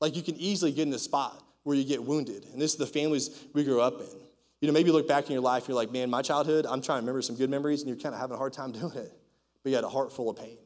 Like 0.03 0.17
you 0.17 0.21
can 0.21 0.35
easily 0.35 0.73
get 0.73 0.85
in 0.85 0.93
a 0.93 0.99
spot 0.99 1.41
where 1.63 1.77
you 1.77 1.85
get 1.85 2.03
wounded. 2.03 2.45
And 2.51 2.61
this 2.61 2.73
is 2.73 2.77
the 2.77 2.85
families 2.85 3.45
we 3.53 3.63
grew 3.63 3.79
up 3.79 4.01
in. 4.01 4.19
You 4.59 4.67
know, 4.67 4.73
maybe 4.73 4.87
you 4.87 4.93
look 4.93 5.07
back 5.07 5.27
in 5.27 5.31
your 5.31 5.41
life, 5.41 5.69
you're 5.69 5.77
like, 5.77 5.93
man, 5.93 6.09
my 6.09 6.21
childhood, 6.21 6.65
I'm 6.65 6.81
trying 6.81 6.97
to 6.97 7.03
remember 7.03 7.21
some 7.21 7.37
good 7.37 7.49
memories, 7.49 7.83
and 7.83 7.87
you're 7.87 7.97
kind 7.97 8.13
of 8.13 8.19
having 8.19 8.35
a 8.35 8.37
hard 8.37 8.51
time 8.51 8.71
doing 8.81 8.91
it. 8.97 9.13
But 9.63 9.69
you 9.69 9.75
had 9.75 9.85
a 9.85 9.89
heart 9.89 10.11
full 10.11 10.29
of 10.29 10.35
pain. 10.35 10.57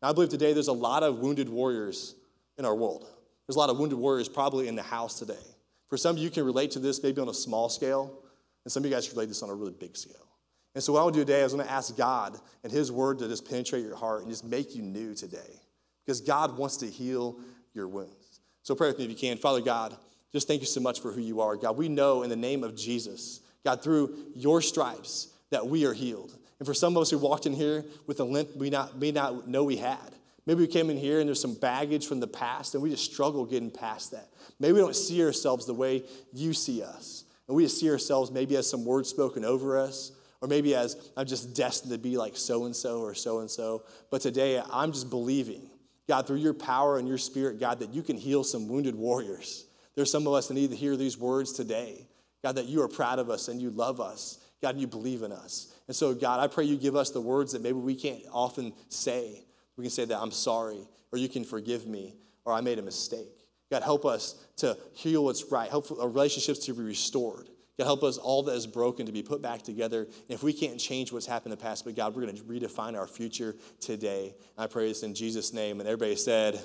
And 0.00 0.08
I 0.08 0.12
believe 0.14 0.30
today 0.30 0.54
there's 0.54 0.68
a 0.68 0.72
lot 0.72 1.02
of 1.02 1.18
wounded 1.18 1.46
warriors 1.46 2.14
in 2.56 2.64
our 2.64 2.74
world. 2.74 3.06
There's 3.46 3.56
a 3.56 3.58
lot 3.58 3.68
of 3.68 3.78
wounded 3.78 3.98
warriors 3.98 4.30
probably 4.30 4.66
in 4.66 4.76
the 4.76 4.82
house 4.82 5.18
today. 5.18 5.44
For 5.90 5.98
some 5.98 6.16
of 6.16 6.22
you 6.22 6.30
can 6.30 6.46
relate 6.46 6.70
to 6.70 6.78
this 6.78 7.02
maybe 7.02 7.20
on 7.20 7.28
a 7.28 7.34
small 7.34 7.68
scale, 7.68 8.18
and 8.64 8.72
some 8.72 8.82
of 8.82 8.88
you 8.88 8.96
guys 8.96 9.12
relate 9.12 9.26
this 9.26 9.42
on 9.42 9.50
a 9.50 9.54
really 9.54 9.74
big 9.78 9.94
scale. 9.94 10.26
And 10.74 10.82
so 10.82 10.94
what 10.94 11.00
I 11.00 11.02
want 11.02 11.16
to 11.16 11.20
do 11.20 11.26
today 11.26 11.42
is 11.42 11.52
I'm 11.52 11.58
going 11.58 11.68
to 11.68 11.74
ask 11.74 11.94
God 11.98 12.38
and 12.64 12.72
His 12.72 12.90
Word 12.90 13.18
to 13.18 13.28
just 13.28 13.46
penetrate 13.46 13.84
your 13.84 13.96
heart 13.96 14.22
and 14.22 14.30
just 14.30 14.46
make 14.46 14.74
you 14.74 14.80
new 14.80 15.14
today. 15.14 15.60
Because 16.06 16.22
God 16.22 16.56
wants 16.56 16.78
to 16.78 16.86
heal 16.86 17.36
your 17.74 17.88
wounds. 17.88 18.25
So 18.66 18.74
pray 18.74 18.88
with 18.88 18.98
me 18.98 19.04
if 19.04 19.10
you 19.10 19.16
can. 19.16 19.36
Father 19.36 19.60
God, 19.60 19.96
just 20.32 20.48
thank 20.48 20.60
you 20.60 20.66
so 20.66 20.80
much 20.80 20.98
for 20.98 21.12
who 21.12 21.20
you 21.20 21.40
are. 21.40 21.54
God, 21.54 21.76
we 21.76 21.88
know 21.88 22.24
in 22.24 22.30
the 22.30 22.34
name 22.34 22.64
of 22.64 22.74
Jesus, 22.74 23.38
God, 23.64 23.80
through 23.80 24.16
your 24.34 24.60
stripes, 24.60 25.28
that 25.50 25.68
we 25.68 25.86
are 25.86 25.92
healed. 25.92 26.36
And 26.58 26.66
for 26.66 26.74
some 26.74 26.96
of 26.96 27.00
us 27.00 27.10
who 27.10 27.18
walked 27.18 27.46
in 27.46 27.52
here 27.52 27.84
with 28.08 28.18
a 28.18 28.24
limp 28.24 28.56
we 28.56 28.68
not, 28.68 28.98
may 28.98 29.12
not 29.12 29.46
know 29.46 29.62
we 29.62 29.76
had, 29.76 30.16
maybe 30.46 30.62
we 30.62 30.66
came 30.66 30.90
in 30.90 30.96
here 30.96 31.20
and 31.20 31.28
there's 31.28 31.40
some 31.40 31.54
baggage 31.54 32.08
from 32.08 32.18
the 32.18 32.26
past 32.26 32.74
and 32.74 32.82
we 32.82 32.90
just 32.90 33.04
struggle 33.04 33.44
getting 33.44 33.70
past 33.70 34.10
that. 34.10 34.26
Maybe 34.58 34.72
we 34.72 34.80
don't 34.80 34.96
see 34.96 35.22
ourselves 35.22 35.64
the 35.64 35.72
way 35.72 36.02
you 36.32 36.52
see 36.52 36.82
us. 36.82 37.22
And 37.46 37.56
we 37.56 37.62
just 37.62 37.78
see 37.78 37.88
ourselves 37.88 38.32
maybe 38.32 38.56
as 38.56 38.68
some 38.68 38.84
words 38.84 39.08
spoken 39.08 39.44
over 39.44 39.78
us, 39.78 40.10
or 40.40 40.48
maybe 40.48 40.74
as 40.74 41.12
I'm 41.16 41.26
just 41.26 41.54
destined 41.54 41.92
to 41.92 41.98
be 41.98 42.16
like 42.16 42.36
so 42.36 42.64
and 42.64 42.74
so 42.74 42.98
or 42.98 43.14
so 43.14 43.38
and 43.38 43.48
so. 43.48 43.84
But 44.10 44.22
today 44.22 44.60
I'm 44.72 44.90
just 44.90 45.08
believing, 45.08 45.70
God, 46.08 46.26
through 46.26 46.36
your 46.36 46.54
power 46.54 46.98
and 46.98 47.08
your 47.08 47.18
spirit, 47.18 47.58
God, 47.58 47.80
that 47.80 47.92
you 47.92 48.02
can 48.02 48.16
heal 48.16 48.44
some 48.44 48.68
wounded 48.68 48.94
warriors 48.94 49.66
there's 49.96 50.10
some 50.10 50.26
of 50.26 50.34
us 50.34 50.46
that 50.48 50.54
need 50.54 50.70
to 50.70 50.76
hear 50.76 50.96
these 50.96 51.18
words 51.18 51.52
today. 51.52 52.06
God, 52.44 52.56
that 52.56 52.66
you 52.66 52.82
are 52.82 52.88
proud 52.88 53.18
of 53.18 53.30
us 53.30 53.48
and 53.48 53.60
you 53.60 53.70
love 53.70 54.00
us. 54.00 54.38
God, 54.62 54.78
you 54.78 54.86
believe 54.86 55.22
in 55.22 55.32
us. 55.32 55.74
And 55.88 55.96
so, 55.96 56.14
God, 56.14 56.38
I 56.38 56.46
pray 56.46 56.64
you 56.64 56.76
give 56.76 56.94
us 56.94 57.10
the 57.10 57.20
words 57.20 57.52
that 57.52 57.62
maybe 57.62 57.78
we 57.78 57.94
can't 57.94 58.22
often 58.30 58.72
say. 58.88 59.44
We 59.76 59.84
can 59.84 59.90
say 59.90 60.04
that 60.04 60.18
I'm 60.18 60.30
sorry, 60.30 60.86
or 61.12 61.18
you 61.18 61.28
can 61.28 61.44
forgive 61.44 61.86
me, 61.86 62.14
or 62.44 62.52
I 62.52 62.60
made 62.60 62.78
a 62.78 62.82
mistake. 62.82 63.46
God, 63.70 63.82
help 63.82 64.04
us 64.04 64.36
to 64.58 64.76
heal 64.94 65.24
what's 65.24 65.50
right, 65.50 65.68
help 65.68 65.90
our 65.98 66.08
relationships 66.08 66.60
to 66.66 66.74
be 66.74 66.82
restored. 66.82 67.48
God, 67.78 67.84
help 67.84 68.04
us 68.04 68.16
all 68.16 68.42
that 68.44 68.54
is 68.54 68.66
broken 68.66 69.04
to 69.06 69.12
be 69.12 69.22
put 69.22 69.42
back 69.42 69.62
together. 69.62 70.02
And 70.04 70.30
if 70.30 70.42
we 70.42 70.52
can't 70.52 70.80
change 70.80 71.12
what's 71.12 71.26
happened 71.26 71.52
in 71.52 71.58
the 71.58 71.62
past, 71.62 71.84
but 71.84 71.94
God, 71.94 72.14
we're 72.14 72.22
going 72.22 72.36
to 72.36 72.42
redefine 72.44 72.96
our 72.96 73.06
future 73.06 73.54
today. 73.80 74.34
And 74.56 74.64
I 74.64 74.66
pray 74.66 74.88
this 74.88 75.02
in 75.02 75.14
Jesus' 75.14 75.52
name. 75.52 75.80
And 75.80 75.88
everybody 75.88 76.16
said, 76.16 76.58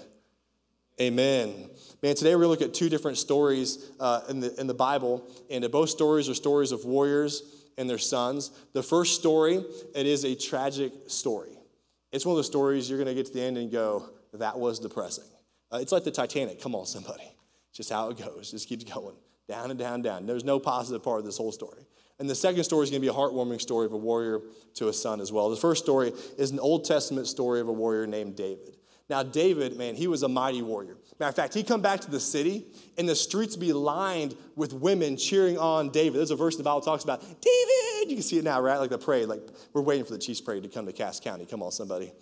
Amen. 0.99 1.69
Man, 2.03 2.15
today 2.15 2.35
we're 2.35 2.43
going 2.43 2.57
to 2.57 2.63
look 2.65 2.69
at 2.69 2.75
two 2.75 2.87
different 2.87 3.17
stories 3.17 3.91
uh, 3.99 4.21
in, 4.29 4.39
the, 4.39 4.59
in 4.59 4.67
the 4.67 4.73
Bible, 4.73 5.25
and 5.49 5.69
both 5.71 5.89
stories 5.89 6.29
are 6.29 6.35
stories 6.35 6.71
of 6.71 6.85
warriors 6.85 7.41
and 7.77 7.89
their 7.89 7.97
sons. 7.97 8.51
The 8.73 8.83
first 8.83 9.15
story, 9.15 9.63
it 9.95 10.05
is 10.05 10.25
a 10.25 10.35
tragic 10.35 10.93
story. 11.07 11.57
It's 12.11 12.25
one 12.25 12.33
of 12.33 12.37
the 12.37 12.43
stories 12.43 12.89
you're 12.89 12.99
going 12.99 13.07
to 13.07 13.15
get 13.15 13.25
to 13.27 13.33
the 13.33 13.41
end 13.41 13.57
and 13.57 13.71
go, 13.71 14.09
that 14.33 14.59
was 14.59 14.79
depressing. 14.79 15.25
Uh, 15.73 15.77
it's 15.77 15.91
like 15.91 16.03
the 16.03 16.11
Titanic. 16.11 16.61
Come 16.61 16.75
on, 16.75 16.85
somebody. 16.85 17.31
Just 17.73 17.89
how 17.89 18.09
it 18.09 18.17
goes. 18.17 18.51
Just 18.51 18.67
keeps 18.67 18.83
going 18.83 19.15
down 19.51 19.69
and 19.69 19.77
down, 19.77 20.01
down. 20.01 20.25
There's 20.25 20.45
no 20.45 20.59
positive 20.59 21.03
part 21.03 21.19
of 21.19 21.25
this 21.25 21.37
whole 21.37 21.51
story. 21.51 21.85
And 22.19 22.29
the 22.29 22.35
second 22.35 22.63
story 22.63 22.85
is 22.85 22.89
going 22.89 23.01
to 23.01 23.05
be 23.05 23.09
a 23.09 23.13
heartwarming 23.13 23.59
story 23.59 23.85
of 23.85 23.91
a 23.91 23.97
warrior 23.97 24.39
to 24.75 24.87
a 24.87 24.93
son 24.93 25.19
as 25.19 25.29
well. 25.29 25.49
The 25.49 25.57
first 25.57 25.83
story 25.83 26.13
is 26.37 26.51
an 26.51 26.59
Old 26.59 26.85
Testament 26.85 27.27
story 27.27 27.59
of 27.59 27.67
a 27.67 27.73
warrior 27.73 28.07
named 28.07 28.37
David. 28.37 28.77
Now, 29.09 29.23
David, 29.23 29.77
man, 29.77 29.95
he 29.95 30.07
was 30.07 30.23
a 30.23 30.29
mighty 30.29 30.61
warrior. 30.61 30.95
Matter 31.19 31.29
of 31.29 31.35
fact, 31.35 31.53
he 31.53 31.63
come 31.63 31.81
back 31.81 31.99
to 32.01 32.09
the 32.09 32.19
city, 32.19 32.65
and 32.97 33.09
the 33.09 33.15
streets 33.15 33.57
be 33.57 33.73
lined 33.73 34.37
with 34.55 34.71
women 34.71 35.17
cheering 35.17 35.57
on 35.57 35.89
David. 35.89 36.19
There's 36.19 36.31
a 36.31 36.37
verse 36.37 36.53
in 36.53 36.59
the 36.59 36.63
Bible 36.63 36.79
talks 36.79 37.03
about 37.03 37.19
David. 37.19 38.09
You 38.09 38.15
can 38.15 38.21
see 38.21 38.37
it 38.37 38.45
now, 38.45 38.61
right? 38.61 38.77
Like 38.77 38.89
the 38.89 38.97
parade, 38.97 39.27
like 39.27 39.41
we're 39.73 39.81
waiting 39.81 40.05
for 40.05 40.13
the 40.13 40.19
Chiefs 40.19 40.39
parade 40.39 40.63
to 40.63 40.69
come 40.69 40.85
to 40.85 40.93
Cass 40.93 41.19
County. 41.19 41.45
Come 41.45 41.61
on, 41.61 41.71
somebody. 41.71 42.13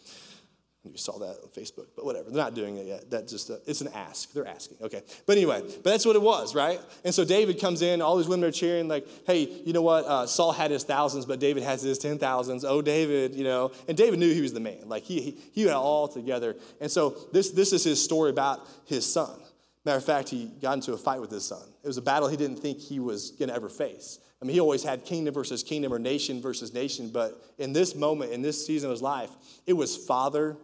You 0.86 0.96
saw 0.96 1.20
that 1.20 1.38
on 1.44 1.50
Facebook, 1.50 1.88
but 1.94 2.06
whatever. 2.06 2.30
They're 2.30 2.42
not 2.42 2.54
doing 2.54 2.78
it 2.78 2.86
yet. 2.86 3.12
That 3.12 3.28
just 3.28 3.52
uh, 3.52 3.58
it's 3.68 3.82
an 3.82 3.89
ask. 3.94 4.32
They're 4.32 4.48
asking. 4.48 4.78
Okay, 4.82 5.02
but 5.26 5.36
anyway, 5.36 5.60
but 5.62 5.84
that's 5.84 6.06
what 6.06 6.15
it 6.15 6.22
was, 6.22 6.56
right? 6.56 6.80
And 7.04 7.13
so 7.13 7.26
David 7.26 7.60
comes 7.60 7.82
in. 7.82 8.02
All 8.02 8.15
these 8.15 8.30
women 8.30 8.48
are 8.48 8.52
cheering, 8.52 8.88
like, 8.88 9.06
"Hey, 9.28 9.62
you 9.65 9.74
know 9.74 9.82
what? 9.82 10.06
Uh, 10.06 10.26
Saul 10.26 10.54
had 10.54 10.72
his 10.72 10.86
thousands, 10.86 11.26
but 11.26 11.42
David 11.42 11.63
has 11.63 11.82
his 11.82 11.98
ten 11.98 12.18
thousands. 12.18 12.63
Oh, 12.63 12.82
David, 12.82 13.36
you 13.36 13.44
know." 13.44 13.74
And 13.89 13.98
David 13.98 14.20
knew 14.20 14.34
he 14.34 14.39
was 14.39 14.54
the 14.54 14.62
man. 14.62 14.88
Like 14.88 15.04
he 15.04 15.20
he, 15.20 15.38
he 15.52 15.62
had 15.63 15.72
it 15.72 15.76
all 15.76 16.08
together. 16.08 16.56
And 16.80 16.89
so 16.89 17.18
this 17.34 17.52
this 17.52 17.74
is 17.74 17.84
his 17.84 18.02
story 18.02 18.30
about 18.30 18.65
his 18.86 19.12
son. 19.12 19.38
Matter 19.84 19.98
of 19.98 20.06
fact, 20.06 20.30
he 20.30 20.50
got 20.62 20.74
into 20.74 20.94
a 20.94 20.98
fight 20.98 21.20
with 21.20 21.32
his 21.32 21.46
son. 21.46 21.63
It 21.84 21.88
was 21.88 21.98
a 21.98 22.02
battle 22.02 22.30
he 22.30 22.38
didn't 22.38 22.60
think 22.60 22.80
he 22.80 23.02
was 23.02 23.32
going 23.32 23.50
to 23.50 23.56
ever 23.56 23.70
face. 23.70 24.20
I 24.42 24.46
mean, 24.46 24.54
he 24.54 24.62
always 24.62 24.84
had 24.84 25.04
kingdom 25.04 25.34
versus 25.34 25.63
kingdom 25.63 25.94
or 25.94 26.00
nation 26.00 26.42
versus 26.42 26.74
nation, 26.74 27.10
but 27.10 27.42
in 27.58 27.74
this 27.74 27.94
moment, 27.94 28.32
in 28.32 28.42
this 28.42 28.65
season 28.65 28.89
of 28.89 28.92
his 28.92 29.02
life, 29.02 29.30
it 29.68 29.74
was 29.74 29.98
father 29.98 30.56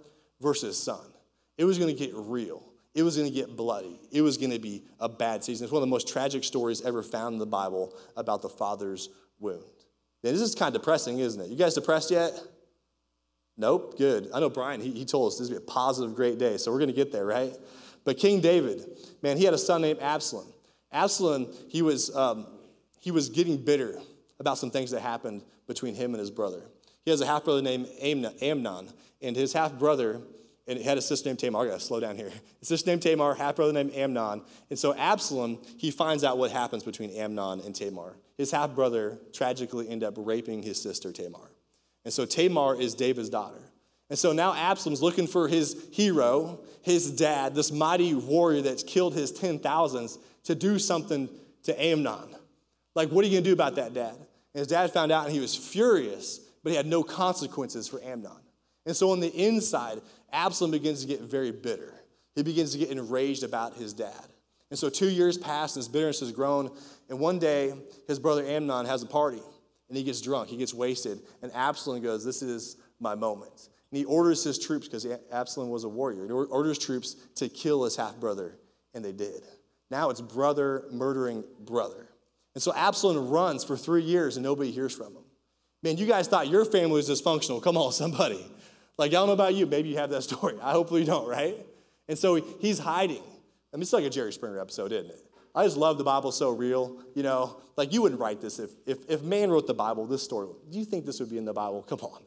versus 0.45 0.77
son. 0.77 1.01
It 1.58 1.65
was 1.65 1.79
going 1.79 1.93
to 1.93 1.99
get 1.99 2.13
real. 2.13 2.62
It 2.93 3.01
was 3.01 3.17
going 3.17 3.27
to 3.27 3.34
get 3.34 3.58
bloody. 3.58 3.99
It 4.12 4.21
was 4.21 4.38
going 4.38 4.51
to 4.51 4.60
be 4.60 4.84
a 4.99 5.10
bad 5.10 5.43
season. 5.43 5.65
It's 5.65 5.71
one 5.71 5.81
of 5.81 5.88
the 5.88 5.91
most 5.91 6.08
tragic 6.08 6.43
stories 6.43 6.84
ever 6.84 7.01
found 7.01 7.34
in 7.34 7.39
the 7.39 7.47
Bible 7.47 7.95
about 8.15 8.43
the 8.43 8.49
father's 8.49 9.10
wound. 9.39 9.63
Now, 10.23 10.31
this 10.31 10.41
is 10.41 10.53
kind 10.53 10.73
of 10.73 10.79
depressing, 10.79 11.17
isn't 11.17 11.41
it? 11.41 11.49
You 11.49 11.55
guys 11.55 11.73
depressed 11.73 12.12
yet? 12.12 12.31
Nope, 13.58 13.97
good. 13.97 14.29
I 14.36 14.39
know 14.39 14.51
Brian, 14.51 14.81
he, 14.81 14.91
he 14.91 15.03
told 15.03 15.31
us 15.31 15.39
this 15.39 15.49
would 15.49 15.55
be 15.55 15.63
a 15.63 15.67
positive, 15.67 16.15
great 16.15 16.38
day, 16.38 16.58
so 16.58 16.71
we're 16.71 16.77
going 16.77 16.89
to 16.89 16.95
get 16.95 17.12
there, 17.12 17.25
right? 17.25 17.51
But 18.03 18.17
King 18.17 18.39
David, 18.39 18.86
man, 19.23 19.38
he 19.38 19.45
had 19.45 19.55
a 19.55 19.58
son 19.58 19.81
named 19.81 19.99
Absalom. 19.99 20.45
Absalom, 20.91 21.51
he 21.69 21.81
was, 21.81 22.15
um, 22.15 22.45
he 22.99 23.10
was 23.10 23.29
getting 23.29 23.58
bitter 23.58 23.99
about 24.39 24.60
some 24.60 24.69
things 24.69 24.91
that 24.91 25.01
happened 25.01 25.41
between 25.65 25.95
him 25.95 26.12
and 26.12 26.19
his 26.19 26.29
brother. 26.29 26.62
He 27.03 27.10
has 27.10 27.21
a 27.21 27.25
half 27.25 27.45
brother 27.45 27.63
named 27.63 27.88
Amnon, 27.99 28.89
and 29.21 29.36
his 29.36 29.53
half 29.53 29.73
brother, 29.73 30.21
and 30.67 30.80
he 30.80 30.84
had 30.84 30.97
a 30.97 31.01
sister 31.01 31.30
named 31.30 31.39
Tamar. 31.39 31.65
I 31.65 31.67
gotta 31.67 31.80
slow 31.80 31.99
down 31.99 32.15
here. 32.15 32.32
A 32.62 32.65
sister 32.65 32.89
named 32.89 33.01
Tamar, 33.01 33.36
half 33.36 33.56
brother 33.56 33.73
named 33.73 33.93
Amnon. 33.93 34.41
And 34.69 34.80
so 34.80 34.95
Absalom, 34.95 35.60
he 35.78 35.91
finds 35.91 36.23
out 36.23 36.38
what 36.38 36.51
happens 36.51 36.84
between 36.84 37.12
Amnon 37.12 37.62
and 37.62 37.75
Tamar. 37.75 38.15
His 38.38 38.51
half 38.51 38.73
brother 38.75 39.19
tragically 39.34 39.88
ended 39.89 40.08
up 40.08 40.15
raping 40.17 40.63
his 40.63 40.82
sister 40.82 41.12
Tamar. 41.12 41.51
And 42.04 42.13
so 42.13 42.25
Tamar 42.25 42.80
is 42.80 42.93
David's 42.93 43.30
daughter. 43.30 43.62
And 44.10 44.19
so 44.19 44.34
now 44.34 44.54
Absalom's 44.54 45.01
looking 45.01 45.25
for 45.25 45.47
his 45.47 45.88
hero, 45.91 46.60
his 46.82 47.12
dad, 47.12 47.56
this 47.56 47.71
mighty 47.71 48.13
warrior 48.13 48.62
that's 48.62 48.84
killed 48.84 49.15
his 49.15 49.32
ten 49.32 49.60
thousands, 49.60 50.19
to 50.43 50.54
do 50.54 50.78
something 50.78 51.28
to 51.63 51.84
Amnon. 51.84 52.36
Like, 52.93 53.10
what 53.10 53.25
are 53.25 53.28
you 53.28 53.38
gonna 53.38 53.45
do 53.45 53.54
about 53.54 53.75
that, 53.75 53.93
dad? 53.93 54.15
And 54.15 54.60
his 54.60 54.67
dad 54.67 54.91
found 54.91 55.12
out 55.12 55.25
and 55.25 55.34
he 55.34 55.39
was 55.39 55.56
furious, 55.56 56.39
but 56.63 56.69
he 56.69 56.75
had 56.75 56.86
no 56.86 57.04
consequences 57.04 57.88
for 57.88 58.01
Amnon. 58.01 58.32
And 58.86 58.95
so 58.95 59.12
on 59.12 59.19
the 59.19 59.34
inside, 59.34 60.01
Absalom 60.36 60.71
begins 60.71 61.02
to 61.02 61.08
get 61.08 61.21
very 61.21 61.52
bitter. 61.52 61.93
He 62.36 62.43
begins 62.43 62.74
to 62.74 62.78
get 62.78 62.91
enraged 62.91 63.43
about 63.43 63.76
his 63.76 63.93
dad. 63.93 64.26
And 64.69 64.78
so 64.78 64.89
two 64.89 65.10
years 65.10 65.38
pass 65.38 65.76
and 65.76 65.82
his 65.82 65.88
bitterness 65.88 66.19
has 66.19 66.32
grown. 66.32 66.76
And 67.10 67.19
one 67.19 67.39
day, 67.39 67.74
his 68.08 68.19
brother 68.19 68.45
Amnon 68.45 68.86
has 68.86 69.02
a 69.04 69.06
party 69.06 69.41
and 69.88 69.98
he 69.98 70.04
gets 70.04 70.21
drunk, 70.21 70.50
he 70.50 70.58
gets 70.58 70.74
wasted. 70.74 71.21
And 71.41 71.52
Absalom 71.54 72.02
goes, 72.02 72.26
This 72.26 72.41
is 72.41 72.78
my 73.00 73.15
moment. 73.15 73.69
And 73.91 73.98
he 74.00 74.06
orders 74.06 74.43
his 74.43 74.60
troops, 74.60 74.88
because 74.88 75.08
Absalom 75.32 75.69
was 75.69 75.84
a 75.84 75.89
warrior, 75.89 76.26
he 76.26 76.32
orders 76.32 76.78
troops 76.78 77.15
to 77.36 77.48
kill 77.48 77.84
his 77.84 77.95
half 77.95 78.19
brother, 78.19 78.58
and 78.93 79.06
they 79.06 79.12
did. 79.12 79.43
Now 79.91 80.10
it's 80.10 80.21
brother 80.21 80.86
murdering 80.91 81.43
brother. 81.60 82.10
And 82.56 82.63
so 82.63 82.74
Absalom 82.74 83.30
runs 83.30 83.63
for 83.63 83.78
three 83.78 84.02
years 84.02 84.38
and 84.38 84.43
nobody 84.43 84.71
hears 84.71 84.95
from 84.95 85.13
him. 85.13 85.24
Man, 85.84 85.98
you 85.98 86.08
guys 86.08 86.28
thought 86.28 86.48
your 86.48 86.65
family 86.65 86.93
was 86.93 87.10
dysfunctional. 87.10 87.62
Come 87.62 87.78
on, 87.78 87.91
somebody. 87.91 88.43
Like, 88.97 89.12
I 89.12 89.13
don't 89.15 89.27
know 89.27 89.34
about 89.34 89.53
you. 89.53 89.65
Maybe 89.65 89.89
you 89.89 89.97
have 89.97 90.10
that 90.12 90.23
story. 90.29 90.55
I 90.62 90.71
hopefully 90.71 91.01
you 91.01 91.08
don't, 91.08 91.27
right? 91.27 91.58
And 92.08 92.17
so 92.17 92.36
he's 92.36 92.79
hiding. 92.79 93.23
I 93.73 93.77
mean, 93.77 93.81
it's 93.81 93.93
like 93.93 94.05
a 94.05 94.10
Jerry 94.10 94.31
Springer 94.31 94.60
episode, 94.60 94.91
isn't 94.91 95.10
it? 95.10 95.19
I 95.53 95.63
just 95.63 95.77
love 95.77 95.97
the 95.97 96.03
Bible 96.03 96.31
so 96.31 96.51
real. 96.51 96.97
You 97.13 97.23
know, 97.23 97.62
like 97.78 97.93
you 97.93 98.01
wouldn't 98.01 98.20
write 98.20 98.41
this 98.41 98.59
if, 98.59 98.72
if, 98.86 99.09
if 99.09 99.24
man 99.24 99.49
wrote 99.49 99.67
the 99.67 99.74
Bible, 99.74 100.05
this 100.05 100.24
story. 100.24 100.49
Do 100.70 100.78
you 100.78 100.86
think 100.86 101.05
this 101.05 101.20
would 101.20 101.30
be 101.30 101.38
in 101.38 101.45
the 101.45 101.53
Bible? 101.53 101.82
Come 101.84 101.99
on. 101.99 102.22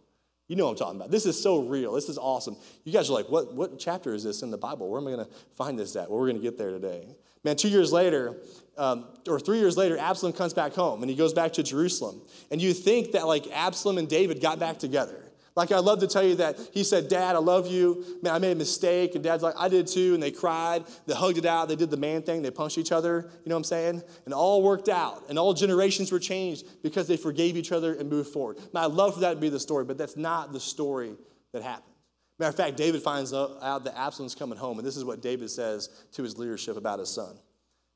You 0.48 0.56
know 0.56 0.64
what 0.64 0.72
I'm 0.72 0.76
talking 0.76 0.96
about. 0.96 1.10
This 1.10 1.26
is 1.26 1.40
so 1.40 1.60
real. 1.60 1.92
This 1.92 2.08
is 2.08 2.16
awesome. 2.16 2.56
You 2.84 2.92
guys 2.92 3.10
are 3.10 3.12
like, 3.12 3.28
what, 3.28 3.54
what 3.54 3.78
chapter 3.78 4.14
is 4.14 4.24
this 4.24 4.42
in 4.42 4.50
the 4.50 4.56
Bible? 4.56 4.88
Where 4.88 4.98
am 4.98 5.06
I 5.06 5.12
going 5.12 5.26
to 5.26 5.32
find 5.54 5.78
this 5.78 5.94
at? 5.94 6.10
Well, 6.10 6.18
we're 6.18 6.28
going 6.28 6.40
to 6.40 6.42
get 6.42 6.56
there 6.56 6.70
today. 6.70 7.06
Man, 7.44 7.56
two 7.56 7.68
years 7.68 7.92
later, 7.92 8.34
um, 8.78 9.06
or 9.28 9.38
three 9.38 9.58
years 9.58 9.76
later, 9.76 9.98
Absalom 9.98 10.32
comes 10.32 10.54
back 10.54 10.72
home 10.72 11.02
and 11.02 11.10
he 11.10 11.16
goes 11.16 11.34
back 11.34 11.52
to 11.54 11.62
Jerusalem. 11.62 12.22
And 12.50 12.62
you 12.62 12.72
think 12.72 13.12
that 13.12 13.26
like 13.26 13.46
Absalom 13.52 13.98
and 13.98 14.08
David 14.08 14.40
got 14.40 14.58
back 14.58 14.78
together. 14.78 15.22
Like, 15.58 15.72
I'd 15.72 15.80
love 15.80 15.98
to 15.98 16.06
tell 16.06 16.22
you 16.22 16.36
that 16.36 16.56
he 16.72 16.84
said, 16.84 17.08
Dad, 17.08 17.34
I 17.34 17.40
love 17.40 17.66
you. 17.66 18.04
Man, 18.22 18.32
I 18.32 18.38
made 18.38 18.52
a 18.52 18.54
mistake. 18.54 19.16
And 19.16 19.24
dad's 19.24 19.42
like, 19.42 19.56
I 19.58 19.68
did 19.68 19.88
too. 19.88 20.14
And 20.14 20.22
they 20.22 20.30
cried. 20.30 20.84
They 21.08 21.14
hugged 21.14 21.36
it 21.36 21.44
out. 21.44 21.66
They 21.66 21.74
did 21.74 21.90
the 21.90 21.96
man 21.96 22.22
thing. 22.22 22.42
They 22.42 22.52
punched 22.52 22.78
each 22.78 22.92
other. 22.92 23.28
You 23.44 23.48
know 23.48 23.56
what 23.56 23.58
I'm 23.58 23.64
saying? 23.64 24.02
And 24.24 24.32
all 24.32 24.62
worked 24.62 24.88
out. 24.88 25.24
And 25.28 25.36
all 25.36 25.52
generations 25.54 26.12
were 26.12 26.20
changed 26.20 26.64
because 26.84 27.08
they 27.08 27.16
forgave 27.16 27.56
each 27.56 27.72
other 27.72 27.94
and 27.94 28.08
moved 28.08 28.32
forward. 28.32 28.58
Now, 28.72 28.84
I'd 28.84 28.92
love 28.92 29.14
for 29.14 29.20
that 29.22 29.34
to 29.34 29.40
be 29.40 29.48
the 29.48 29.58
story, 29.58 29.84
but 29.84 29.98
that's 29.98 30.16
not 30.16 30.52
the 30.52 30.60
story 30.60 31.16
that 31.52 31.64
happened. 31.64 31.92
Matter 32.38 32.50
of 32.50 32.56
fact, 32.56 32.76
David 32.76 33.02
finds 33.02 33.34
out 33.34 33.82
that 33.82 33.98
Absalom's 33.98 34.36
coming 34.36 34.58
home. 34.58 34.78
And 34.78 34.86
this 34.86 34.96
is 34.96 35.04
what 35.04 35.20
David 35.20 35.50
says 35.50 35.88
to 36.12 36.22
his 36.22 36.38
leadership 36.38 36.76
about 36.76 37.00
his 37.00 37.08
son. 37.08 37.36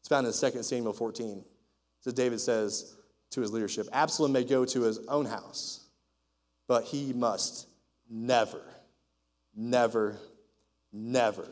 It's 0.01 0.09
found 0.09 0.27
in 0.27 0.33
2 0.33 0.63
Samuel 0.65 0.95
14. 0.95 1.45
So 2.01 2.11
David 2.11 2.41
says 2.41 2.97
to 3.31 3.41
his 3.41 3.53
leadership 3.53 3.87
Absalom 3.93 4.33
may 4.33 4.43
go 4.43 4.65
to 4.65 4.83
his 4.83 4.99
own 5.07 5.27
house 5.27 5.82
but 6.69 6.85
he 6.85 7.13
must 7.13 7.69
never, 8.09 8.63
never, 9.55 10.17
never 10.93 11.49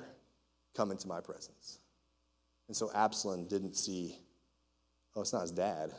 come 0.77 0.91
into 0.91 1.09
my 1.09 1.21
presence. 1.21 1.79
And 2.69 2.77
so 2.77 2.91
Absalom 2.95 3.47
didn't 3.47 3.77
see, 3.77 4.17
oh, 5.17 5.23
it's 5.23 5.33
not 5.33 5.43
his 5.43 5.51
dad. 5.51 5.91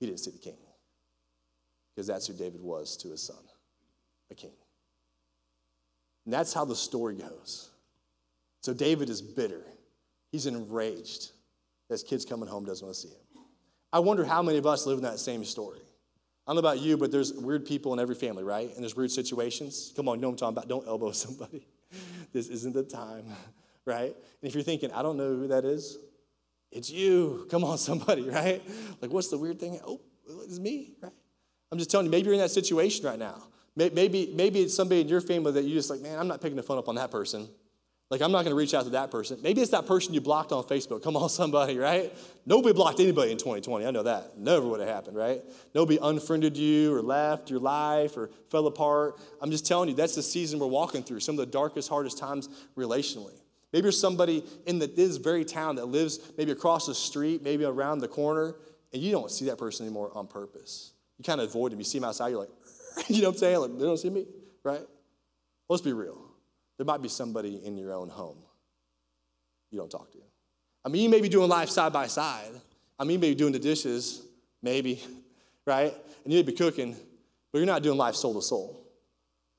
He 0.00 0.06
didn't 0.06 0.20
see 0.20 0.32
the 0.32 0.38
king. 0.38 0.56
Because 1.94 2.06
that's 2.06 2.26
who 2.26 2.34
David 2.34 2.60
was 2.60 2.96
to 2.98 3.10
his 3.10 3.22
son, 3.22 3.44
a 4.30 4.34
king. 4.34 4.52
And 6.24 6.32
that's 6.32 6.52
how 6.52 6.64
the 6.64 6.74
story 6.74 7.16
goes. 7.16 7.70
So 8.60 8.72
David 8.72 9.10
is 9.10 9.20
bitter. 9.20 9.62
He's 10.30 10.46
enraged 10.46 11.32
that 11.88 11.94
his 11.94 12.02
kid's 12.02 12.24
coming 12.24 12.48
home 12.48 12.64
doesn't 12.64 12.84
want 12.84 12.94
to 12.94 13.00
see 13.00 13.08
him. 13.08 13.44
I 13.92 13.98
wonder 13.98 14.24
how 14.24 14.42
many 14.42 14.58
of 14.58 14.66
us 14.66 14.86
live 14.86 14.98
in 14.98 15.04
that 15.04 15.18
same 15.18 15.44
story. 15.44 15.80
Don't 16.52 16.62
know 16.62 16.68
about 16.68 16.80
you, 16.80 16.98
but 16.98 17.10
there's 17.10 17.32
weird 17.32 17.64
people 17.64 17.94
in 17.94 17.98
every 17.98 18.14
family, 18.14 18.44
right? 18.44 18.70
And 18.74 18.82
there's 18.82 18.94
weird 18.94 19.10
situations. 19.10 19.90
Come 19.96 20.06
on, 20.06 20.16
you 20.16 20.20
know 20.20 20.28
what 20.28 20.32
I'm 20.42 20.54
talking 20.54 20.58
about. 20.58 20.68
Don't 20.68 20.86
elbow 20.86 21.10
somebody. 21.12 21.66
this 22.30 22.48
isn't 22.48 22.74
the 22.74 22.82
time, 22.82 23.24
right? 23.86 24.14
And 24.14 24.14
if 24.42 24.52
you're 24.52 24.62
thinking, 24.62 24.92
I 24.92 25.00
don't 25.00 25.16
know 25.16 25.34
who 25.34 25.48
that 25.48 25.64
is, 25.64 25.96
it's 26.70 26.90
you. 26.90 27.46
Come 27.50 27.64
on, 27.64 27.78
somebody, 27.78 28.28
right? 28.28 28.62
Like, 29.00 29.10
what's 29.10 29.28
the 29.28 29.38
weird 29.38 29.60
thing? 29.60 29.80
Oh, 29.82 29.98
it's 30.44 30.58
me, 30.58 30.92
right? 31.00 31.12
I'm 31.70 31.78
just 31.78 31.90
telling 31.90 32.04
you, 32.04 32.10
maybe 32.10 32.26
you're 32.26 32.34
in 32.34 32.40
that 32.40 32.50
situation 32.50 33.06
right 33.06 33.18
now. 33.18 33.44
Maybe, 33.74 34.30
maybe 34.34 34.60
it's 34.60 34.76
somebody 34.76 35.00
in 35.00 35.08
your 35.08 35.22
family 35.22 35.52
that 35.52 35.64
you 35.64 35.72
just 35.72 35.88
like, 35.88 36.00
man, 36.00 36.18
I'm 36.18 36.28
not 36.28 36.42
picking 36.42 36.56
the 36.56 36.62
phone 36.62 36.76
up 36.76 36.86
on 36.86 36.96
that 36.96 37.10
person. 37.10 37.48
Like, 38.12 38.20
I'm 38.20 38.30
not 38.30 38.44
going 38.44 38.50
to 38.50 38.54
reach 38.54 38.74
out 38.74 38.84
to 38.84 38.90
that 38.90 39.10
person. 39.10 39.38
Maybe 39.40 39.62
it's 39.62 39.70
that 39.70 39.86
person 39.86 40.12
you 40.12 40.20
blocked 40.20 40.52
on 40.52 40.64
Facebook. 40.64 41.02
Come 41.02 41.16
on, 41.16 41.28
somebody, 41.30 41.78
right? 41.78 42.12
Nobody 42.44 42.74
blocked 42.74 43.00
anybody 43.00 43.32
in 43.32 43.38
2020. 43.38 43.86
I 43.86 43.90
know 43.90 44.02
that. 44.02 44.36
Never 44.36 44.66
would 44.66 44.80
have 44.80 44.88
happened, 44.90 45.16
right? 45.16 45.42
Nobody 45.74 45.98
unfriended 45.98 46.54
you 46.54 46.94
or 46.94 47.00
left 47.00 47.48
your 47.48 47.58
life 47.58 48.18
or 48.18 48.28
fell 48.50 48.66
apart. 48.66 49.18
I'm 49.40 49.50
just 49.50 49.66
telling 49.66 49.88
you, 49.88 49.94
that's 49.94 50.14
the 50.14 50.22
season 50.22 50.58
we're 50.58 50.66
walking 50.66 51.02
through, 51.02 51.20
some 51.20 51.36
of 51.36 51.38
the 51.38 51.46
darkest, 51.46 51.88
hardest 51.88 52.18
times 52.18 52.50
relationally. 52.76 53.32
Maybe 53.72 53.84
you're 53.84 53.92
somebody 53.92 54.44
in 54.66 54.78
the, 54.78 54.88
this 54.88 55.16
very 55.16 55.46
town 55.46 55.76
that 55.76 55.86
lives 55.86 56.20
maybe 56.36 56.52
across 56.52 56.88
the 56.88 56.94
street, 56.94 57.42
maybe 57.42 57.64
around 57.64 58.00
the 58.00 58.08
corner, 58.08 58.56
and 58.92 59.00
you 59.00 59.10
don't 59.10 59.30
see 59.30 59.46
that 59.46 59.56
person 59.56 59.86
anymore 59.86 60.12
on 60.14 60.26
purpose. 60.26 60.92
You 61.16 61.24
kind 61.24 61.40
of 61.40 61.48
avoid 61.48 61.72
them. 61.72 61.78
You 61.78 61.84
see 61.86 61.98
them 61.98 62.10
outside, 62.10 62.28
you're 62.28 62.40
like, 62.40 62.50
you 63.08 63.22
know 63.22 63.28
what 63.28 63.36
I'm 63.36 63.38
saying? 63.38 63.58
Like, 63.58 63.78
they 63.78 63.86
don't 63.86 63.96
see 63.96 64.10
me, 64.10 64.26
right? 64.64 64.82
Let's 65.70 65.80
be 65.80 65.94
real. 65.94 66.31
There 66.82 66.86
might 66.92 67.00
be 67.00 67.08
somebody 67.08 67.64
in 67.64 67.76
your 67.76 67.92
own 67.92 68.08
home 68.08 68.38
you 69.70 69.78
don't 69.78 69.88
talk 69.88 70.10
to. 70.10 70.18
I 70.84 70.88
mean, 70.88 71.04
you 71.04 71.08
may 71.08 71.20
be 71.20 71.28
doing 71.28 71.48
life 71.48 71.68
side 71.68 71.92
by 71.92 72.08
side. 72.08 72.50
I 72.98 73.04
mean, 73.04 73.12
you 73.12 73.18
may 73.20 73.28
be 73.28 73.34
doing 73.36 73.52
the 73.52 73.60
dishes, 73.60 74.26
maybe, 74.64 75.00
right? 75.64 75.94
And 76.24 76.32
you 76.32 76.40
may 76.40 76.42
be 76.42 76.50
cooking, 76.50 76.96
but 77.52 77.58
you're 77.60 77.68
not 77.68 77.84
doing 77.84 77.96
life 77.96 78.16
soul 78.16 78.34
to 78.34 78.42
soul. 78.42 78.84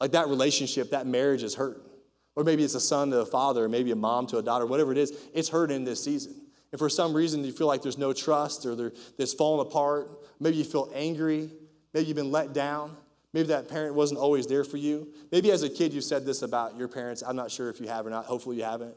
Like 0.01 0.11
that 0.11 0.27
relationship, 0.27 0.89
that 0.89 1.07
marriage 1.07 1.43
is 1.43 1.55
hurting. 1.55 1.89
Or 2.35 2.43
maybe 2.43 2.61
it's 2.61 2.75
a 2.75 2.81
son 2.81 3.09
to 3.11 3.21
a 3.21 3.25
father, 3.25 3.63
or 3.63 3.69
maybe 3.69 3.91
a 3.91 3.95
mom 3.95 4.27
to 4.27 4.39
a 4.39 4.43
daughter, 4.43 4.65
whatever 4.65 4.91
it 4.91 4.97
is, 4.97 5.13
it's 5.33 5.47
hurting 5.47 5.77
in 5.77 5.83
this 5.85 6.03
season. 6.03 6.35
And 6.73 6.77
for 6.77 6.89
some 6.89 7.13
reason, 7.13 7.45
you 7.45 7.53
feel 7.53 7.67
like 7.67 7.81
there's 7.81 7.97
no 7.97 8.11
trust 8.11 8.65
or 8.65 8.91
there's 9.15 9.33
falling 9.33 9.65
apart. 9.65 10.09
Maybe 10.41 10.57
you 10.57 10.65
feel 10.65 10.91
angry. 10.93 11.49
Maybe 11.93 12.05
you've 12.05 12.17
been 12.17 12.33
let 12.33 12.51
down. 12.51 12.97
Maybe 13.33 13.47
that 13.47 13.67
parent 13.67 13.95
wasn't 13.95 14.19
always 14.19 14.45
there 14.45 14.63
for 14.63 14.77
you. 14.77 15.11
Maybe 15.31 15.51
as 15.51 15.63
a 15.63 15.69
kid 15.69 15.91
you 15.91 16.01
said 16.01 16.25
this 16.25 16.43
about 16.43 16.77
your 16.77 16.87
parents. 16.87 17.23
I'm 17.25 17.35
not 17.35 17.49
sure 17.49 17.69
if 17.69 17.79
you 17.79 17.87
have 17.87 18.05
or 18.05 18.11
not. 18.11 18.25
Hopefully 18.25 18.57
you 18.57 18.63
haven't. 18.63 18.95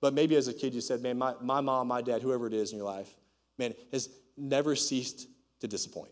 But 0.00 0.12
maybe 0.12 0.34
as 0.36 0.48
a 0.48 0.52
kid 0.52 0.74
you 0.74 0.80
said, 0.80 1.02
man, 1.02 1.16
my, 1.18 1.34
my 1.40 1.60
mom, 1.60 1.88
my 1.88 2.02
dad, 2.02 2.20
whoever 2.20 2.46
it 2.46 2.52
is 2.52 2.72
in 2.72 2.78
your 2.78 2.86
life, 2.86 3.08
man, 3.58 3.74
has 3.92 4.08
never 4.36 4.74
ceased 4.74 5.28
to 5.60 5.68
disappoint. 5.68 6.10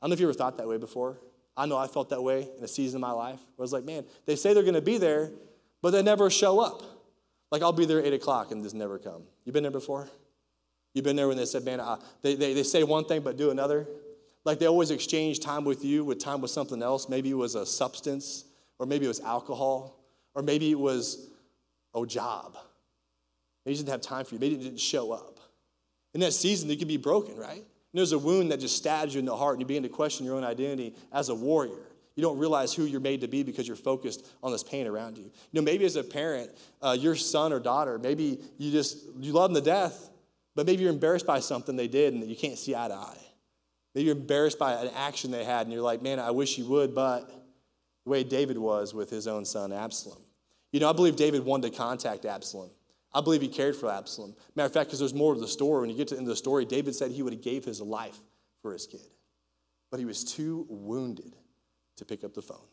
I 0.00 0.04
don't 0.04 0.10
know 0.10 0.14
if 0.14 0.20
you 0.20 0.26
ever 0.26 0.34
thought 0.34 0.58
that 0.58 0.68
way 0.68 0.76
before. 0.76 1.18
I 1.56 1.66
know 1.66 1.76
I 1.76 1.88
felt 1.88 2.10
that 2.10 2.22
way 2.22 2.46
in 2.56 2.62
a 2.62 2.68
season 2.68 2.98
of 2.98 3.00
my 3.00 3.10
life 3.10 3.40
where 3.56 3.64
I 3.64 3.64
was 3.64 3.72
like, 3.72 3.84
man, 3.84 4.04
they 4.26 4.36
say 4.36 4.54
they're 4.54 4.62
going 4.62 4.74
to 4.74 4.80
be 4.80 4.98
there, 4.98 5.32
but 5.82 5.90
they 5.90 6.02
never 6.02 6.30
show 6.30 6.60
up. 6.60 6.82
Like 7.50 7.62
I'll 7.62 7.72
be 7.72 7.86
there 7.86 7.98
at 7.98 8.06
8 8.06 8.14
o'clock 8.14 8.52
and 8.52 8.62
just 8.62 8.76
never 8.76 8.98
come. 8.98 9.22
You 9.44 9.52
been 9.52 9.64
there 9.64 9.72
before? 9.72 10.08
You've 10.94 11.04
been 11.04 11.16
there 11.16 11.26
when 11.26 11.36
they 11.36 11.46
said, 11.46 11.64
man, 11.64 11.80
they, 12.22 12.34
they, 12.34 12.54
they 12.54 12.62
say 12.62 12.82
one 12.84 13.06
thing 13.06 13.22
but 13.22 13.36
do 13.36 13.50
another? 13.50 13.88
Like 14.48 14.60
they 14.60 14.66
always 14.66 14.90
exchange 14.90 15.40
time 15.40 15.66
with 15.66 15.84
you 15.84 16.06
with 16.06 16.20
time 16.20 16.40
with 16.40 16.50
something 16.50 16.82
else. 16.82 17.06
Maybe 17.06 17.28
it 17.28 17.36
was 17.36 17.54
a 17.54 17.66
substance, 17.66 18.46
or 18.78 18.86
maybe 18.86 19.04
it 19.04 19.08
was 19.08 19.20
alcohol, 19.20 20.00
or 20.34 20.40
maybe 20.40 20.70
it 20.70 20.78
was 20.78 21.28
a 21.94 22.06
job. 22.06 22.56
He 23.66 23.74
didn't 23.74 23.90
have 23.90 24.00
time 24.00 24.24
for 24.24 24.36
you. 24.36 24.40
It 24.40 24.62
didn't 24.62 24.80
show 24.80 25.12
up. 25.12 25.38
In 26.14 26.20
that 26.22 26.32
season, 26.32 26.70
you 26.70 26.78
can 26.78 26.88
be 26.88 26.96
broken, 26.96 27.36
right? 27.36 27.58
And 27.58 27.64
there's 27.92 28.12
a 28.12 28.18
wound 28.18 28.50
that 28.50 28.58
just 28.58 28.74
stabs 28.74 29.14
you 29.14 29.18
in 29.18 29.26
the 29.26 29.36
heart, 29.36 29.56
and 29.56 29.60
you 29.60 29.66
begin 29.66 29.82
to 29.82 29.90
question 29.90 30.24
your 30.24 30.36
own 30.36 30.44
identity 30.44 30.94
as 31.12 31.28
a 31.28 31.34
warrior. 31.34 31.84
You 32.16 32.22
don't 32.22 32.38
realize 32.38 32.72
who 32.72 32.86
you're 32.86 33.02
made 33.02 33.20
to 33.20 33.28
be 33.28 33.42
because 33.42 33.66
you're 33.66 33.76
focused 33.76 34.26
on 34.42 34.50
this 34.50 34.62
pain 34.62 34.86
around 34.86 35.18
you. 35.18 35.24
You 35.24 35.60
know, 35.60 35.62
maybe 35.62 35.84
as 35.84 35.96
a 35.96 36.02
parent, 36.02 36.52
uh, 36.80 36.96
your 36.98 37.16
son 37.16 37.52
or 37.52 37.60
daughter, 37.60 37.98
maybe 37.98 38.40
you 38.56 38.72
just 38.72 38.96
you 39.20 39.34
love 39.34 39.52
them 39.52 39.62
to 39.62 39.70
death, 39.70 40.08
but 40.54 40.64
maybe 40.64 40.84
you're 40.84 40.92
embarrassed 40.92 41.26
by 41.26 41.40
something 41.40 41.76
they 41.76 41.86
did 41.86 42.14
and 42.14 42.24
you 42.24 42.34
can't 42.34 42.56
see 42.56 42.74
eye 42.74 42.88
to 42.88 42.94
eye. 42.94 43.27
Maybe 43.98 44.06
you're 44.06 44.16
embarrassed 44.16 44.60
by 44.60 44.74
an 44.74 44.92
action 44.94 45.32
they 45.32 45.42
had, 45.42 45.62
and 45.66 45.72
you're 45.72 45.82
like, 45.82 46.02
man, 46.02 46.20
I 46.20 46.30
wish 46.30 46.56
you 46.56 46.66
would, 46.66 46.94
but 46.94 47.28
the 48.04 48.10
way 48.10 48.22
David 48.22 48.56
was 48.56 48.94
with 48.94 49.10
his 49.10 49.26
own 49.26 49.44
son 49.44 49.72
Absalom. 49.72 50.20
You 50.70 50.78
know, 50.78 50.88
I 50.88 50.92
believe 50.92 51.16
David 51.16 51.44
wanted 51.44 51.72
to 51.72 51.76
contact 51.76 52.24
Absalom. 52.24 52.70
I 53.12 53.20
believe 53.22 53.40
he 53.40 53.48
cared 53.48 53.74
for 53.74 53.90
Absalom. 53.90 54.36
Matter 54.54 54.66
of 54.66 54.72
fact, 54.72 54.90
because 54.90 55.00
there's 55.00 55.14
more 55.14 55.34
to 55.34 55.40
the 55.40 55.48
story. 55.48 55.80
When 55.80 55.90
you 55.90 55.96
get 55.96 56.06
to 56.08 56.14
the 56.14 56.20
end 56.20 56.28
of 56.28 56.30
the 56.30 56.36
story, 56.36 56.64
David 56.64 56.94
said 56.94 57.10
he 57.10 57.24
would 57.24 57.32
have 57.32 57.42
gave 57.42 57.64
his 57.64 57.80
life 57.80 58.16
for 58.62 58.72
his 58.72 58.86
kid. 58.86 59.00
But 59.90 59.98
he 59.98 60.06
was 60.06 60.22
too 60.22 60.64
wounded 60.68 61.34
to 61.96 62.04
pick 62.04 62.22
up 62.22 62.34
the 62.34 62.42
phone. 62.42 62.68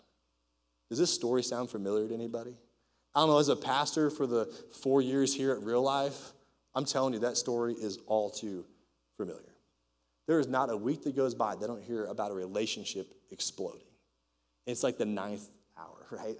Does 0.89 0.99
this 0.99 1.11
story 1.11 1.41
sound 1.41 1.71
familiar 1.71 2.07
to 2.07 2.13
anybody? 2.13 2.53
I 3.15 3.21
don't 3.21 3.29
know, 3.29 3.39
as 3.39 3.49
a 3.49 3.55
pastor 3.55 4.11
for 4.11 4.27
the 4.27 4.45
four 4.79 5.01
years 5.01 5.33
here 5.33 5.53
at 5.53 5.63
Real 5.63 5.81
Life, 5.81 6.33
I'm 6.75 6.85
telling 6.85 7.15
you, 7.15 7.19
that 7.21 7.35
story 7.35 7.73
is 7.73 7.97
all 8.05 8.29
too 8.29 8.63
familiar. 9.17 9.54
There 10.27 10.39
is 10.39 10.47
not 10.47 10.69
a 10.69 10.77
week 10.77 11.03
that 11.03 11.15
goes 11.15 11.35
by 11.35 11.53
I 11.53 11.67
don't 11.67 11.83
hear 11.83 12.05
about 12.05 12.31
a 12.31 12.33
relationship 12.33 13.13
exploding. 13.31 13.81
It's 14.65 14.83
like 14.83 14.97
the 14.97 15.05
ninth 15.05 15.47
hour, 15.77 16.07
right? 16.11 16.37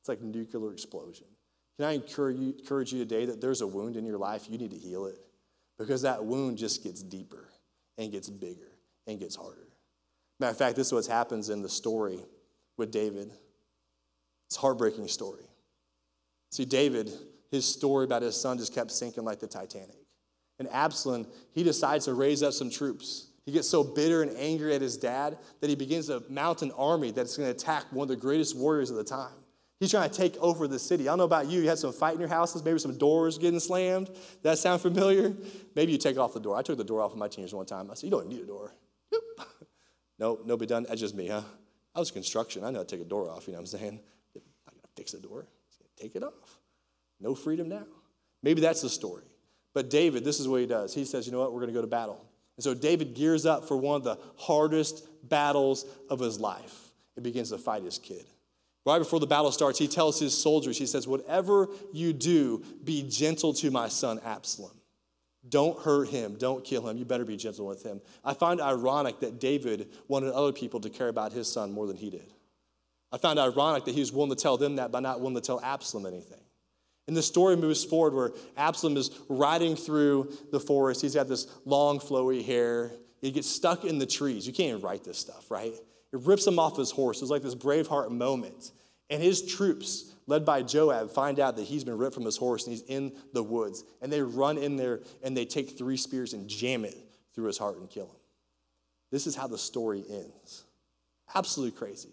It's 0.00 0.08
like 0.08 0.20
nuclear 0.20 0.72
explosion. 0.72 1.26
Can 1.78 1.86
I 1.86 1.92
encourage 1.92 2.38
you, 2.38 2.54
encourage 2.58 2.92
you 2.92 2.98
today 2.98 3.26
that 3.26 3.40
there's 3.40 3.60
a 3.60 3.66
wound 3.66 3.96
in 3.96 4.04
your 4.04 4.18
life, 4.18 4.46
you 4.50 4.58
need 4.58 4.72
to 4.72 4.76
heal 4.76 5.06
it 5.06 5.18
because 5.78 6.02
that 6.02 6.24
wound 6.24 6.58
just 6.58 6.82
gets 6.82 7.02
deeper 7.02 7.48
and 7.96 8.10
gets 8.10 8.28
bigger 8.28 8.72
and 9.06 9.20
gets 9.20 9.36
harder. 9.36 9.68
Matter 10.40 10.50
of 10.50 10.58
fact, 10.58 10.76
this 10.76 10.88
is 10.88 10.92
what 10.92 11.06
happens 11.06 11.50
in 11.50 11.62
the 11.62 11.68
story 11.68 12.18
with 12.76 12.90
David. 12.90 13.30
It's 14.48 14.56
a 14.56 14.60
heartbreaking 14.60 15.08
story. 15.08 15.44
See, 16.50 16.64
David, 16.64 17.10
his 17.50 17.66
story 17.66 18.04
about 18.04 18.22
his 18.22 18.40
son 18.40 18.58
just 18.58 18.74
kept 18.74 18.90
sinking 18.90 19.24
like 19.24 19.40
the 19.40 19.46
Titanic. 19.46 19.96
And 20.58 20.68
Absalom, 20.72 21.26
he 21.52 21.62
decides 21.62 22.06
to 22.06 22.14
raise 22.14 22.42
up 22.42 22.52
some 22.52 22.70
troops. 22.70 23.27
He 23.48 23.52
gets 23.52 23.66
so 23.66 23.82
bitter 23.82 24.20
and 24.20 24.36
angry 24.36 24.74
at 24.74 24.82
his 24.82 24.98
dad 24.98 25.38
that 25.62 25.70
he 25.70 25.74
begins 25.74 26.08
to 26.08 26.22
mount 26.28 26.60
an 26.60 26.70
army 26.72 27.12
that's 27.12 27.34
going 27.34 27.48
to 27.48 27.50
attack 27.50 27.84
one 27.90 28.04
of 28.04 28.08
the 28.10 28.16
greatest 28.16 28.54
warriors 28.54 28.90
of 28.90 28.96
the 28.96 29.04
time. 29.04 29.32
He's 29.80 29.90
trying 29.90 30.10
to 30.10 30.14
take 30.14 30.36
over 30.36 30.68
the 30.68 30.78
city. 30.78 31.08
I 31.08 31.12
don't 31.12 31.16
know 31.16 31.24
about 31.24 31.46
you. 31.46 31.62
You 31.62 31.68
had 31.70 31.78
some 31.78 31.94
fight 31.94 32.12
in 32.12 32.20
your 32.20 32.28
houses, 32.28 32.62
maybe 32.62 32.78
some 32.78 32.98
doors 32.98 33.38
getting 33.38 33.58
slammed. 33.58 34.10
That 34.42 34.58
sound 34.58 34.82
familiar? 34.82 35.34
Maybe 35.74 35.92
you 35.92 35.96
take 35.96 36.18
off 36.18 36.34
the 36.34 36.40
door. 36.40 36.58
I 36.58 36.60
took 36.60 36.76
the 36.76 36.84
door 36.84 37.00
off 37.00 37.12
of 37.12 37.16
my 37.16 37.26
teenagers 37.26 37.54
one 37.54 37.64
time. 37.64 37.90
I 37.90 37.94
said, 37.94 38.04
You 38.04 38.10
don't 38.10 38.28
need 38.28 38.42
a 38.42 38.46
door. 38.46 38.70
no, 40.18 40.40
nobody 40.44 40.68
done. 40.68 40.84
That's 40.86 41.00
just 41.00 41.14
me, 41.14 41.28
huh? 41.28 41.40
I 41.94 42.00
was 42.00 42.10
construction. 42.10 42.64
I 42.64 42.70
know 42.70 42.80
how 42.80 42.84
to 42.84 42.96
take 42.96 43.00
a 43.00 43.08
door 43.08 43.30
off, 43.30 43.46
you 43.46 43.54
know 43.54 43.60
what 43.60 43.72
I'm 43.72 43.78
saying? 43.78 44.00
I 44.36 44.72
gotta 44.72 44.88
fix 44.94 45.12
the 45.12 45.20
door. 45.20 45.46
Take 45.96 46.16
it 46.16 46.22
off. 46.22 46.34
No 47.18 47.34
freedom 47.34 47.70
now. 47.70 47.86
Maybe 48.42 48.60
that's 48.60 48.82
the 48.82 48.90
story. 48.90 49.24
But 49.72 49.88
David, 49.88 50.22
this 50.22 50.38
is 50.38 50.46
what 50.46 50.60
he 50.60 50.66
does. 50.66 50.92
He 50.92 51.06
says, 51.06 51.24
You 51.24 51.32
know 51.32 51.38
what? 51.38 51.54
We're 51.54 51.60
gonna 51.60 51.72
go 51.72 51.80
to 51.80 51.86
battle. 51.86 52.27
And 52.58 52.64
so 52.64 52.74
David 52.74 53.14
gears 53.14 53.46
up 53.46 53.68
for 53.68 53.76
one 53.76 53.94
of 53.94 54.02
the 54.02 54.18
hardest 54.36 55.06
battles 55.28 55.86
of 56.10 56.18
his 56.18 56.40
life 56.40 56.90
and 57.14 57.22
begins 57.22 57.50
to 57.50 57.58
fight 57.58 57.84
his 57.84 57.98
kid. 57.98 58.26
Right 58.84 58.98
before 58.98 59.20
the 59.20 59.28
battle 59.28 59.52
starts, 59.52 59.78
he 59.78 59.86
tells 59.86 60.18
his 60.18 60.36
soldiers, 60.36 60.76
he 60.76 60.86
says, 60.86 61.06
Whatever 61.06 61.68
you 61.92 62.12
do, 62.12 62.64
be 62.82 63.04
gentle 63.08 63.52
to 63.54 63.70
my 63.70 63.86
son 63.86 64.18
Absalom. 64.24 64.72
Don't 65.48 65.78
hurt 65.78 66.08
him. 66.08 66.34
Don't 66.36 66.64
kill 66.64 66.88
him. 66.88 66.96
You 66.96 67.04
better 67.04 67.24
be 67.24 67.36
gentle 67.36 67.64
with 67.64 67.84
him. 67.84 68.00
I 68.24 68.34
find 68.34 68.60
ironic 68.60 69.20
that 69.20 69.38
David 69.38 69.92
wanted 70.08 70.32
other 70.32 70.52
people 70.52 70.80
to 70.80 70.90
care 70.90 71.08
about 71.08 71.32
his 71.32 71.46
son 71.46 71.70
more 71.70 71.86
than 71.86 71.96
he 71.96 72.10
did. 72.10 72.34
I 73.12 73.18
find 73.18 73.38
ironic 73.38 73.84
that 73.84 73.94
he 73.94 74.00
was 74.00 74.12
willing 74.12 74.30
to 74.30 74.36
tell 74.36 74.56
them 74.56 74.76
that, 74.76 74.90
but 74.90 75.00
not 75.00 75.20
willing 75.20 75.36
to 75.36 75.40
tell 75.40 75.60
Absalom 75.60 76.06
anything. 76.06 76.40
And 77.08 77.16
the 77.16 77.22
story 77.22 77.56
moves 77.56 77.82
forward 77.82 78.14
where 78.14 78.32
Absalom 78.58 78.96
is 78.98 79.10
riding 79.30 79.74
through 79.74 80.30
the 80.52 80.60
forest. 80.60 81.00
He's 81.00 81.14
got 81.14 81.26
this 81.26 81.48
long, 81.64 81.98
flowy 81.98 82.44
hair. 82.44 82.92
He 83.22 83.30
gets 83.30 83.48
stuck 83.48 83.84
in 83.84 83.98
the 83.98 84.06
trees. 84.06 84.46
You 84.46 84.52
can't 84.52 84.68
even 84.68 84.82
write 84.82 85.04
this 85.04 85.16
stuff, 85.16 85.50
right? 85.50 85.72
It 86.12 86.20
rips 86.20 86.46
him 86.46 86.58
off 86.58 86.76
his 86.76 86.90
horse. 86.90 87.22
It's 87.22 87.30
like 87.30 87.42
this 87.42 87.54
Braveheart 87.54 88.10
moment. 88.10 88.72
And 89.08 89.22
his 89.22 89.42
troops, 89.42 90.12
led 90.26 90.44
by 90.44 90.62
Joab, 90.62 91.10
find 91.10 91.40
out 91.40 91.56
that 91.56 91.62
he's 91.62 91.82
been 91.82 91.96
ripped 91.96 92.14
from 92.14 92.26
his 92.26 92.36
horse 92.36 92.66
and 92.66 92.76
he's 92.76 92.84
in 92.84 93.12
the 93.32 93.42
woods. 93.42 93.84
And 94.02 94.12
they 94.12 94.20
run 94.20 94.58
in 94.58 94.76
there 94.76 95.00
and 95.22 95.34
they 95.34 95.46
take 95.46 95.78
three 95.78 95.96
spears 95.96 96.34
and 96.34 96.46
jam 96.46 96.84
it 96.84 96.96
through 97.34 97.46
his 97.46 97.56
heart 97.56 97.78
and 97.78 97.88
kill 97.88 98.06
him. 98.06 98.20
This 99.10 99.26
is 99.26 99.34
how 99.34 99.46
the 99.46 99.56
story 99.56 100.04
ends. 100.10 100.64
Absolutely 101.34 101.78
crazy. 101.78 102.10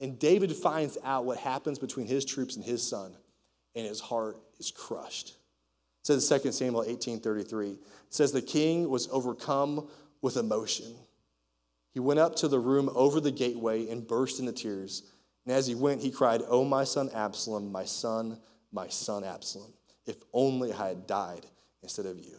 And 0.00 0.18
David 0.18 0.52
finds 0.52 0.98
out 1.04 1.24
what 1.24 1.38
happens 1.38 1.78
between 1.78 2.06
his 2.06 2.24
troops 2.24 2.56
and 2.56 2.64
his 2.64 2.82
son, 2.84 3.14
and 3.74 3.86
his 3.86 4.00
heart 4.00 4.36
is 4.58 4.70
crushed. 4.70 5.30
It 5.30 6.06
says 6.06 6.30
in 6.30 6.40
2 6.40 6.52
Samuel 6.52 6.84
18:33, 6.84 7.72
it 7.72 7.78
says 8.10 8.32
the 8.32 8.42
king 8.42 8.88
was 8.88 9.08
overcome 9.10 9.88
with 10.20 10.36
emotion. 10.36 10.94
He 11.92 12.00
went 12.00 12.20
up 12.20 12.34
to 12.36 12.48
the 12.48 12.58
room 12.58 12.90
over 12.94 13.20
the 13.20 13.30
gateway 13.30 13.88
and 13.88 14.06
burst 14.06 14.40
into 14.40 14.52
tears. 14.52 15.04
And 15.46 15.54
as 15.54 15.66
he 15.66 15.74
went, 15.74 16.02
he 16.02 16.10
cried, 16.10 16.42
Oh, 16.48 16.64
my 16.64 16.84
son 16.84 17.08
Absalom, 17.14 17.70
my 17.70 17.84
son, 17.84 18.38
my 18.72 18.88
son 18.88 19.22
Absalom, 19.22 19.72
if 20.06 20.16
only 20.32 20.72
I 20.72 20.88
had 20.88 21.06
died 21.06 21.46
instead 21.82 22.06
of 22.06 22.18
you. 22.18 22.36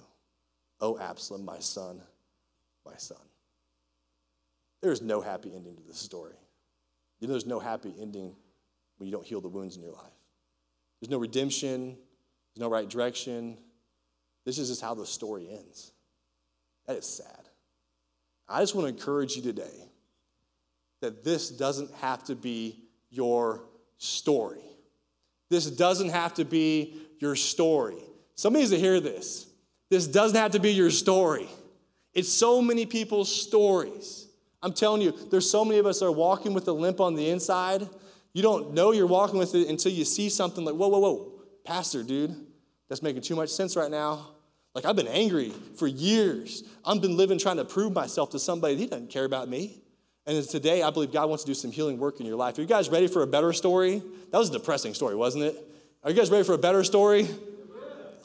Oh, 0.82 1.00
Absalom, 1.00 1.46
my 1.46 1.60
son, 1.60 2.02
my 2.86 2.96
son. 2.98 3.18
There's 4.82 5.02
no 5.02 5.22
happy 5.22 5.52
ending 5.56 5.76
to 5.78 5.84
this 5.84 5.98
story. 5.98 6.36
You 7.20 7.28
know, 7.28 7.34
there's 7.34 7.46
no 7.46 7.60
happy 7.60 7.94
ending 8.00 8.36
when 8.98 9.08
you 9.08 9.12
don't 9.12 9.26
heal 9.26 9.42
the 9.42 9.48
wounds 9.48 9.78
in 9.78 9.84
your 9.84 9.94
life. 9.94 10.15
There's 11.00 11.10
no 11.10 11.18
redemption, 11.18 11.98
there's 12.56 12.62
no 12.62 12.70
right 12.70 12.90
direction. 12.90 13.58
This 14.46 14.58
is 14.60 14.70
just 14.70 14.82
how 14.82 14.94
the 14.94 15.06
story 15.06 15.48
ends. 15.50 15.92
That 16.88 16.98
is 16.98 17.06
sad. 17.06 17.50
I 18.48 18.62
just 18.62 18.76
want 18.76 18.88
to 18.88 18.94
encourage 18.94 19.36
you 19.36 19.42
today 19.42 19.90
that 21.02 21.24
this 21.24 21.50
doesn't 21.50 21.92
have 21.96 22.24
to 22.26 22.36
be 22.36 22.80
your 23.10 23.64
story. 23.98 24.62
This 25.50 25.70
doesn't 25.70 26.10
have 26.10 26.36
to 26.36 26.46
be 26.46 26.98
your 27.20 27.36
story. 27.36 27.98
Somebody 28.36 28.64
needs 28.64 28.72
to 28.72 28.80
hear 28.80 29.00
this. 29.00 29.48
This 29.90 30.08
doesn't 30.08 30.38
have 30.38 30.52
to 30.52 30.60
be 30.60 30.72
your 30.72 30.92
story. 30.92 31.48
It's 32.14 32.32
so 32.32 32.62
many 32.62 32.86
people's 32.86 33.34
stories. 33.34 34.28
I'm 34.62 34.74
telling 34.74 35.02
you, 35.02 35.14
there's 35.30 35.50
so 35.50 35.64
many 35.64 35.80
of 35.80 35.86
us 35.86 36.00
that 36.00 36.06
are 36.06 36.12
walking 36.12 36.54
with 36.54 36.68
a 36.68 36.72
limp 36.72 37.00
on 37.00 37.16
the 37.16 37.30
inside. 37.30 37.88
You 38.36 38.42
don't 38.42 38.74
know 38.74 38.92
you're 38.92 39.08
walking 39.08 39.40
with 39.40 39.56
it 39.56 39.70
until 39.70 39.94
you 39.94 40.04
see 40.04 40.28
something 40.28 40.66
like, 40.66 40.76
whoa, 40.76 40.90
whoa, 40.90 41.00
whoa, 41.00 41.32
Pastor, 41.64 42.04
dude, 42.04 42.36
that's 42.90 43.02
making 43.02 43.22
too 43.22 43.34
much 43.34 43.48
sense 43.48 43.78
right 43.78 43.90
now. 43.90 44.28
Like, 44.74 44.84
I've 44.84 44.98
been 44.98 45.08
angry 45.08 45.54
for 45.78 45.88
years. 45.88 46.64
I've 46.84 47.02
been 47.02 47.16
living 47.16 47.40
trying 47.40 47.56
to 47.56 47.64
prove 47.64 47.94
myself 47.94 48.32
to 48.32 48.40
somebody. 48.40 48.76
He 48.76 48.88
doesn't 48.88 49.10
care 49.10 49.24
about 49.24 49.48
me. 49.48 49.80
And 50.26 50.44
today, 50.50 50.84
I 50.84 50.90
believe 50.90 51.14
God 51.14 51.30
wants 51.30 51.46
to 51.46 51.50
do 51.50 51.54
some 51.54 51.72
healing 51.72 51.98
work 51.98 52.20
in 52.20 52.26
your 52.26 52.36
life. 52.36 52.58
Are 52.58 52.62
you 52.62 52.68
guys 52.68 52.90
ready 52.90 53.08
for 53.08 53.22
a 53.22 53.28
better 53.28 53.54
story? 53.54 54.04
That 54.34 54.38
was 54.38 54.50
a 54.50 54.52
depressing 54.52 54.96
story, 54.96 55.16
wasn't 55.16 55.46
it? 55.46 55.56
Are 56.04 56.10
you 56.10 56.18
guys 56.18 56.30
ready 56.30 56.44
for 56.44 56.56
a 56.56 56.58
better 56.58 56.84
story? 56.84 57.30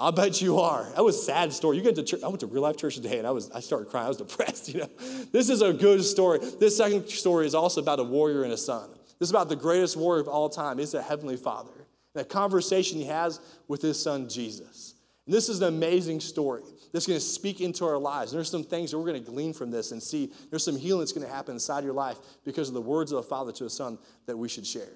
I 0.01 0.11
bet 0.11 0.43
you 0.43 0.59
are. 0.59 0.91
That 0.97 1.05
was 1.05 1.21
a 1.21 1.23
sad 1.23 1.53
story. 1.53 1.77
You 1.77 1.85
get 1.85 1.95
to 1.95 2.03
church. 2.03 2.25
I 2.25 2.27
went 2.27 2.41
to 2.41 2.49
real 2.49 2.63
life 2.63 2.77
church 2.77 2.97
today, 2.97 3.19
and 3.19 3.29
I 3.29 3.31
was 3.31 3.49
I 3.53 3.61
started 3.61 3.89
crying. 3.91 4.07
I 4.07 4.09
was 4.09 4.17
depressed. 4.27 4.75
You 4.75 4.81
know, 4.81 4.91
this 5.31 5.51
is 5.51 5.63
a 5.63 5.73
good 5.73 6.03
story. 6.03 6.41
This 6.59 6.77
second 6.77 7.09
story 7.11 7.47
is 7.47 7.55
also 7.55 7.81
about 7.81 8.01
a 8.01 8.05
warrior 8.05 8.43
and 8.43 8.53
a 8.53 8.57
son. 8.57 8.89
This 9.21 9.29
is 9.29 9.31
about 9.31 9.51
the 9.51 9.57
greatest 9.57 9.97
warrior 9.97 10.23
of 10.23 10.29
all 10.29 10.49
time. 10.49 10.79
He's 10.79 10.95
a 10.95 11.03
heavenly 11.03 11.37
father. 11.37 11.87
A 12.15 12.25
conversation 12.25 12.99
he 12.99 13.05
has 13.05 13.39
with 13.69 13.83
his 13.83 14.03
son 14.03 14.29
Jesus. 14.29 14.95
And 15.27 15.35
this 15.35 15.49
is 15.49 15.61
an 15.61 15.69
amazing 15.69 16.21
story 16.21 16.63
that's 16.93 17.07
going 17.07 17.19
to 17.19 17.25
speak 17.25 17.61
into 17.61 17.85
our 17.85 17.99
lives. 17.99 18.33
there's 18.33 18.51
some 18.51 18.65
things 18.65 18.91
that 18.91 18.99
we're 18.99 19.07
going 19.07 19.23
to 19.23 19.31
glean 19.31 19.53
from 19.53 19.71
this 19.71 19.93
and 19.93 20.03
see 20.03 20.33
there's 20.49 20.65
some 20.65 20.77
healing 20.77 21.01
that's 21.01 21.13
going 21.13 21.27
to 21.27 21.33
happen 21.33 21.55
inside 21.55 21.85
your 21.85 21.93
life 21.93 22.17
because 22.45 22.69
of 22.69 22.75
the 22.75 22.81
words 22.81 23.13
of 23.13 23.19
a 23.19 23.23
father 23.23 23.53
to 23.53 23.67
a 23.67 23.71
son 23.71 23.99
that 24.27 24.37
we 24.37 24.49
should 24.49 24.67
share. 24.67 24.89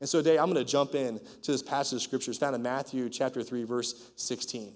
And 0.00 0.08
so 0.08 0.18
today 0.18 0.38
I'm 0.38 0.52
going 0.52 0.64
to 0.64 0.70
jump 0.70 0.94
in 0.94 1.20
to 1.42 1.52
this 1.52 1.62
passage 1.62 1.96
of 1.96 2.02
scripture. 2.02 2.32
It's 2.32 2.38
found 2.38 2.54
in 2.54 2.62
Matthew 2.62 3.08
chapter 3.08 3.42
3, 3.42 3.64
verse 3.64 4.10
16. 4.16 4.68
It 4.68 4.74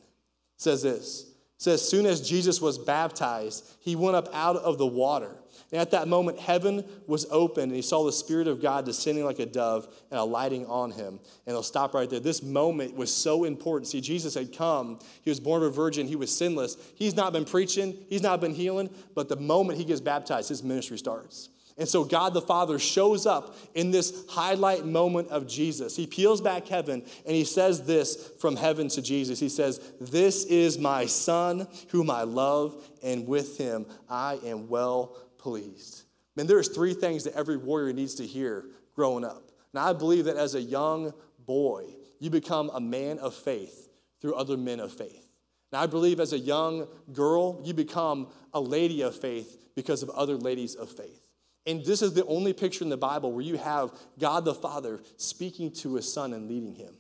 says 0.57 0.82
this. 0.82 1.32
Says, 1.62 1.80
as 1.80 1.88
soon 1.88 2.06
as 2.06 2.20
Jesus 2.20 2.60
was 2.60 2.76
baptized, 2.76 3.64
he 3.78 3.94
went 3.94 4.16
up 4.16 4.28
out 4.32 4.56
of 4.56 4.78
the 4.78 4.86
water. 4.86 5.36
And 5.70 5.80
at 5.80 5.92
that 5.92 6.08
moment, 6.08 6.40
heaven 6.40 6.84
was 7.06 7.24
open, 7.30 7.62
and 7.62 7.72
he 7.72 7.82
saw 7.82 8.04
the 8.04 8.10
Spirit 8.10 8.48
of 8.48 8.60
God 8.60 8.84
descending 8.84 9.24
like 9.24 9.38
a 9.38 9.46
dove 9.46 9.86
and 10.10 10.18
alighting 10.18 10.66
on 10.66 10.90
him. 10.90 11.20
And 11.46 11.54
they'll 11.54 11.62
stop 11.62 11.94
right 11.94 12.10
there. 12.10 12.18
This 12.18 12.42
moment 12.42 12.96
was 12.96 13.14
so 13.14 13.44
important. 13.44 13.86
See, 13.86 14.00
Jesus 14.00 14.34
had 14.34 14.52
come, 14.52 14.98
he 15.22 15.30
was 15.30 15.38
born 15.38 15.62
of 15.62 15.68
a 15.68 15.70
virgin, 15.70 16.08
he 16.08 16.16
was 16.16 16.36
sinless. 16.36 16.76
He's 16.96 17.14
not 17.14 17.32
been 17.32 17.44
preaching, 17.44 17.96
he's 18.08 18.24
not 18.24 18.40
been 18.40 18.54
healing, 18.54 18.90
but 19.14 19.28
the 19.28 19.36
moment 19.36 19.78
he 19.78 19.84
gets 19.84 20.00
baptized, 20.00 20.48
his 20.48 20.64
ministry 20.64 20.98
starts. 20.98 21.48
And 21.79 21.89
so 21.89 22.05
God 22.05 22.35
the 22.35 22.43
Father 22.43 22.79
shows 22.79 23.27
up 23.27 23.57
in 23.75 23.91
this 23.91 24.25
highlight 24.29 24.85
moment 24.85 25.29
of 25.29 25.47
Jesus. 25.47 25.97
He 25.97 26.07
peels 26.07 26.41
back 26.41 26.68
heaven 26.68 27.03
and 27.27 27.35
he 27.35 27.45
says 27.45 27.85
this 27.85 28.31
from 28.41 28.57
heaven 28.57 28.89
to 28.89 29.03
Jesus. 29.03 29.41
He 29.41 29.49
says, 29.49 29.81
This 30.01 30.45
is 30.45 30.79
my 30.79 31.07
Son 31.07 31.66
whom 31.89 32.11
I 32.11 32.23
love, 32.23 32.77
and 33.03 33.27
with 33.27 33.57
him 33.59 33.87
I 34.09 34.39
am 34.45 34.68
well 34.68 35.16
pleased. 35.39 36.03
Man, 36.37 36.47
there's 36.47 36.68
three 36.68 36.95
things 36.95 37.25
that 37.25 37.35
every 37.35 37.57
warrior 37.57 37.93
needs 37.93 38.14
to 38.16 38.27
hear 38.27 38.66
growing 38.95 39.25
up. 39.25 39.51
Now, 39.75 39.89
I 39.89 39.93
believe 39.93 40.27
that 40.27 40.37
as 40.37 40.55
a 40.55 40.61
young 40.61 41.12
boy, 41.47 41.87
you 42.18 42.31
become 42.31 42.70
a 42.73 42.81
man 42.81 43.18
of 43.18 43.35
faith 43.35 43.89
through 44.20 44.35
other 44.35 44.57
men 44.57 44.81
of 44.81 44.93
faith. 44.93 45.27
Now, 45.73 45.81
I 45.81 45.87
believe 45.87 46.20
as 46.20 46.33
a 46.33 46.39
young 46.39 46.87
girl, 47.12 47.61
you 47.64 47.75
become 47.75 48.29
a 48.53 48.61
lady 48.61 49.03
of 49.03 49.16
faith 49.16 49.59
because 49.75 50.03
of 50.03 50.11
other 50.11 50.37
ladies 50.37 50.75
of 50.75 50.91
faith. 50.91 51.22
And 51.66 51.84
this 51.84 52.02
is 52.02 52.12
the 52.14 52.24
only 52.26 52.52
picture 52.52 52.84
in 52.84 52.90
the 52.90 52.96
Bible 52.96 53.32
where 53.32 53.44
you 53.44 53.56
have 53.56 53.92
God 54.18 54.44
the 54.44 54.54
Father 54.54 55.00
speaking 55.16 55.70
to 55.74 55.94
his 55.94 56.12
son 56.12 56.32
and 56.32 56.48
leading 56.48 56.74
him. 56.74 56.94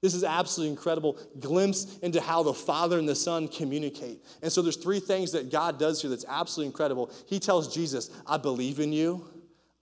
This 0.00 0.14
is 0.14 0.22
absolutely 0.22 0.70
incredible 0.70 1.18
glimpse 1.40 1.98
into 1.98 2.20
how 2.20 2.42
the 2.44 2.54
Father 2.54 2.98
and 2.98 3.08
the 3.08 3.16
Son 3.16 3.48
communicate. 3.48 4.24
And 4.42 4.52
so 4.52 4.62
there's 4.62 4.76
three 4.76 5.00
things 5.00 5.32
that 5.32 5.50
God 5.50 5.78
does 5.78 6.00
here 6.00 6.10
that's 6.10 6.24
absolutely 6.28 6.68
incredible. 6.68 7.10
He 7.26 7.40
tells 7.40 7.74
Jesus, 7.74 8.10
I 8.24 8.36
believe 8.36 8.78
in 8.78 8.92
you, 8.92 9.28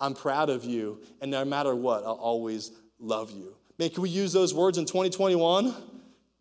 I'm 0.00 0.14
proud 0.14 0.48
of 0.48 0.64
you, 0.64 1.02
and 1.20 1.30
no 1.30 1.44
matter 1.44 1.74
what, 1.74 2.04
I'll 2.04 2.12
always 2.12 2.72
love 2.98 3.30
you. 3.30 3.54
Man, 3.78 3.90
can 3.90 4.02
we 4.02 4.08
use 4.08 4.32
those 4.32 4.54
words 4.54 4.78
in 4.78 4.86
2021? 4.86 5.74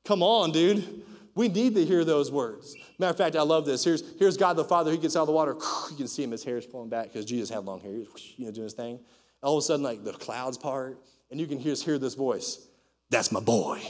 Come 0.05 0.23
on, 0.23 0.51
dude. 0.51 1.03
We 1.35 1.49
need 1.49 1.75
to 1.75 1.85
hear 1.85 2.05
those 2.05 2.31
words. 2.31 2.75
Matter 2.97 3.11
of 3.11 3.17
fact, 3.17 3.35
I 3.35 3.41
love 3.41 3.65
this. 3.65 3.83
Here's, 3.83 4.03
here's 4.17 4.37
God 4.37 4.55
the 4.55 4.63
Father. 4.63 4.91
He 4.91 4.97
gets 4.97 5.17
out 5.17 5.21
of 5.21 5.27
the 5.27 5.33
water. 5.33 5.55
You 5.91 5.97
can 5.97 6.07
see 6.07 6.23
him, 6.23 6.31
his 6.31 6.43
hair 6.43 6.57
is 6.57 6.65
pulling 6.65 6.89
back 6.89 7.07
because 7.07 7.25
Jesus 7.25 7.49
had 7.49 7.63
long 7.63 7.79
hair. 7.81 7.91
He 7.91 7.99
was, 7.99 8.33
you 8.37 8.45
know, 8.45 8.51
doing 8.51 8.63
his 8.63 8.73
thing. 8.73 8.99
All 9.43 9.57
of 9.57 9.61
a 9.61 9.65
sudden, 9.65 9.83
like 9.83 10.03
the 10.03 10.13
clouds 10.13 10.57
part, 10.57 10.99
and 11.29 11.39
you 11.39 11.45
can 11.45 11.59
hear, 11.59 11.75
hear 11.75 11.99
this 11.99 12.15
voice. 12.15 12.67
That's 13.09 13.31
my 13.31 13.39
boy. 13.39 13.81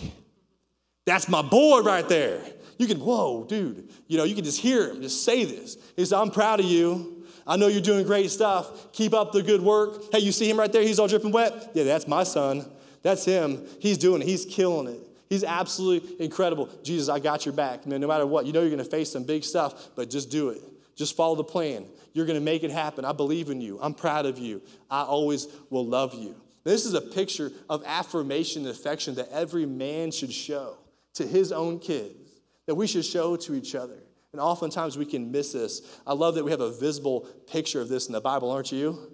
That's 1.05 1.29
my 1.29 1.41
boy 1.41 1.81
right 1.81 2.07
there. 2.09 2.41
You 2.77 2.87
can, 2.87 2.99
whoa, 2.99 3.45
dude. 3.45 3.89
You 4.07 4.17
know, 4.17 4.23
you 4.23 4.35
can 4.35 4.43
just 4.43 4.59
hear 4.59 4.89
him 4.89 5.01
just 5.01 5.23
say 5.23 5.45
this. 5.45 5.75
He 5.95 6.01
says, 6.01 6.13
I'm 6.13 6.31
proud 6.31 6.59
of 6.59 6.65
you. 6.65 7.23
I 7.47 7.57
know 7.57 7.67
you're 7.67 7.81
doing 7.81 8.05
great 8.05 8.31
stuff. 8.31 8.91
Keep 8.91 9.13
up 9.13 9.31
the 9.31 9.43
good 9.43 9.61
work. 9.61 10.11
Hey, 10.11 10.19
you 10.19 10.31
see 10.31 10.49
him 10.49 10.57
right 10.57 10.71
there? 10.71 10.81
He's 10.81 10.99
all 10.99 11.07
dripping 11.07 11.31
wet. 11.31 11.71
Yeah, 11.73 11.83
that's 11.83 12.07
my 12.07 12.23
son. 12.23 12.69
That's 13.03 13.23
him. 13.23 13.65
He's 13.79 13.99
doing 13.99 14.21
it. 14.21 14.27
He's 14.27 14.45
killing 14.45 14.87
it. 14.93 15.04
He's 15.29 15.43
absolutely 15.43 16.23
incredible. 16.23 16.69
Jesus, 16.83 17.09
I 17.09 17.19
got 17.19 17.45
your 17.45 17.53
back. 17.53 17.85
Man, 17.87 18.01
no 18.01 18.07
matter 18.07 18.25
what, 18.25 18.45
you 18.45 18.53
know 18.53 18.61
you're 18.61 18.69
going 18.69 18.83
to 18.83 18.89
face 18.89 19.11
some 19.11 19.23
big 19.23 19.43
stuff, 19.43 19.89
but 19.95 20.09
just 20.09 20.29
do 20.29 20.49
it. 20.49 20.61
Just 20.95 21.15
follow 21.15 21.35
the 21.35 21.43
plan. 21.43 21.85
You're 22.13 22.25
going 22.25 22.39
to 22.39 22.43
make 22.43 22.63
it 22.63 22.71
happen. 22.71 23.03
I 23.03 23.11
believe 23.11 23.49
in 23.49 23.59
you. 23.59 23.79
I'm 23.81 23.93
proud 23.93 24.25
of 24.25 24.37
you. 24.37 24.61
I 24.89 25.01
always 25.01 25.47
will 25.69 25.85
love 25.85 26.13
you. 26.13 26.35
This 26.63 26.85
is 26.85 26.93
a 26.93 27.01
picture 27.01 27.51
of 27.69 27.83
affirmation 27.85 28.63
and 28.65 28.71
affection 28.71 29.15
that 29.15 29.29
every 29.31 29.65
man 29.65 30.11
should 30.11 30.31
show 30.31 30.77
to 31.15 31.25
his 31.25 31.51
own 31.51 31.79
kids, 31.79 32.41
that 32.65 32.75
we 32.75 32.87
should 32.87 33.05
show 33.05 33.35
to 33.35 33.53
each 33.53 33.75
other. 33.75 33.97
And 34.31 34.41
oftentimes 34.41 34.97
we 34.97 35.05
can 35.05 35.31
miss 35.31 35.53
this. 35.53 35.99
I 36.05 36.13
love 36.13 36.35
that 36.35 36.43
we 36.43 36.51
have 36.51 36.61
a 36.61 36.71
visible 36.71 37.27
picture 37.47 37.81
of 37.81 37.87
this 37.87 38.07
in 38.07 38.13
the 38.13 38.21
Bible, 38.21 38.51
aren't 38.51 38.71
you? 38.71 39.11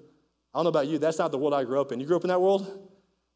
I 0.53 0.57
don't 0.57 0.63
know 0.63 0.69
about 0.69 0.87
you, 0.87 0.97
that's 0.97 1.19
not 1.19 1.31
the 1.31 1.37
world 1.37 1.53
I 1.53 1.63
grew 1.63 1.79
up 1.79 1.91
in. 1.91 1.99
You 1.99 2.05
grew 2.05 2.15
up 2.15 2.23
in 2.23 2.29
that 2.29 2.41
world? 2.41 2.89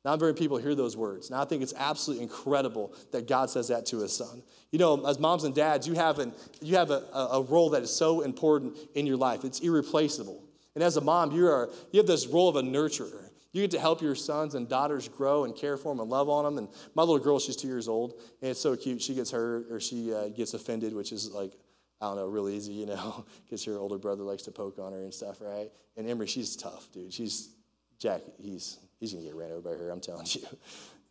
Not 0.05 0.19
very 0.19 0.35
people 0.35 0.57
hear 0.57 0.75
those 0.75 0.95
words. 0.95 1.31
Now 1.31 1.41
I 1.41 1.45
think 1.45 1.63
it's 1.63 1.73
absolutely 1.75 2.23
incredible 2.23 2.93
that 3.11 3.27
God 3.27 3.49
says 3.49 3.69
that 3.69 3.87
to 3.87 4.01
his 4.01 4.15
son. 4.15 4.43
You 4.71 4.77
know, 4.77 5.03
as 5.07 5.19
moms 5.19 5.45
and 5.45 5.55
dads, 5.55 5.87
you 5.87 5.95
have, 5.95 6.19
an, 6.19 6.31
you 6.61 6.75
have 6.75 6.91
a, 6.91 7.03
a 7.31 7.41
role 7.41 7.71
that 7.71 7.81
is 7.81 7.91
so 7.91 8.21
important 8.21 8.77
in 8.93 9.07
your 9.07 9.17
life. 9.17 9.43
It's 9.43 9.61
irreplaceable. 9.61 10.43
And 10.75 10.83
as 10.83 10.97
a 10.97 11.01
mom, 11.01 11.31
you, 11.31 11.47
are, 11.47 11.71
you 11.91 11.97
have 11.97 12.05
this 12.05 12.27
role 12.27 12.47
of 12.47 12.55
a 12.55 12.61
nurturer. 12.61 13.29
You 13.51 13.61
get 13.61 13.71
to 13.71 13.79
help 13.79 14.01
your 14.01 14.13
sons 14.13 14.53
and 14.53 14.69
daughters 14.69 15.07
grow 15.07 15.45
and 15.45 15.55
care 15.55 15.75
for 15.75 15.91
them 15.91 15.99
and 16.01 16.09
love 16.09 16.29
on 16.29 16.43
them. 16.43 16.59
And 16.59 16.67
my 16.93 17.01
little 17.01 17.17
girl, 17.17 17.39
she's 17.39 17.55
two 17.55 17.67
years 17.67 17.87
old, 17.87 18.13
and 18.41 18.51
it's 18.51 18.59
so 18.59 18.75
cute. 18.75 19.01
She 19.01 19.15
gets 19.15 19.31
hurt 19.31 19.71
or 19.71 19.79
she 19.79 20.13
uh, 20.13 20.27
gets 20.27 20.53
offended, 20.53 20.93
which 20.93 21.13
is 21.13 21.31
like, 21.31 21.53
I 21.99 22.07
don't 22.07 22.17
know, 22.17 22.27
real 22.27 22.49
easy, 22.49 22.73
you 22.73 22.85
know, 22.85 23.25
because 23.43 23.65
her 23.65 23.77
older 23.77 23.97
brother 23.97 24.23
likes 24.23 24.43
to 24.43 24.51
poke 24.51 24.77
on 24.77 24.91
her 24.91 25.01
and 25.01 25.13
stuff, 25.13 25.37
right? 25.41 25.71
And 25.97 26.07
Emery, 26.07 26.27
she's 26.27 26.55
tough, 26.55 26.91
dude. 26.91 27.11
She's, 27.11 27.49
Jack, 27.97 28.21
he's 28.37 28.77
He's 29.05 29.13
gonna 29.13 29.25
get 29.25 29.35
ran 29.35 29.51
over 29.51 29.69
by 29.69 29.77
her, 29.77 29.91
I'm 29.91 30.01
telling 30.01 30.25
you. 30.29 30.41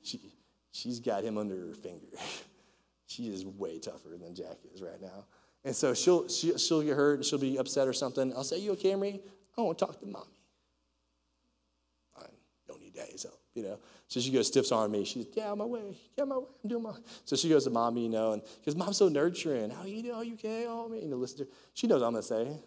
She, 0.06 0.20
she's 0.70 1.00
got 1.00 1.24
him 1.24 1.38
under 1.38 1.68
her 1.68 1.72
finger. 1.72 2.04
she 3.06 3.28
is 3.28 3.46
way 3.46 3.78
tougher 3.78 4.10
than 4.20 4.34
Jack 4.34 4.58
is 4.74 4.82
right 4.82 5.00
now. 5.00 5.24
And 5.64 5.74
so 5.74 5.94
she'll, 5.94 6.28
she, 6.28 6.58
she'll 6.58 6.82
get 6.82 6.94
hurt 6.94 7.14
and 7.14 7.24
she'll 7.24 7.38
be 7.38 7.56
upset 7.56 7.88
or 7.88 7.94
something. 7.94 8.30
I'll 8.34 8.44
say, 8.44 8.58
You 8.58 8.72
okay, 8.72 8.92
Emery? 8.92 9.22
I 9.56 9.62
want 9.62 9.78
to 9.78 9.86
talk 9.86 9.98
to 10.00 10.06
mommy. 10.06 10.26
I 12.18 12.24
don't 12.68 12.82
need 12.82 12.92
daddy's 12.92 13.22
help, 13.22 13.40
you 13.54 13.62
know. 13.62 13.78
So 14.08 14.20
she 14.20 14.30
goes, 14.30 14.46
stiffs 14.48 14.72
on 14.72 14.90
me. 14.90 15.06
She's, 15.06 15.24
yeah, 15.32 15.52
on 15.52 15.56
my 15.56 15.64
way. 15.64 15.96
Yeah, 16.18 16.24
my 16.24 16.36
way. 16.36 16.44
I'm 16.62 16.68
doing 16.68 16.82
my. 16.82 16.92
So 17.24 17.36
she 17.36 17.48
goes 17.48 17.64
to 17.64 17.70
mommy, 17.70 18.02
you 18.02 18.10
know, 18.10 18.32
and 18.32 18.42
because 18.60 18.76
mom's 18.76 18.98
so 18.98 19.08
nurturing. 19.08 19.70
How 19.70 19.84
you 19.86 20.02
doing? 20.02 20.14
Are 20.14 20.24
you 20.24 20.34
okay? 20.34 20.66
Oh, 20.68 20.86
me. 20.86 21.02
You 21.02 21.16
listen 21.16 21.38
to 21.38 21.44
her. 21.44 21.50
She 21.72 21.86
knows 21.86 22.02
I'm 22.02 22.12
going 22.12 22.22
to 22.22 22.28
say. 22.28 22.58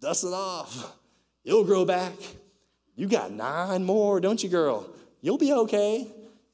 Dust 0.00 0.22
it 0.22 0.32
off. 0.32 0.94
It'll 1.44 1.64
grow 1.64 1.84
back. 1.84 2.12
You 2.96 3.06
got 3.06 3.30
nine 3.30 3.84
more, 3.84 4.20
don't 4.20 4.42
you, 4.42 4.48
girl? 4.48 4.88
You'll 5.20 5.38
be 5.38 5.52
okay. 5.52 6.08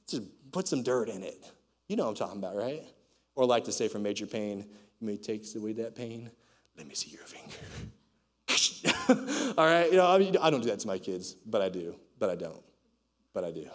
Just 0.06 0.22
put 0.50 0.68
some 0.68 0.82
dirt 0.82 1.08
in 1.08 1.22
it. 1.22 1.42
You 1.88 1.96
know 1.96 2.04
what 2.04 2.10
I'm 2.10 2.16
talking 2.16 2.38
about, 2.38 2.56
right? 2.56 2.82
Or 3.34 3.46
like 3.46 3.64
to 3.64 3.72
say 3.72 3.88
from 3.88 4.02
Major 4.02 4.26
Payne, 4.26 4.66
you 5.00 5.06
may 5.06 5.16
take 5.16 5.44
away 5.56 5.72
that 5.74 5.94
pain. 5.94 6.30
Let 6.76 6.86
me 6.86 6.94
see 6.94 7.10
your 7.10 7.24
finger. 7.24 7.56
All 9.56 9.64
right, 9.64 9.90
you 9.90 9.96
know, 9.96 10.06
I, 10.06 10.18
mean, 10.18 10.36
I 10.40 10.50
don't 10.50 10.60
do 10.60 10.68
that 10.68 10.80
to 10.80 10.86
my 10.86 10.98
kids, 10.98 11.34
but 11.46 11.62
I 11.62 11.68
do, 11.68 11.96
but 12.18 12.28
I 12.28 12.36
don't 12.36 12.62
but 13.32 13.44
I 13.44 13.50
do. 13.50 13.68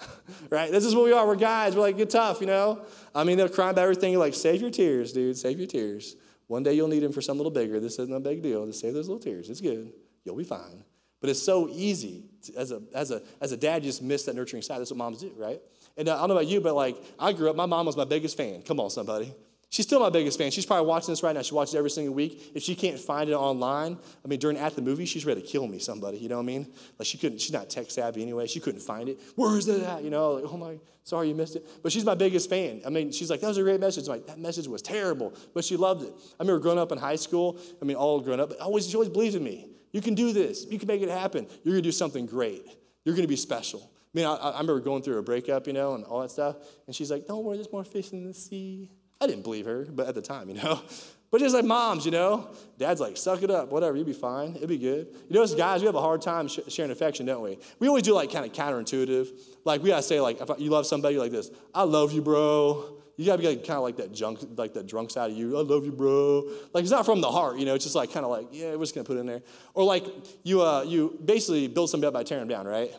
right? 0.50 0.70
This 0.70 0.84
is 0.84 0.94
what 0.94 1.04
we 1.04 1.12
are. 1.12 1.26
We're 1.26 1.36
guys. 1.36 1.74
We're 1.74 1.82
like, 1.82 1.96
get 1.96 2.10
tough, 2.10 2.40
you 2.40 2.46
know? 2.46 2.84
I 3.14 3.24
mean, 3.24 3.36
they'll 3.36 3.48
cry 3.48 3.70
about 3.70 3.82
everything. 3.82 4.12
You're 4.12 4.20
like, 4.20 4.34
save 4.34 4.60
your 4.60 4.70
tears, 4.70 5.12
dude. 5.12 5.36
Save 5.36 5.58
your 5.58 5.68
tears. 5.68 6.16
One 6.46 6.62
day 6.62 6.74
you'll 6.74 6.88
need 6.88 7.02
them 7.02 7.12
for 7.12 7.20
something 7.20 7.40
a 7.40 7.48
little 7.48 7.62
bigger. 7.62 7.80
This 7.80 7.98
isn't 7.98 8.14
a 8.14 8.20
big 8.20 8.42
deal. 8.42 8.66
Just 8.66 8.80
save 8.80 8.94
those 8.94 9.08
little 9.08 9.22
tears. 9.22 9.48
It's 9.48 9.60
good. 9.60 9.92
You'll 10.24 10.36
be 10.36 10.44
fine. 10.44 10.84
But 11.22 11.30
it's 11.30 11.42
so 11.42 11.68
easy 11.70 12.24
to, 12.42 12.56
as 12.56 12.72
a, 12.72 12.82
as, 12.92 13.10
a, 13.12 13.22
as 13.40 13.52
a 13.52 13.56
dad, 13.56 13.82
you 13.82 13.88
just 13.88 14.02
miss 14.02 14.24
that 14.24 14.34
nurturing 14.34 14.62
side. 14.62 14.80
That's 14.80 14.90
what 14.90 14.98
moms 14.98 15.20
do, 15.20 15.32
right? 15.38 15.60
And 15.96 16.08
uh, 16.08 16.16
I 16.16 16.18
don't 16.18 16.28
know 16.28 16.34
about 16.34 16.48
you, 16.48 16.60
but 16.60 16.74
like 16.74 16.96
I 17.18 17.32
grew 17.32 17.48
up, 17.48 17.56
my 17.56 17.64
mom 17.64 17.86
was 17.86 17.96
my 17.96 18.04
biggest 18.04 18.36
fan. 18.36 18.62
Come 18.62 18.80
on, 18.80 18.90
somebody. 18.90 19.32
She's 19.72 19.86
still 19.86 20.00
my 20.00 20.10
biggest 20.10 20.36
fan. 20.36 20.50
She's 20.50 20.66
probably 20.66 20.86
watching 20.86 21.12
this 21.12 21.22
right 21.22 21.34
now. 21.34 21.40
She 21.40 21.54
watches 21.54 21.74
every 21.74 21.88
single 21.88 22.12
week. 22.12 22.50
If 22.54 22.62
she 22.62 22.74
can't 22.74 22.98
find 22.98 23.30
it 23.30 23.32
online, 23.32 23.96
I 24.22 24.28
mean, 24.28 24.38
during 24.38 24.58
at 24.58 24.76
the 24.76 24.82
movie, 24.82 25.06
she's 25.06 25.24
ready 25.24 25.40
to 25.40 25.46
kill 25.46 25.66
me. 25.66 25.78
Somebody, 25.78 26.18
you 26.18 26.28
know 26.28 26.36
what 26.36 26.42
I 26.42 26.46
mean? 26.46 26.66
Like 26.98 27.06
she 27.06 27.16
couldn't. 27.16 27.40
She's 27.40 27.52
not 27.52 27.70
tech 27.70 27.90
savvy 27.90 28.20
anyway. 28.20 28.46
She 28.46 28.60
couldn't 28.60 28.82
find 28.82 29.08
it. 29.08 29.18
Where 29.36 29.56
is 29.56 29.68
it 29.68 29.82
at? 29.82 30.04
You 30.04 30.10
know, 30.10 30.32
like 30.32 30.44
oh 30.52 30.58
my, 30.58 30.78
sorry 31.04 31.28
you 31.28 31.34
missed 31.34 31.56
it. 31.56 31.66
But 31.82 31.90
she's 31.90 32.04
my 32.04 32.14
biggest 32.14 32.50
fan. 32.50 32.82
I 32.84 32.90
mean, 32.90 33.12
she's 33.12 33.30
like 33.30 33.40
that 33.40 33.48
was 33.48 33.56
a 33.56 33.62
great 33.62 33.80
message. 33.80 34.08
I'm 34.08 34.10
like 34.10 34.26
that 34.26 34.38
message 34.38 34.68
was 34.68 34.82
terrible, 34.82 35.32
but 35.54 35.64
she 35.64 35.76
loved 35.76 36.02
it. 36.02 36.12
I 36.38 36.42
remember 36.42 36.60
growing 36.60 36.78
up 36.78 36.92
in 36.92 36.98
high 36.98 37.16
school. 37.16 37.58
I 37.80 37.86
mean, 37.86 37.96
all 37.96 38.20
grown 38.20 38.40
up, 38.40 38.50
but 38.50 38.60
always 38.60 38.86
she 38.86 38.94
always 38.94 39.08
believed 39.08 39.36
in 39.36 39.44
me. 39.44 39.68
You 39.92 40.00
can 40.00 40.14
do 40.14 40.32
this. 40.32 40.66
You 40.68 40.78
can 40.78 40.88
make 40.88 41.02
it 41.02 41.08
happen. 41.08 41.46
You're 41.62 41.74
going 41.74 41.82
to 41.82 41.88
do 41.88 41.92
something 41.92 42.26
great. 42.26 42.66
You're 43.04 43.14
going 43.14 43.24
to 43.24 43.28
be 43.28 43.36
special. 43.36 43.90
I 44.14 44.18
mean, 44.18 44.26
I, 44.26 44.34
I, 44.34 44.60
remember 44.60 44.80
going 44.80 45.02
through 45.02 45.18
a 45.18 45.22
breakup, 45.22 45.66
you 45.66 45.72
know, 45.72 45.94
and 45.94 46.04
all 46.04 46.20
that 46.20 46.30
stuff. 46.30 46.56
And 46.86 46.94
she's 46.94 47.10
like, 47.10 47.26
don't 47.26 47.44
worry, 47.44 47.56
there's 47.56 47.72
more 47.72 47.84
fish 47.84 48.12
in 48.12 48.26
the 48.26 48.34
sea. 48.34 48.90
I 49.20 49.26
didn't 49.26 49.42
believe 49.42 49.66
her, 49.66 49.86
but 49.88 50.08
at 50.08 50.14
the 50.14 50.22
time, 50.22 50.48
you 50.48 50.56
know. 50.56 50.80
But 51.30 51.40
just 51.40 51.54
like 51.54 51.64
moms, 51.64 52.04
you 52.04 52.10
know, 52.10 52.50
dad's 52.76 53.00
like, 53.00 53.16
suck 53.16 53.42
it 53.42 53.50
up, 53.50 53.72
whatever, 53.72 53.96
you'll 53.96 54.04
be 54.04 54.12
fine, 54.12 54.54
it'll 54.54 54.68
be 54.68 54.76
good. 54.76 55.06
You 55.30 55.34
know, 55.34 55.42
as 55.42 55.54
guys, 55.54 55.80
we 55.80 55.86
have 55.86 55.94
a 55.94 56.00
hard 56.00 56.20
time 56.20 56.46
sh- 56.46 56.58
sharing 56.68 56.90
affection, 56.90 57.24
don't 57.24 57.40
we? 57.40 57.58
We 57.78 57.88
always 57.88 58.02
do 58.02 58.12
like 58.12 58.30
kind 58.30 58.44
of 58.44 58.52
counterintuitive. 58.52 59.30
Like 59.64 59.82
we 59.82 59.88
gotta 59.88 60.02
say, 60.02 60.20
like, 60.20 60.42
if 60.42 60.50
you 60.58 60.68
love 60.68 60.84
somebody, 60.84 61.16
like 61.16 61.32
this, 61.32 61.50
I 61.74 61.84
love 61.84 62.12
you, 62.12 62.20
bro. 62.20 63.01
You 63.16 63.26
gotta 63.26 63.42
be 63.42 63.48
like, 63.48 63.66
kind 63.66 63.76
of 63.76 63.82
like 63.82 63.96
that 63.96 64.12
junk, 64.12 64.40
like 64.56 64.74
that 64.74 64.86
drunk 64.86 65.10
side 65.10 65.30
of 65.30 65.36
you. 65.36 65.58
I 65.58 65.62
love 65.62 65.84
you, 65.84 65.92
bro. 65.92 66.50
Like 66.72 66.82
it's 66.82 66.90
not 66.90 67.04
from 67.04 67.20
the 67.20 67.30
heart, 67.30 67.58
you 67.58 67.66
know. 67.66 67.74
It's 67.74 67.84
just 67.84 67.96
like 67.96 68.12
kind 68.12 68.24
of 68.24 68.30
like, 68.30 68.46
yeah, 68.52 68.74
we're 68.74 68.82
just 68.82 68.94
gonna 68.94 69.04
put 69.04 69.16
it 69.16 69.20
in 69.20 69.26
there. 69.26 69.42
Or 69.74 69.84
like 69.84 70.04
you, 70.42 70.62
uh, 70.62 70.82
you 70.82 71.18
basically 71.24 71.68
build 71.68 71.90
somebody 71.90 72.08
up 72.08 72.14
by 72.14 72.22
tearing 72.22 72.46
them 72.46 72.48
down, 72.48 72.66
right? 72.66 72.90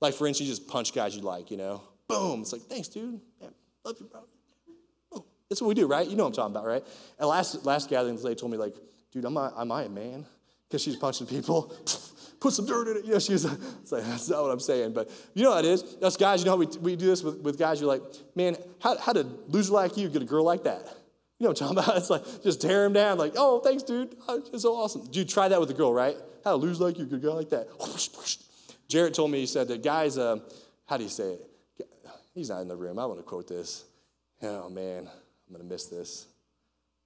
Like 0.00 0.14
for 0.14 0.26
instance, 0.26 0.48
you 0.48 0.54
just 0.54 0.68
punch 0.68 0.94
guys 0.94 1.16
you 1.16 1.22
like, 1.22 1.50
you 1.50 1.56
know. 1.56 1.82
Boom. 2.08 2.42
It's 2.42 2.52
like, 2.52 2.62
thanks, 2.62 2.88
dude. 2.88 3.20
Yeah, 3.40 3.48
love 3.84 3.96
you, 3.98 4.06
bro. 4.06 4.22
That's 5.48 5.60
what 5.60 5.68
we 5.68 5.74
do, 5.74 5.86
right? 5.86 6.08
You 6.08 6.16
know 6.16 6.24
what 6.24 6.30
I'm 6.30 6.34
talking 6.34 6.56
about, 6.56 6.66
right? 6.66 6.82
At 7.18 7.26
last 7.26 7.66
last 7.66 7.90
gathering, 7.90 8.16
lady 8.22 8.36
told 8.36 8.52
me 8.52 8.56
like, 8.56 8.74
dude, 9.10 9.26
I'm 9.26 9.36
I 9.36 9.50
am 9.58 9.70
I 9.70 9.82
a 9.82 9.88
man? 9.90 10.24
Because 10.66 10.82
she's 10.82 10.96
punching 10.96 11.26
people. 11.26 11.74
put 12.42 12.52
some 12.52 12.66
dirt 12.66 12.88
in 12.88 12.96
it. 12.96 13.04
You 13.04 13.12
know, 13.12 13.18
she's 13.20 13.44
like, 13.92 14.02
that's 14.02 14.28
not 14.28 14.42
what 14.42 14.50
I'm 14.50 14.60
saying. 14.60 14.92
But 14.92 15.10
you 15.32 15.44
know 15.44 15.50
what 15.50 15.64
it 15.64 15.70
is? 15.70 15.96
Us 16.02 16.16
guys, 16.16 16.40
you 16.40 16.46
know 16.46 16.52
how 16.52 16.56
we, 16.56 16.66
we 16.80 16.96
do 16.96 17.06
this 17.06 17.22
with, 17.22 17.40
with 17.40 17.58
guys? 17.58 17.80
You're 17.80 17.88
like, 17.88 18.02
man, 18.34 18.56
how, 18.80 18.98
how 18.98 19.12
did 19.12 19.26
loser 19.48 19.72
like 19.72 19.96
you 19.96 20.08
get 20.08 20.22
a 20.22 20.26
girl 20.26 20.44
like 20.44 20.64
that? 20.64 20.82
You 21.38 21.44
know 21.44 21.50
what 21.50 21.60
I'm 21.60 21.68
talking 21.68 21.78
about? 21.84 21.96
It's 21.96 22.10
like 22.10 22.42
just 22.42 22.60
tear 22.60 22.84
him 22.84 22.92
down, 22.92 23.16
like, 23.16 23.34
oh, 23.36 23.60
thanks, 23.60 23.84
dude. 23.84 24.16
Oh, 24.26 24.42
It's 24.52 24.62
so 24.62 24.74
awesome. 24.74 25.06
Dude, 25.06 25.28
try 25.28 25.48
that 25.48 25.60
with 25.60 25.70
a 25.70 25.74
girl, 25.74 25.94
right? 25.94 26.16
How 26.44 26.50
to 26.50 26.56
lose 26.56 26.80
like 26.80 26.98
you, 26.98 27.04
good 27.06 27.22
guy 27.22 27.28
like 27.28 27.50
that. 27.50 27.68
Jarrett 28.88 29.14
told 29.14 29.30
me, 29.30 29.40
he 29.40 29.46
said 29.46 29.68
that 29.68 29.82
guys, 29.82 30.18
uh, 30.18 30.38
how 30.86 30.96
do 30.96 31.04
you 31.04 31.08
say 31.08 31.34
it? 31.34 31.48
He's 32.34 32.50
not 32.50 32.60
in 32.62 32.68
the 32.68 32.76
room. 32.76 32.98
I 32.98 33.06
want 33.06 33.20
to 33.20 33.24
quote 33.24 33.46
this. 33.46 33.84
Oh, 34.42 34.68
man, 34.68 35.08
I'm 35.08 35.54
going 35.54 35.66
to 35.66 35.72
miss 35.72 35.86
this. 35.86 36.26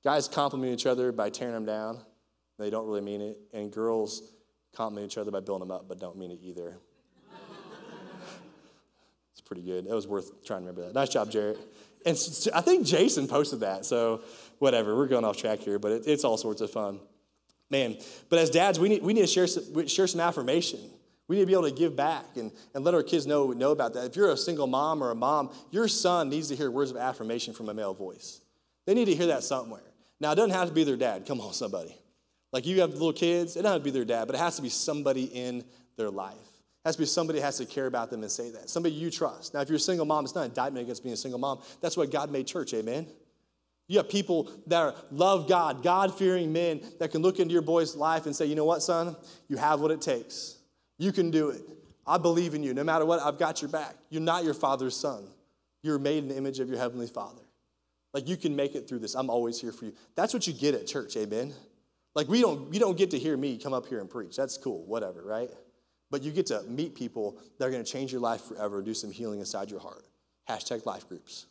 Guys 0.02 0.28
compliment 0.28 0.72
each 0.72 0.86
other 0.86 1.12
by 1.12 1.28
tearing 1.28 1.54
them 1.54 1.66
down. 1.66 1.98
They 2.58 2.70
don't 2.70 2.86
really 2.86 3.02
mean 3.02 3.20
it. 3.20 3.36
And 3.52 3.70
girls 3.70 4.22
compliment 4.76 5.10
each 5.10 5.18
other 5.18 5.30
by 5.30 5.40
building 5.40 5.66
them 5.66 5.74
up, 5.74 5.88
but 5.88 5.98
don't 5.98 6.16
mean 6.16 6.30
it 6.30 6.38
either. 6.42 6.76
it's 9.32 9.40
pretty 9.40 9.62
good. 9.62 9.86
It 9.86 9.94
was 9.94 10.06
worth 10.06 10.44
trying 10.44 10.60
to 10.60 10.66
remember 10.66 10.86
that. 10.86 10.94
Nice 10.94 11.08
job, 11.08 11.30
Jared. 11.30 11.58
And 12.04 12.16
I 12.54 12.60
think 12.60 12.86
Jason 12.86 13.26
posted 13.26 13.60
that. 13.60 13.86
So 13.86 14.20
whatever, 14.58 14.96
we're 14.96 15.08
going 15.08 15.24
off 15.24 15.36
track 15.36 15.60
here, 15.60 15.78
but 15.78 15.92
it, 15.92 16.02
it's 16.06 16.24
all 16.24 16.36
sorts 16.36 16.60
of 16.60 16.70
fun. 16.70 17.00
Man, 17.68 17.96
but 18.28 18.38
as 18.38 18.50
dads, 18.50 18.78
we 18.78 18.88
need, 18.88 19.02
we 19.02 19.12
need 19.12 19.22
to 19.22 19.26
share 19.26 19.46
some, 19.46 19.86
share 19.88 20.06
some 20.06 20.20
affirmation. 20.20 20.78
We 21.26 21.36
need 21.36 21.42
to 21.42 21.46
be 21.46 21.54
able 21.54 21.68
to 21.68 21.74
give 21.74 21.96
back 21.96 22.24
and, 22.36 22.52
and 22.74 22.84
let 22.84 22.94
our 22.94 23.02
kids 23.02 23.26
know, 23.26 23.50
know 23.50 23.72
about 23.72 23.94
that. 23.94 24.06
If 24.06 24.14
you're 24.14 24.30
a 24.30 24.36
single 24.36 24.68
mom 24.68 25.02
or 25.02 25.10
a 25.10 25.16
mom, 25.16 25.50
your 25.72 25.88
son 25.88 26.28
needs 26.28 26.48
to 26.48 26.56
hear 26.56 26.70
words 26.70 26.92
of 26.92 26.96
affirmation 26.96 27.52
from 27.52 27.68
a 27.68 27.74
male 27.74 27.94
voice. 27.94 28.40
They 28.84 28.94
need 28.94 29.06
to 29.06 29.16
hear 29.16 29.26
that 29.26 29.42
somewhere. 29.42 29.82
Now, 30.20 30.30
it 30.30 30.36
doesn't 30.36 30.52
have 30.52 30.68
to 30.68 30.74
be 30.74 30.84
their 30.84 30.96
dad. 30.96 31.26
Come 31.26 31.40
on, 31.40 31.52
somebody. 31.52 31.96
Like 32.52 32.66
you 32.66 32.80
have 32.80 32.90
little 32.92 33.12
kids, 33.12 33.56
it 33.56 33.62
doesn't 33.62 33.72
have 33.72 33.80
to 33.80 33.84
be 33.84 33.90
their 33.90 34.04
dad, 34.04 34.26
but 34.26 34.34
it 34.34 34.38
has 34.38 34.56
to 34.56 34.62
be 34.62 34.68
somebody 34.68 35.24
in 35.24 35.64
their 35.96 36.10
life. 36.10 36.34
It 36.34 36.88
has 36.88 36.96
to 36.96 37.02
be 37.02 37.06
somebody 37.06 37.40
has 37.40 37.58
to 37.58 37.66
care 37.66 37.86
about 37.86 38.10
them 38.10 38.22
and 38.22 38.30
say 38.30 38.50
that. 38.50 38.70
Somebody 38.70 38.94
you 38.94 39.10
trust. 39.10 39.54
Now, 39.54 39.60
if 39.60 39.68
you're 39.68 39.76
a 39.76 39.80
single 39.80 40.06
mom, 40.06 40.24
it's 40.24 40.34
not 40.34 40.46
indictment 40.46 40.84
against 40.84 41.02
being 41.02 41.12
a 41.12 41.16
single 41.16 41.40
mom. 41.40 41.60
That's 41.80 41.96
why 41.96 42.06
God 42.06 42.30
made 42.30 42.46
church, 42.46 42.72
amen? 42.74 43.06
You 43.88 43.98
have 43.98 44.08
people 44.08 44.50
that 44.66 44.80
are, 44.80 44.94
love 45.10 45.48
God, 45.48 45.82
God 45.82 46.16
fearing 46.16 46.52
men 46.52 46.80
that 46.98 47.12
can 47.12 47.22
look 47.22 47.38
into 47.38 47.52
your 47.52 47.62
boy's 47.62 47.94
life 47.94 48.26
and 48.26 48.34
say, 48.34 48.46
you 48.46 48.54
know 48.54 48.64
what, 48.64 48.82
son? 48.82 49.16
You 49.48 49.56
have 49.56 49.80
what 49.80 49.90
it 49.90 50.00
takes. 50.00 50.56
You 50.98 51.12
can 51.12 51.30
do 51.30 51.50
it. 51.50 51.62
I 52.06 52.18
believe 52.18 52.54
in 52.54 52.62
you. 52.62 52.74
No 52.74 52.84
matter 52.84 53.04
what, 53.04 53.20
I've 53.20 53.38
got 53.38 53.62
your 53.62 53.70
back. 53.70 53.94
You're 54.10 54.22
not 54.22 54.44
your 54.44 54.54
father's 54.54 54.96
son. 54.96 55.24
You're 55.82 55.98
made 55.98 56.18
in 56.18 56.28
the 56.28 56.36
image 56.36 56.58
of 56.58 56.68
your 56.68 56.78
heavenly 56.78 57.06
father. 57.06 57.42
Like 58.12 58.28
you 58.28 58.36
can 58.36 58.56
make 58.56 58.74
it 58.74 58.88
through 58.88 59.00
this. 59.00 59.14
I'm 59.14 59.30
always 59.30 59.60
here 59.60 59.72
for 59.72 59.84
you. 59.84 59.92
That's 60.14 60.32
what 60.32 60.46
you 60.46 60.52
get 60.52 60.74
at 60.74 60.86
church, 60.86 61.16
amen? 61.16 61.52
Like 62.16 62.28
we 62.28 62.40
don't, 62.40 62.72
you 62.72 62.80
don't 62.80 62.96
get 62.96 63.10
to 63.10 63.18
hear 63.18 63.36
me 63.36 63.58
come 63.58 63.74
up 63.74 63.86
here 63.86 64.00
and 64.00 64.08
preach. 64.08 64.36
That's 64.36 64.56
cool, 64.56 64.84
whatever, 64.86 65.22
right? 65.22 65.50
But 66.10 66.22
you 66.22 66.32
get 66.32 66.46
to 66.46 66.62
meet 66.62 66.94
people 66.94 67.38
that 67.58 67.66
are 67.66 67.70
going 67.70 67.84
to 67.84 67.90
change 67.90 68.10
your 68.10 68.22
life 68.22 68.40
forever, 68.40 68.80
do 68.80 68.94
some 68.94 69.10
healing 69.10 69.38
inside 69.38 69.70
your 69.70 69.80
heart. 69.80 70.06
Hashtag 70.48 70.86
life 70.86 71.06
groups. 71.08 71.46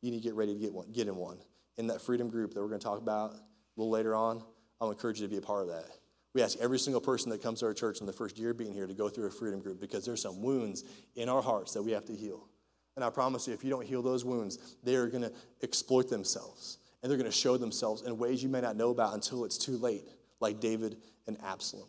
You 0.00 0.10
need 0.10 0.22
to 0.22 0.22
get 0.22 0.34
ready 0.34 0.54
to 0.54 0.58
get 0.58 0.72
one, 0.72 0.90
get 0.90 1.06
in 1.06 1.16
one. 1.16 1.36
In 1.76 1.86
that 1.88 2.00
freedom 2.00 2.30
group 2.30 2.54
that 2.54 2.62
we're 2.62 2.68
going 2.68 2.80
to 2.80 2.84
talk 2.84 2.98
about 2.98 3.32
a 3.32 3.40
little 3.76 3.90
later 3.90 4.14
on, 4.14 4.42
I'll 4.80 4.90
encourage 4.90 5.20
you 5.20 5.26
to 5.26 5.30
be 5.30 5.36
a 5.36 5.42
part 5.42 5.62
of 5.62 5.68
that. 5.68 5.90
We 6.32 6.42
ask 6.42 6.58
every 6.60 6.78
single 6.78 7.00
person 7.00 7.30
that 7.30 7.42
comes 7.42 7.60
to 7.60 7.66
our 7.66 7.74
church 7.74 8.00
in 8.00 8.06
the 8.06 8.12
first 8.12 8.38
year 8.38 8.54
being 8.54 8.72
here 8.72 8.86
to 8.86 8.94
go 8.94 9.10
through 9.10 9.26
a 9.26 9.30
freedom 9.30 9.60
group 9.60 9.80
because 9.80 10.06
there's 10.06 10.22
some 10.22 10.40
wounds 10.40 10.84
in 11.14 11.28
our 11.28 11.42
hearts 11.42 11.74
that 11.74 11.82
we 11.82 11.92
have 11.92 12.06
to 12.06 12.14
heal. 12.14 12.48
And 12.94 13.04
I 13.04 13.10
promise 13.10 13.46
you, 13.46 13.52
if 13.52 13.62
you 13.62 13.68
don't 13.68 13.86
heal 13.86 14.00
those 14.00 14.24
wounds, 14.24 14.76
they 14.82 14.94
are 14.96 15.08
going 15.08 15.24
to 15.24 15.32
exploit 15.62 16.08
themselves 16.08 16.78
and 17.06 17.10
they're 17.12 17.18
going 17.18 17.30
to 17.30 17.38
show 17.38 17.56
themselves 17.56 18.02
in 18.02 18.18
ways 18.18 18.42
you 18.42 18.48
may 18.48 18.60
not 18.60 18.74
know 18.74 18.90
about 18.90 19.14
until 19.14 19.44
it's 19.44 19.56
too 19.56 19.76
late, 19.76 20.02
like 20.40 20.58
David 20.58 20.96
and 21.28 21.38
Absalom. 21.40 21.86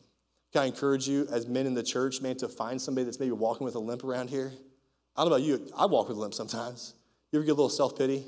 Can 0.53 0.61
I 0.61 0.65
encourage 0.67 1.07
you, 1.07 1.27
as 1.31 1.47
men 1.47 1.65
in 1.65 1.73
the 1.73 1.81
church, 1.81 2.21
man, 2.21 2.37
to 2.37 2.47
find 2.47 2.79
somebody 2.79 3.05
that's 3.05 3.19
maybe 3.19 3.31
walking 3.31 3.65
with 3.65 3.73
a 3.73 3.79
limp 3.79 4.03
around 4.03 4.29
here? 4.29 4.51
I 5.15 5.23
don't 5.23 5.31
know 5.31 5.37
about 5.37 5.43
you, 5.47 5.67
I 5.75 5.87
walk 5.87 6.07
with 6.07 6.17
a 6.17 6.19
limp 6.19 6.35
sometimes. 6.35 6.93
You 7.31 7.39
ever 7.39 7.45
get 7.47 7.53
a 7.53 7.55
little 7.55 7.67
self 7.67 7.97
pity? 7.97 8.23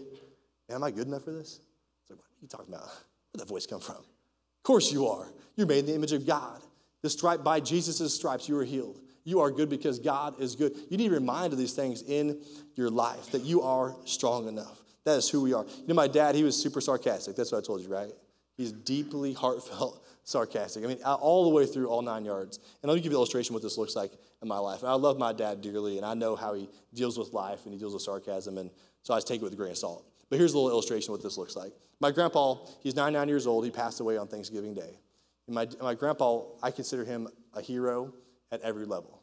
Man, 0.67 0.77
am 0.77 0.83
I 0.83 0.89
good 0.89 1.05
enough 1.05 1.25
for 1.25 1.31
this? 1.31 1.59
It's 2.01 2.09
like, 2.09 2.17
what 2.17 2.25
are 2.25 2.41
you 2.41 2.47
talking 2.47 2.73
about? 2.73 2.85
Where'd 2.85 3.41
that 3.41 3.47
voice 3.47 3.67
come 3.67 3.81
from? 3.81 3.97
Of 3.97 4.63
course 4.63 4.91
you 4.91 5.05
are. 5.05 5.27
You're 5.57 5.67
made 5.67 5.81
in 5.81 5.85
the 5.85 5.93
image 5.93 6.13
of 6.13 6.25
God. 6.25 6.59
The 7.03 7.09
stripe 7.11 7.43
by 7.43 7.59
Jesus' 7.59 8.15
stripes, 8.15 8.49
you 8.49 8.57
are 8.57 8.65
healed. 8.65 8.99
You 9.25 9.41
are 9.41 9.51
good 9.51 9.69
because 9.69 9.99
God 9.99 10.41
is 10.41 10.55
good. 10.55 10.75
You 10.89 10.97
need 10.97 11.03
to 11.03 11.09
be 11.11 11.15
reminded 11.17 11.53
of 11.53 11.59
these 11.59 11.73
things 11.73 12.01
in 12.01 12.41
your 12.73 12.89
life 12.89 13.29
that 13.29 13.43
you 13.43 13.61
are 13.61 13.95
strong 14.05 14.47
enough. 14.47 14.79
That 15.06 15.18
is 15.18 15.30
who 15.30 15.41
we 15.41 15.54
are. 15.54 15.66
You 15.66 15.88
know, 15.88 15.95
my 15.95 16.08
dad, 16.08 16.36
he 16.36 16.43
was 16.43 16.62
super 16.62 16.82
sarcastic. 16.82 17.36
That's 17.36 17.52
what 17.52 17.60
I 17.60 17.62
told 17.62 17.82
you, 17.82 17.89
right? 17.89 18.12
He's 18.58 18.72
deeply 18.72 19.34
heartfelt 19.34 20.06
sarcastic. 20.24 20.84
I 20.84 20.88
mean, 20.88 21.02
all 21.04 21.45
the 21.45 21.56
way 21.56 21.66
through 21.66 21.88
all 21.88 22.02
nine 22.02 22.26
yards. 22.26 22.60
And 22.82 22.91
I'll 22.91 22.97
give 22.97 23.06
you 23.06 23.12
an 23.12 23.16
illustration 23.16 23.54
of 23.54 23.56
what 23.56 23.64
this 23.64 23.78
looks 23.78 23.95
like 23.95 24.12
in 24.41 24.47
my 24.47 24.58
life. 24.58 24.82
And 24.82 24.89
I 24.89 24.95
love 24.95 25.18
my 25.18 25.34
dad 25.34 25.62
dearly, 25.62 25.97
and 25.97 26.06
I 26.06 26.14
know 26.14 26.36
how 26.36 26.54
he 26.54 26.70
deals 26.93 27.18
with 27.18 27.34
life 27.34 27.66
and 27.66 27.74
he 27.74 27.80
deals 27.80 27.93
with 27.93 28.04
sarcasm, 28.04 28.58
and 28.58 28.70
so 29.02 29.14
I 29.14 29.18
just 29.18 29.28
take 29.28 29.41
it 29.41 29.43
with 29.43 29.54
a 29.54 29.56
grain 29.56 29.72
of 29.72 29.78
salt. 29.78 30.06
But 30.30 30.38
here's 30.38 30.54
a 30.54 30.58
little 30.58 30.70
illustration 30.70 31.12
of 31.12 31.20
what 31.20 31.24
this 31.24 31.38
looks 31.38 31.56
like. 31.56 31.74
My 32.00 32.12
grandpa, 32.12 32.58
he's 32.82 32.95
99 32.95 33.28
years 33.28 33.47
old. 33.47 33.66
He 33.66 33.72
passed 33.72 34.00
away 34.00 34.18
on 34.18 34.28
Thanksgiving 34.28 34.74
Day. 34.74 35.00
And 35.47 35.56
my, 35.56 35.68
my 35.82 35.95
grandpa, 35.95 36.43
I 36.62 36.72
consider 36.72 37.04
him 37.04 37.28
a 37.54 37.62
hero 37.62 38.14
at 38.52 38.62
every 38.62 38.86
level. 38.86 39.22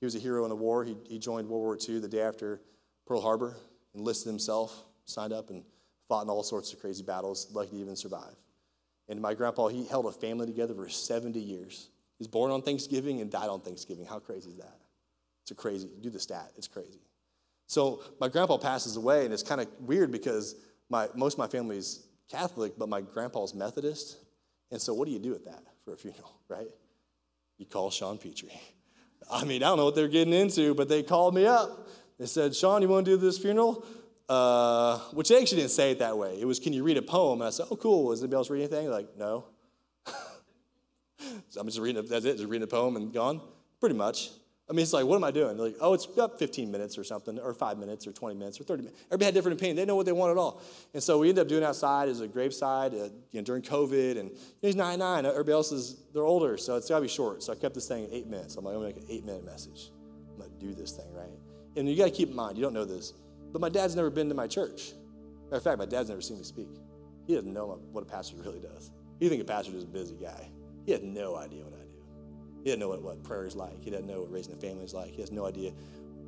He 0.00 0.06
was 0.06 0.14
a 0.14 0.18
hero 0.18 0.44
in 0.44 0.50
the 0.50 0.56
war. 0.56 0.84
He, 0.84 0.96
he 1.08 1.18
joined 1.18 1.48
World 1.48 1.62
War 1.62 1.78
II 1.88 2.00
the 2.00 2.08
day 2.08 2.20
after 2.20 2.60
Pearl 3.06 3.20
Harbor, 3.20 3.56
enlisted 3.94 4.28
himself, 4.28 4.84
signed 5.08 5.32
up, 5.32 5.50
and 5.50 5.64
fought 6.08 6.22
in 6.22 6.30
all 6.30 6.42
sorts 6.42 6.72
of 6.72 6.80
crazy 6.80 7.02
battles, 7.02 7.48
lucky 7.52 7.70
to 7.70 7.76
even 7.76 7.96
survive. 7.96 8.34
And 9.08 9.20
my 9.20 9.34
grandpa, 9.34 9.68
he 9.68 9.84
held 9.84 10.06
a 10.06 10.12
family 10.12 10.46
together 10.46 10.74
for 10.74 10.88
70 10.88 11.38
years. 11.38 11.88
He 12.18 12.22
was 12.22 12.28
born 12.28 12.50
on 12.50 12.62
Thanksgiving 12.62 13.20
and 13.20 13.30
died 13.30 13.48
on 13.48 13.60
Thanksgiving. 13.60 14.04
How 14.04 14.18
crazy 14.18 14.50
is 14.50 14.56
that? 14.56 14.76
It's 15.42 15.50
a 15.50 15.54
crazy, 15.54 15.88
do 16.00 16.10
the 16.10 16.20
stat, 16.20 16.52
it's 16.56 16.68
crazy. 16.68 17.00
So 17.66 18.02
my 18.20 18.28
grandpa 18.28 18.58
passes 18.58 18.96
away, 18.96 19.24
and 19.24 19.32
it's 19.32 19.42
kind 19.42 19.60
of 19.60 19.68
weird 19.80 20.10
because 20.10 20.56
my, 20.90 21.08
most 21.14 21.34
of 21.34 21.38
my 21.38 21.46
family 21.46 21.76
is 21.76 22.06
Catholic, 22.30 22.78
but 22.78 22.88
my 22.88 23.00
grandpa's 23.00 23.54
Methodist. 23.54 24.18
And 24.70 24.80
so 24.80 24.92
what 24.94 25.06
do 25.06 25.12
you 25.12 25.18
do 25.18 25.30
with 25.30 25.44
that 25.44 25.62
for 25.84 25.94
a 25.94 25.96
funeral, 25.96 26.32
right? 26.48 26.68
You 27.58 27.66
call 27.66 27.90
Sean 27.90 28.18
Petrie. 28.18 28.50
I 29.30 29.44
mean, 29.44 29.62
I 29.62 29.68
don't 29.68 29.78
know 29.78 29.84
what 29.84 29.94
they're 29.94 30.08
getting 30.08 30.32
into, 30.32 30.74
but 30.74 30.88
they 30.88 31.02
called 31.02 31.34
me 31.34 31.46
up. 31.46 31.88
They 32.18 32.26
said, 32.26 32.54
Sean, 32.54 32.82
you 32.82 32.88
want 32.88 33.04
to 33.06 33.12
do 33.12 33.16
this 33.16 33.38
funeral? 33.38 33.86
Uh, 34.28 34.98
which 35.12 35.30
they 35.30 35.40
actually 35.40 35.58
didn't 35.58 35.70
say 35.70 35.90
it 35.90 36.00
that 36.00 36.18
way. 36.18 36.38
It 36.38 36.44
was, 36.44 36.58
can 36.58 36.74
you 36.74 36.84
read 36.84 36.98
a 36.98 37.02
poem? 37.02 37.40
And 37.40 37.48
I 37.48 37.50
said, 37.50 37.66
oh, 37.70 37.76
cool. 37.76 38.12
Is 38.12 38.20
anybody 38.20 38.36
else 38.36 38.50
reading 38.50 38.66
anything? 38.66 38.84
They're 38.84 38.94
like, 38.94 39.16
no. 39.16 39.46
so 41.48 41.60
I'm 41.60 41.66
just 41.66 41.78
reading, 41.78 42.04
that's 42.06 42.26
it, 42.26 42.36
just 42.36 42.48
reading 42.48 42.64
a 42.64 42.66
poem 42.66 42.96
and 42.96 43.12
gone? 43.12 43.40
Pretty 43.80 43.94
much. 43.94 44.30
I 44.68 44.74
mean, 44.74 44.82
it's 44.82 44.92
like, 44.92 45.06
what 45.06 45.16
am 45.16 45.24
I 45.24 45.30
doing? 45.30 45.56
They're 45.56 45.68
like, 45.68 45.76
oh, 45.80 45.94
it's 45.94 46.04
about 46.04 46.38
15 46.38 46.70
minutes 46.70 46.98
or 46.98 47.04
something, 47.04 47.38
or 47.38 47.54
five 47.54 47.78
minutes, 47.78 48.06
or 48.06 48.12
20 48.12 48.34
minutes, 48.34 48.60
or 48.60 48.64
30 48.64 48.82
minutes. 48.82 49.00
Everybody 49.06 49.24
had 49.24 49.34
different 49.34 49.58
opinion. 49.58 49.76
They 49.76 49.86
know 49.86 49.96
what 49.96 50.04
they 50.04 50.12
want 50.12 50.32
at 50.32 50.36
all. 50.36 50.62
And 50.92 51.02
so 51.02 51.18
we 51.18 51.30
ended 51.30 51.40
up 51.40 51.48
doing 51.48 51.64
outside 51.64 52.10
as 52.10 52.20
a 52.20 52.28
graveside 52.28 52.92
uh, 52.92 53.08
you 53.30 53.40
know, 53.40 53.42
during 53.42 53.62
COVID. 53.62 54.18
And 54.18 54.30
he's 54.60 54.76
99. 54.76 55.24
Everybody 55.24 55.52
else 55.52 55.72
is, 55.72 55.96
they're 56.12 56.26
older, 56.26 56.58
so 56.58 56.76
it's 56.76 56.90
got 56.90 56.96
to 56.96 57.02
be 57.02 57.08
short. 57.08 57.42
So 57.42 57.54
I 57.54 57.56
kept 57.56 57.74
this 57.74 57.88
thing 57.88 58.04
at 58.04 58.10
eight 58.12 58.26
minutes. 58.26 58.56
I'm 58.56 58.64
like, 58.66 58.74
I'm 58.74 58.82
going 58.82 58.92
to 58.92 59.00
make 59.00 59.08
an 59.08 59.14
eight 59.16 59.24
minute 59.24 59.46
message. 59.46 59.90
I'm 60.32 60.38
going 60.38 60.50
to 60.50 60.66
do 60.66 60.74
this 60.74 60.92
thing, 60.92 61.10
right? 61.14 61.30
And 61.76 61.88
you 61.88 61.96
got 61.96 62.04
to 62.04 62.10
keep 62.10 62.28
in 62.28 62.36
mind, 62.36 62.58
you 62.58 62.62
don't 62.62 62.74
know 62.74 62.84
this, 62.84 63.14
but 63.52 63.60
my 63.60 63.68
dad's 63.68 63.96
never 63.96 64.10
been 64.10 64.28
to 64.28 64.34
my 64.34 64.46
church. 64.46 64.92
Matter 65.44 65.56
of 65.56 65.62
fact, 65.62 65.78
my 65.78 65.86
dad's 65.86 66.08
never 66.08 66.20
seen 66.20 66.38
me 66.38 66.44
speak. 66.44 66.68
He 67.26 67.34
doesn't 67.34 67.52
know 67.52 67.80
what 67.92 68.02
a 68.02 68.06
pastor 68.06 68.36
really 68.36 68.60
does. 68.60 68.90
He 69.20 69.28
think 69.28 69.42
a 69.42 69.44
pastor 69.44 69.74
is 69.76 69.84
a 69.84 69.86
busy 69.86 70.14
guy. 70.14 70.48
He 70.86 70.92
had 70.92 71.02
no 71.02 71.36
idea 71.36 71.64
what 71.64 71.74
I 71.74 71.82
do. 71.82 72.62
He 72.62 72.70
doesn't 72.70 72.80
know 72.80 72.88
what, 72.88 73.02
what 73.02 73.22
prayer 73.22 73.44
is 73.44 73.56
like. 73.56 73.82
He 73.82 73.90
doesn't 73.90 74.06
know 74.06 74.20
what 74.20 74.32
raising 74.32 74.54
a 74.54 74.56
family 74.56 74.84
is 74.84 74.94
like. 74.94 75.10
He 75.10 75.20
has 75.20 75.32
no 75.32 75.46
idea 75.46 75.72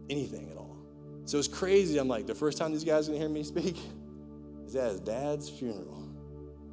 anything 0.09 0.51
at 0.51 0.57
all. 0.57 0.77
So 1.25 1.39
it's 1.39 1.49
crazy. 1.49 1.99
I'm 1.99 2.09
like, 2.09 2.27
the 2.27 2.35
first 2.35 2.59
time 2.59 2.73
these 2.73 2.85
guys 2.85 3.09
are 3.09 3.13
to 3.13 3.19
hear 3.19 3.29
me 3.29 3.43
speak 3.43 3.79
is 4.67 4.75
at 4.77 4.91
his 4.91 5.01
dad's 5.01 5.49
funeral. 5.49 6.09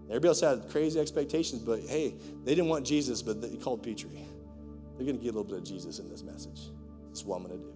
Everybody 0.10 0.30
else 0.30 0.42
had 0.42 0.70
crazy 0.70 1.00
expectations, 1.00 1.62
but 1.62 1.82
hey, 1.82 2.16
they 2.46 2.56
didn't 2.56 2.70
want 2.70 2.86
Jesus, 2.86 3.22
but 3.22 3.42
they 3.42 3.56
called 3.58 3.84
Petrie. 3.84 4.26
They're 4.98 5.06
to 5.06 5.14
get 5.14 5.22
a 5.22 5.38
little 5.38 5.44
bit 5.44 5.58
of 5.58 5.64
Jesus 5.64 6.00
in 6.00 6.10
this 6.10 6.24
message. 6.24 6.70
That's 7.08 7.24
what 7.26 7.38
I'm 7.38 7.44
to 7.50 7.58
do. 7.58 7.74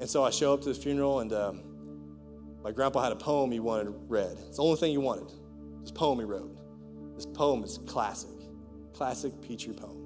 And 0.00 0.08
so 0.08 0.24
I 0.24 0.30
show 0.30 0.54
up 0.54 0.62
to 0.62 0.70
the 0.70 0.74
funeral, 0.74 1.20
and 1.20 1.32
um, 1.32 1.60
my 2.62 2.70
grandpa 2.70 3.02
had 3.02 3.12
a 3.12 3.16
poem 3.16 3.50
he 3.50 3.60
wanted 3.60 3.92
read. 4.08 4.36
It's 4.48 4.56
the 4.56 4.62
only 4.62 4.76
thing 4.76 4.92
he 4.92 4.98
wanted. 4.98 5.32
This 5.80 5.90
poem 5.90 6.18
he 6.18 6.24
wrote. 6.24 6.56
This 7.16 7.26
poem 7.26 7.64
is 7.64 7.78
classic, 7.86 8.30
classic 8.92 9.32
Petrie 9.42 9.74
poem. 9.74 10.02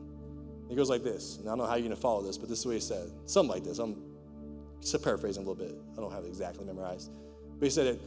It 0.70 0.74
goes 0.74 0.90
like 0.90 1.04
this, 1.04 1.38
and 1.38 1.48
I 1.48 1.52
don't 1.52 1.58
know 1.58 1.66
how 1.66 1.76
you're 1.76 1.88
to 1.90 1.96
follow 1.96 2.22
this, 2.22 2.38
but 2.38 2.48
this 2.48 2.60
is 2.60 2.66
way 2.66 2.74
he 2.74 2.80
said. 2.80 3.10
Something 3.26 3.52
like 3.54 3.64
this. 3.64 3.78
I'm 3.78 4.02
just 4.80 5.02
paraphrasing 5.02 5.44
a 5.44 5.48
little 5.48 5.64
bit. 5.64 5.78
I 5.96 6.00
don't 6.00 6.12
have 6.12 6.24
it 6.24 6.28
exactly 6.28 6.64
memorized. 6.64 7.10
But 7.58 7.66
he 7.66 7.70
said 7.70 7.86
it. 7.86 8.00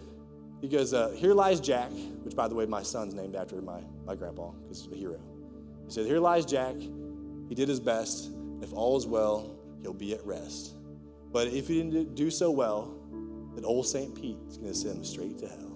He 0.62 0.68
goes, 0.68 0.94
uh, 0.94 1.10
Here 1.12 1.34
lies 1.34 1.62
Jack, 1.62 1.92
which, 2.24 2.36
by 2.36 2.48
the 2.48 2.56
way, 2.56 2.66
my 2.66 2.84
son's 2.84 3.14
named 3.14 3.36
after 3.36 3.62
my, 3.62 3.82
my 4.06 4.16
grandpa, 4.16 4.52
because 4.52 4.84
he's 4.84 4.92
a 4.92 4.96
hero. 4.96 5.20
He 5.86 5.92
said, 5.92 6.06
Here 6.06 6.20
lies 6.20 6.46
Jack. 6.46 6.76
He 6.76 7.56
did 7.56 7.70
his 7.70 7.80
best. 7.80 8.32
If 8.62 8.74
all 8.74 8.98
is 8.98 9.08
well, 9.08 9.56
he'll 9.82 9.94
be 9.94 10.14
at 10.14 10.26
rest. 10.26 10.76
But 11.32 11.48
if 11.48 11.68
he 11.68 11.82
didn't 11.82 12.16
do 12.16 12.30
so 12.30 12.52
well, 12.52 12.99
then 13.56 13.66
old 13.66 13.88
St. 13.88 14.14
Pete 14.16 14.38
is 14.48 14.58
going 14.58 14.72
to 14.72 14.78
send 14.78 14.98
him 14.98 15.04
straight 15.04 15.40
to 15.40 15.48
hell. 15.48 15.76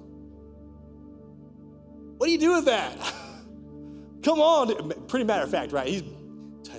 What 2.18 2.28
do 2.28 2.32
you 2.32 2.40
do 2.40 2.54
with 2.56 2.66
that? 2.66 2.98
Come 4.24 4.40
on. 4.40 4.92
Pretty 5.08 5.26
matter 5.26 5.44
of 5.44 5.52
fact, 5.52 5.72
right? 5.72 5.88
He's 5.88 6.04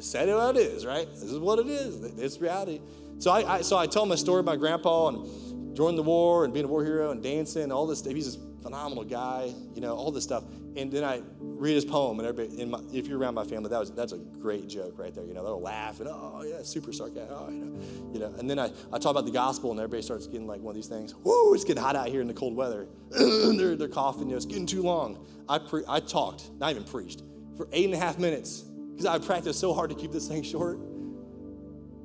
said 0.00 0.28
it 0.28 0.34
what 0.34 0.56
it 0.56 0.60
is, 0.60 0.84
right? 0.84 1.08
This 1.10 1.24
is 1.24 1.38
what 1.38 1.58
it 1.58 1.66
is. 1.66 2.02
It's 2.18 2.40
reality. 2.40 2.80
So 3.18 3.30
I, 3.30 3.56
I 3.56 3.60
so 3.62 3.76
I 3.76 3.86
tell 3.86 4.06
my 4.06 4.16
story 4.16 4.40
about 4.40 4.58
grandpa 4.58 5.08
and 5.08 5.74
during 5.74 5.96
the 5.96 6.02
war 6.02 6.44
and 6.44 6.52
being 6.52 6.66
a 6.66 6.68
war 6.68 6.84
hero 6.84 7.10
and 7.10 7.22
dancing 7.22 7.62
and 7.62 7.72
all 7.72 7.86
this 7.86 8.00
stuff. 8.00 8.12
He's 8.14 8.26
just 8.26 8.40
phenomenal 8.64 9.04
guy, 9.04 9.52
you 9.74 9.80
know, 9.82 9.94
all 9.94 10.10
this 10.10 10.24
stuff. 10.24 10.42
And 10.74 10.90
then 10.90 11.04
I 11.04 11.22
read 11.38 11.74
his 11.74 11.84
poem, 11.84 12.18
and 12.18 12.26
everybody, 12.26 12.64
my, 12.64 12.80
if 12.92 13.06
you're 13.06 13.18
around 13.18 13.34
my 13.34 13.44
family, 13.44 13.68
that 13.68 13.78
was 13.78 13.92
that's 13.92 14.12
a 14.12 14.18
great 14.18 14.66
joke 14.66 14.98
right 14.98 15.14
there. 15.14 15.24
You 15.24 15.34
know, 15.34 15.44
they'll 15.44 15.60
laugh 15.60 16.00
and 16.00 16.08
oh 16.08 16.42
yeah, 16.44 16.62
super 16.62 16.92
sarcastic. 16.92 17.28
Oh, 17.30 17.48
you 17.50 17.64
know, 17.64 17.80
you 18.12 18.18
know. 18.18 18.34
And 18.38 18.50
then 18.50 18.58
I, 18.58 18.72
I 18.92 18.98
talk 18.98 19.12
about 19.12 19.26
the 19.26 19.30
gospel, 19.30 19.70
and 19.70 19.78
everybody 19.78 20.02
starts 20.02 20.26
getting 20.26 20.48
like 20.48 20.60
one 20.60 20.72
of 20.72 20.76
these 20.76 20.88
things. 20.88 21.14
Woo, 21.14 21.54
it's 21.54 21.62
getting 21.62 21.82
hot 21.82 21.94
out 21.94 22.08
here 22.08 22.22
in 22.22 22.26
the 22.26 22.34
cold 22.34 22.56
weather. 22.56 22.88
they're 23.10 23.76
they're 23.76 23.86
coughing. 23.86 24.22
You 24.22 24.30
know, 24.30 24.36
it's 24.36 24.46
getting 24.46 24.66
too 24.66 24.82
long. 24.82 25.24
I 25.48 25.58
pre- 25.58 25.84
I 25.86 26.00
talked, 26.00 26.50
not 26.58 26.70
even 26.70 26.84
preached, 26.84 27.22
for 27.56 27.68
eight 27.72 27.84
and 27.84 27.94
a 27.94 27.98
half 27.98 28.18
minutes 28.18 28.62
because 28.62 29.06
I 29.06 29.18
practiced 29.18 29.60
so 29.60 29.74
hard 29.74 29.90
to 29.90 29.96
keep 29.96 30.10
this 30.10 30.26
thing 30.26 30.42
short. 30.54 30.78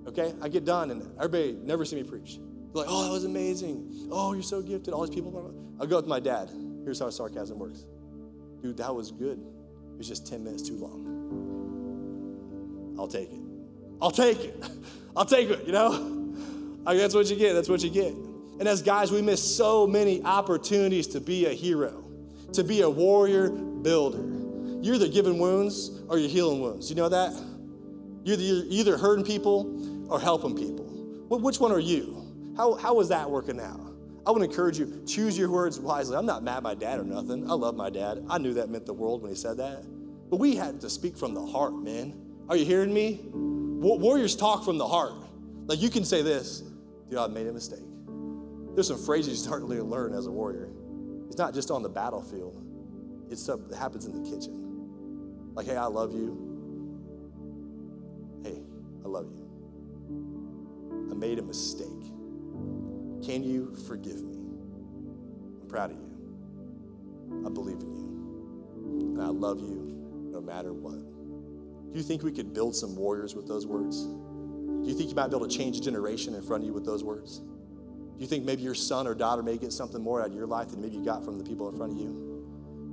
Okay, 0.07 0.33
I 0.41 0.49
get 0.49 0.65
done, 0.65 0.91
and 0.91 1.01
everybody 1.17 1.57
never 1.63 1.85
see 1.85 1.95
me 1.95 2.03
preach. 2.03 2.39
Like, 2.73 2.87
oh, 2.89 3.05
that 3.05 3.11
was 3.11 3.23
amazing. 3.23 4.07
Oh, 4.11 4.33
you're 4.33 4.43
so 4.43 4.61
gifted. 4.61 4.93
All 4.93 5.05
these 5.05 5.15
people. 5.15 5.53
I 5.79 5.85
go 5.85 5.95
with 5.95 6.07
my 6.07 6.19
dad. 6.19 6.51
Here's 6.83 6.99
how 6.99 7.09
sarcasm 7.09 7.57
works. 7.57 7.85
Dude, 8.61 8.77
that 8.77 8.93
was 8.93 9.11
good. 9.11 9.39
It 9.39 9.97
was 9.97 10.07
just 10.07 10.27
10 10.27 10.43
minutes 10.43 10.67
too 10.67 10.75
long. 10.75 11.17
I'll 12.99 13.07
take 13.07 13.31
it. 13.31 13.39
I'll 14.01 14.11
take 14.11 14.39
it. 14.39 14.63
I'll 15.15 15.25
take 15.25 15.49
it, 15.49 15.65
you 15.65 15.71
know? 15.71 16.33
That's 16.85 17.15
what 17.15 17.29
you 17.29 17.35
get. 17.35 17.53
That's 17.53 17.69
what 17.69 17.83
you 17.83 17.89
get. 17.89 18.13
And 18.59 18.67
as 18.67 18.81
guys, 18.81 19.11
we 19.11 19.21
miss 19.21 19.41
so 19.41 19.87
many 19.87 20.23
opportunities 20.23 21.07
to 21.07 21.21
be 21.21 21.45
a 21.45 21.51
hero, 21.51 22.03
to 22.53 22.63
be 22.63 22.81
a 22.81 22.89
warrior 22.89 23.49
builder. 23.49 24.23
You're 24.81 24.95
either 24.95 25.07
giving 25.07 25.39
wounds 25.39 26.01
or 26.07 26.17
you're 26.17 26.29
healing 26.29 26.61
wounds. 26.61 26.89
You 26.89 26.95
know 26.95 27.09
that? 27.09 27.33
You're 28.23 28.65
either 28.67 28.97
hurting 28.97 29.25
people 29.25 30.11
or 30.11 30.19
helping 30.19 30.55
people. 30.55 30.85
Which 31.29 31.59
one 31.59 31.71
are 31.71 31.79
you? 31.79 32.19
How, 32.57 32.75
how 32.75 32.99
is 32.99 33.09
that 33.09 33.29
working 33.29 33.59
out? 33.59 33.79
I 34.25 34.31
would 34.31 34.43
encourage 34.43 34.77
you, 34.77 35.01
choose 35.07 35.37
your 35.37 35.49
words 35.49 35.79
wisely. 35.79 36.15
I'm 36.15 36.25
not 36.25 36.43
mad 36.43 36.57
at 36.57 36.63
my 36.63 36.75
dad 36.75 36.99
or 36.99 37.03
nothing. 37.03 37.49
I 37.49 37.53
love 37.53 37.75
my 37.75 37.89
dad. 37.89 38.25
I 38.29 38.37
knew 38.37 38.53
that 38.55 38.69
meant 38.69 38.85
the 38.85 38.93
world 38.93 39.21
when 39.21 39.31
he 39.31 39.37
said 39.37 39.57
that. 39.57 39.83
But 40.29 40.37
we 40.37 40.55
had 40.55 40.79
to 40.81 40.89
speak 40.89 41.17
from 41.17 41.33
the 41.33 41.45
heart, 41.45 41.73
man. 41.73 42.13
Are 42.47 42.55
you 42.55 42.65
hearing 42.65 42.93
me? 42.93 43.21
Warriors 43.33 44.35
talk 44.35 44.63
from 44.65 44.77
the 44.77 44.87
heart. 44.87 45.13
Like 45.65 45.81
you 45.81 45.89
can 45.89 46.03
say 46.03 46.21
this, 46.21 46.63
dude, 47.09 47.17
I 47.17 47.27
made 47.27 47.47
a 47.47 47.53
mistake. 47.53 47.79
There's 48.75 48.87
some 48.87 49.03
phrases 49.03 49.39
you 49.39 49.45
start 49.45 49.61
to 49.61 49.67
learn 49.67 50.13
as 50.13 50.27
a 50.27 50.31
warrior. 50.31 50.69
It's 51.27 51.37
not 51.37 51.53
just 51.53 51.71
on 51.71 51.81
the 51.83 51.89
battlefield, 51.89 52.63
it's 53.29 53.41
stuff 53.41 53.59
that 53.69 53.77
happens 53.77 54.05
in 54.05 54.23
the 54.23 54.29
kitchen. 54.29 55.51
Like, 55.53 55.65
hey, 55.65 55.77
I 55.77 55.85
love 55.85 56.13
you. 56.13 56.47
Hey, 58.43 58.61
I 59.03 59.07
love 59.07 59.25
you. 59.25 61.09
I 61.11 61.15
made 61.15 61.39
a 61.39 61.43
mistake. 61.43 61.87
Can 63.23 63.43
you 63.43 63.75
forgive 63.87 64.21
me? 64.23 64.37
I'm 65.61 65.67
proud 65.67 65.91
of 65.91 65.97
you. 65.97 67.43
I 67.45 67.49
believe 67.49 67.79
in 67.81 67.93
you. 67.93 69.13
And 69.15 69.21
I 69.21 69.27
love 69.27 69.59
you 69.59 70.29
no 70.31 70.41
matter 70.41 70.73
what. 70.73 70.99
Do 71.91 71.97
you 71.97 72.03
think 72.03 72.23
we 72.23 72.31
could 72.31 72.53
build 72.53 72.75
some 72.75 72.95
warriors 72.95 73.35
with 73.35 73.47
those 73.47 73.65
words? 73.65 74.05
Do 74.05 74.87
you 74.87 74.93
think 74.93 75.09
you 75.09 75.15
might 75.15 75.29
be 75.29 75.35
able 75.35 75.47
to 75.47 75.57
change 75.57 75.77
a 75.77 75.81
generation 75.81 76.33
in 76.33 76.41
front 76.41 76.63
of 76.63 76.67
you 76.67 76.73
with 76.73 76.85
those 76.85 77.03
words? 77.03 77.39
Do 77.39 78.23
you 78.23 78.27
think 78.27 78.45
maybe 78.45 78.61
your 78.61 78.75
son 78.75 79.07
or 79.07 79.15
daughter 79.15 79.43
may 79.43 79.57
get 79.57 79.73
something 79.73 80.01
more 80.01 80.21
out 80.21 80.27
of 80.27 80.35
your 80.35 80.47
life 80.47 80.69
than 80.69 80.81
maybe 80.81 80.97
you 80.97 81.05
got 81.05 81.25
from 81.25 81.37
the 81.37 81.43
people 81.43 81.69
in 81.69 81.77
front 81.77 81.93
of 81.93 81.97
you? 81.97 82.29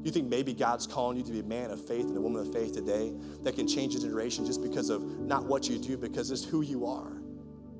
Do 0.03 0.09
you 0.09 0.13
think 0.13 0.29
maybe 0.29 0.55
God's 0.55 0.87
calling 0.87 1.17
you 1.17 1.25
to 1.25 1.33
be 1.33 1.41
a 1.41 1.45
man 1.45 1.71
of 1.71 1.85
faith 1.85 2.07
and 2.07 2.17
a 2.17 2.21
woman 2.21 2.41
of 2.41 2.53
faith 2.53 2.73
today 2.73 3.13
that 3.43 3.57
can 3.57 3.67
change 3.67 3.95
a 3.97 4.01
generation 4.01 4.47
just 4.47 4.63
because 4.63 4.89
of 4.89 5.03
not 5.21 5.45
what 5.47 5.69
you 5.69 5.79
do, 5.79 5.97
because 5.97 6.31
it's 6.31 6.45
who 6.45 6.63
you 6.63 6.87
are? 6.87 7.13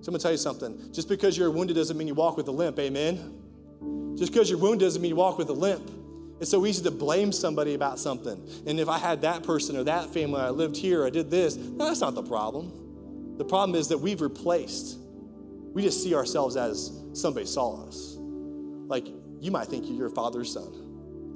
So 0.07 0.11
I'm 0.11 0.13
gonna 0.13 0.23
tell 0.23 0.31
you 0.31 0.39
something. 0.39 0.93
Just 0.93 1.09
because 1.09 1.37
you're 1.37 1.51
wounded 1.51 1.75
doesn't 1.75 1.97
mean 1.97 2.07
you 2.07 2.15
walk 2.15 2.37
with 2.37 2.47
a 2.47 2.53
limp, 2.53 2.79
amen? 2.79 4.15
Just 4.17 4.31
because 4.31 4.49
you're 4.49 4.57
wounded 4.61 4.87
doesn't 4.87 5.03
mean 5.03 5.09
you 5.09 5.17
walk 5.17 5.37
with 5.37 5.49
a 5.49 5.53
limp. 5.53 5.91
It's 6.39 6.49
so 6.49 6.65
easy 6.65 6.85
to 6.85 6.93
blame 6.93 7.33
somebody 7.33 7.75
about 7.75 7.99
something. 7.99 8.41
And 8.69 8.79
if 8.79 8.89
I 8.89 8.99
had 8.99 9.23
that 9.23 9.43
person 9.43 9.77
or 9.77 9.83
that 9.83 10.15
family, 10.15 10.41
I 10.41 10.51
lived 10.51 10.77
here, 10.77 11.05
I 11.05 11.11
did 11.11 11.29
this, 11.29 11.57
no, 11.57 11.87
that's 11.87 12.03
not 12.03 12.15
the 12.15 12.23
problem. 12.23 13.35
The 13.37 13.45
problem 13.45 13.75
is 13.77 13.89
that 13.89 13.99
we've 13.99 14.21
replaced. 14.21 14.97
We 15.75 15.83
just 15.83 16.01
see 16.05 16.15
ourselves 16.15 16.57
as 16.57 16.93
somebody 17.13 17.47
saw 17.47 17.85
us. 17.89 18.15
Like 18.17 19.09
you 19.41 19.51
might 19.51 19.67
think 19.67 19.87
you're 19.87 19.97
your 19.97 20.11
father's 20.11 20.53
son, 20.53 20.73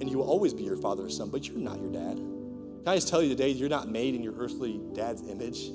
and 0.01 0.09
you 0.09 0.19
will 0.19 0.31
always 0.31 0.55
be 0.55 0.63
your 0.63 0.77
father's 0.77 1.17
son, 1.17 1.29
but 1.29 1.45
you're 1.45 1.59
not 1.59 1.81
your 1.81 1.91
dad. 1.91 2.19
Can 2.19 2.85
I 2.87 2.95
just 2.95 3.09
tell 3.09 3.21
you 3.21 3.31
today, 3.31 3.49
you're 3.49 3.69
not 3.69 3.89
made 3.89 4.15
in 4.15 4.23
your 4.23 4.35
earthly 4.35 4.81
dad's 4.93 5.29
image? 5.29 5.73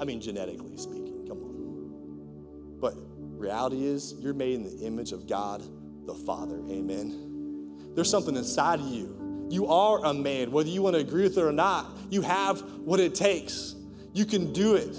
I 0.00 0.04
mean, 0.04 0.20
genetically 0.20 0.76
speaking. 0.76 1.05
Reality 3.36 3.84
is, 3.84 4.14
you're 4.18 4.34
made 4.34 4.54
in 4.54 4.62
the 4.64 4.84
image 4.84 5.12
of 5.12 5.28
God 5.28 5.62
the 6.06 6.14
Father. 6.14 6.56
Amen. 6.70 7.92
There's 7.94 8.10
something 8.10 8.36
inside 8.36 8.80
of 8.80 8.86
you. 8.86 9.48
You 9.50 9.66
are 9.66 10.04
a 10.04 10.14
man, 10.14 10.50
whether 10.50 10.68
you 10.68 10.82
want 10.82 10.94
to 10.94 11.00
agree 11.00 11.22
with 11.22 11.38
it 11.38 11.42
or 11.42 11.52
not. 11.52 11.86
You 12.10 12.22
have 12.22 12.60
what 12.80 13.00
it 13.00 13.14
takes. 13.14 13.74
You 14.12 14.24
can 14.24 14.52
do 14.52 14.74
it. 14.74 14.96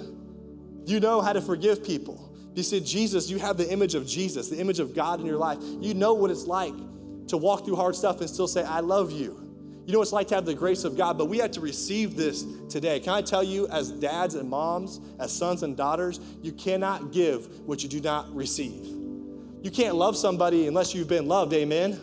You 0.85 0.99
know 0.99 1.21
how 1.21 1.33
to 1.33 1.41
forgive 1.41 1.83
people. 1.83 2.35
You 2.53 2.63
said, 2.63 2.85
Jesus, 2.85 3.29
you 3.29 3.39
have 3.39 3.57
the 3.57 3.69
image 3.71 3.93
of 3.93 4.07
Jesus, 4.07 4.49
the 4.49 4.59
image 4.59 4.79
of 4.79 4.95
God 4.95 5.19
in 5.19 5.25
your 5.25 5.37
life. 5.37 5.59
You 5.61 5.93
know 5.93 6.13
what 6.13 6.31
it's 6.31 6.45
like 6.45 6.73
to 7.27 7.37
walk 7.37 7.65
through 7.65 7.75
hard 7.75 7.95
stuff 7.95 8.21
and 8.21 8.29
still 8.29 8.47
say, 8.47 8.63
I 8.63 8.79
love 8.79 9.11
you. 9.11 9.46
You 9.87 9.93
know 9.93 9.99
what 9.99 10.03
it's 10.03 10.11
like 10.11 10.27
to 10.27 10.35
have 10.35 10.45
the 10.45 10.53
grace 10.53 10.83
of 10.83 10.97
God, 10.97 11.17
but 11.17 11.29
we 11.29 11.37
have 11.37 11.51
to 11.51 11.61
receive 11.61 12.17
this 12.17 12.45
today. 12.67 12.99
Can 12.99 13.13
I 13.13 13.21
tell 13.21 13.41
you, 13.41 13.69
as 13.69 13.89
dads 13.89 14.35
and 14.35 14.49
moms, 14.49 14.99
as 15.17 15.31
sons 15.31 15.63
and 15.63 15.77
daughters, 15.77 16.19
you 16.41 16.51
cannot 16.51 17.13
give 17.13 17.61
what 17.61 17.81
you 17.83 17.87
do 17.87 18.01
not 18.01 18.35
receive. 18.35 18.85
You 19.63 19.71
can't 19.71 19.95
love 19.95 20.17
somebody 20.17 20.67
unless 20.67 20.93
you've 20.93 21.07
been 21.07 21.29
loved, 21.29 21.53
amen? 21.53 22.01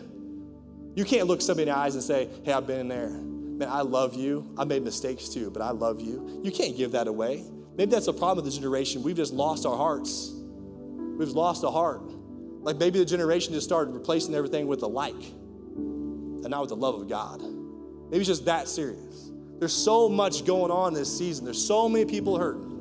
You 0.95 1.05
can't 1.05 1.27
look 1.27 1.43
somebody 1.43 1.69
in 1.69 1.75
the 1.75 1.79
eyes 1.79 1.95
and 1.95 2.03
say, 2.03 2.31
Hey, 2.43 2.53
I've 2.53 2.67
been 2.67 2.81
in 2.81 2.89
there. 2.89 3.11
Man, 3.11 3.69
I 3.69 3.83
love 3.83 4.15
you. 4.15 4.51
I 4.57 4.65
made 4.65 4.83
mistakes 4.83 5.29
too, 5.29 5.51
but 5.51 5.61
I 5.61 5.73
love 5.73 6.01
you. 6.01 6.41
You 6.43 6.53
can't 6.53 6.75
give 6.79 6.93
that 6.93 7.07
away. 7.07 7.45
Maybe 7.77 7.91
that's 7.91 8.07
a 8.07 8.15
problem 8.15 8.43
with 8.43 8.47
the 8.47 8.59
generation. 8.59 9.03
We've 9.03 9.15
just 9.15 9.35
lost 9.35 9.67
our 9.67 9.77
hearts. 9.77 10.33
We've 10.33 11.29
lost 11.29 11.63
a 11.65 11.71
heart. 11.71 12.01
Like 12.63 12.79
maybe 12.79 12.99
the 12.99 13.05
generation 13.05 13.53
just 13.53 13.67
started 13.67 13.93
replacing 13.93 14.35
everything 14.35 14.69
with 14.69 14.83
a 14.83 14.87
like 14.87 15.23
and 15.23 16.49
not 16.49 16.63
with 16.63 16.71
the 16.71 16.77
love 16.77 16.99
of 16.99 17.11
God. 17.11 17.43
Maybe 18.11 18.19
it's 18.19 18.29
just 18.29 18.45
that 18.45 18.69
serious. 18.69 19.31
There's 19.59 19.73
so 19.73 20.09
much 20.09 20.45
going 20.45 20.71
on 20.71 20.95
this 20.95 21.17
season. 21.17 21.45
There's 21.45 21.65
so 21.65 21.89
many 21.89 22.05
people 22.05 22.39
hurting. 22.39 22.73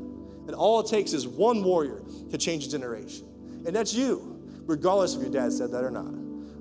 And 0.47 0.55
all 0.55 0.81
it 0.81 0.87
takes 0.87 1.13
is 1.13 1.27
one 1.27 1.63
warrior 1.63 2.01
to 2.31 2.37
change 2.37 2.65
a 2.65 2.69
generation. 2.69 3.25
And 3.65 3.75
that's 3.75 3.93
you, 3.93 4.41
regardless 4.65 5.15
if 5.15 5.21
your 5.21 5.31
dad 5.31 5.53
said 5.53 5.71
that 5.71 5.83
or 5.83 5.91
not, 5.91 6.13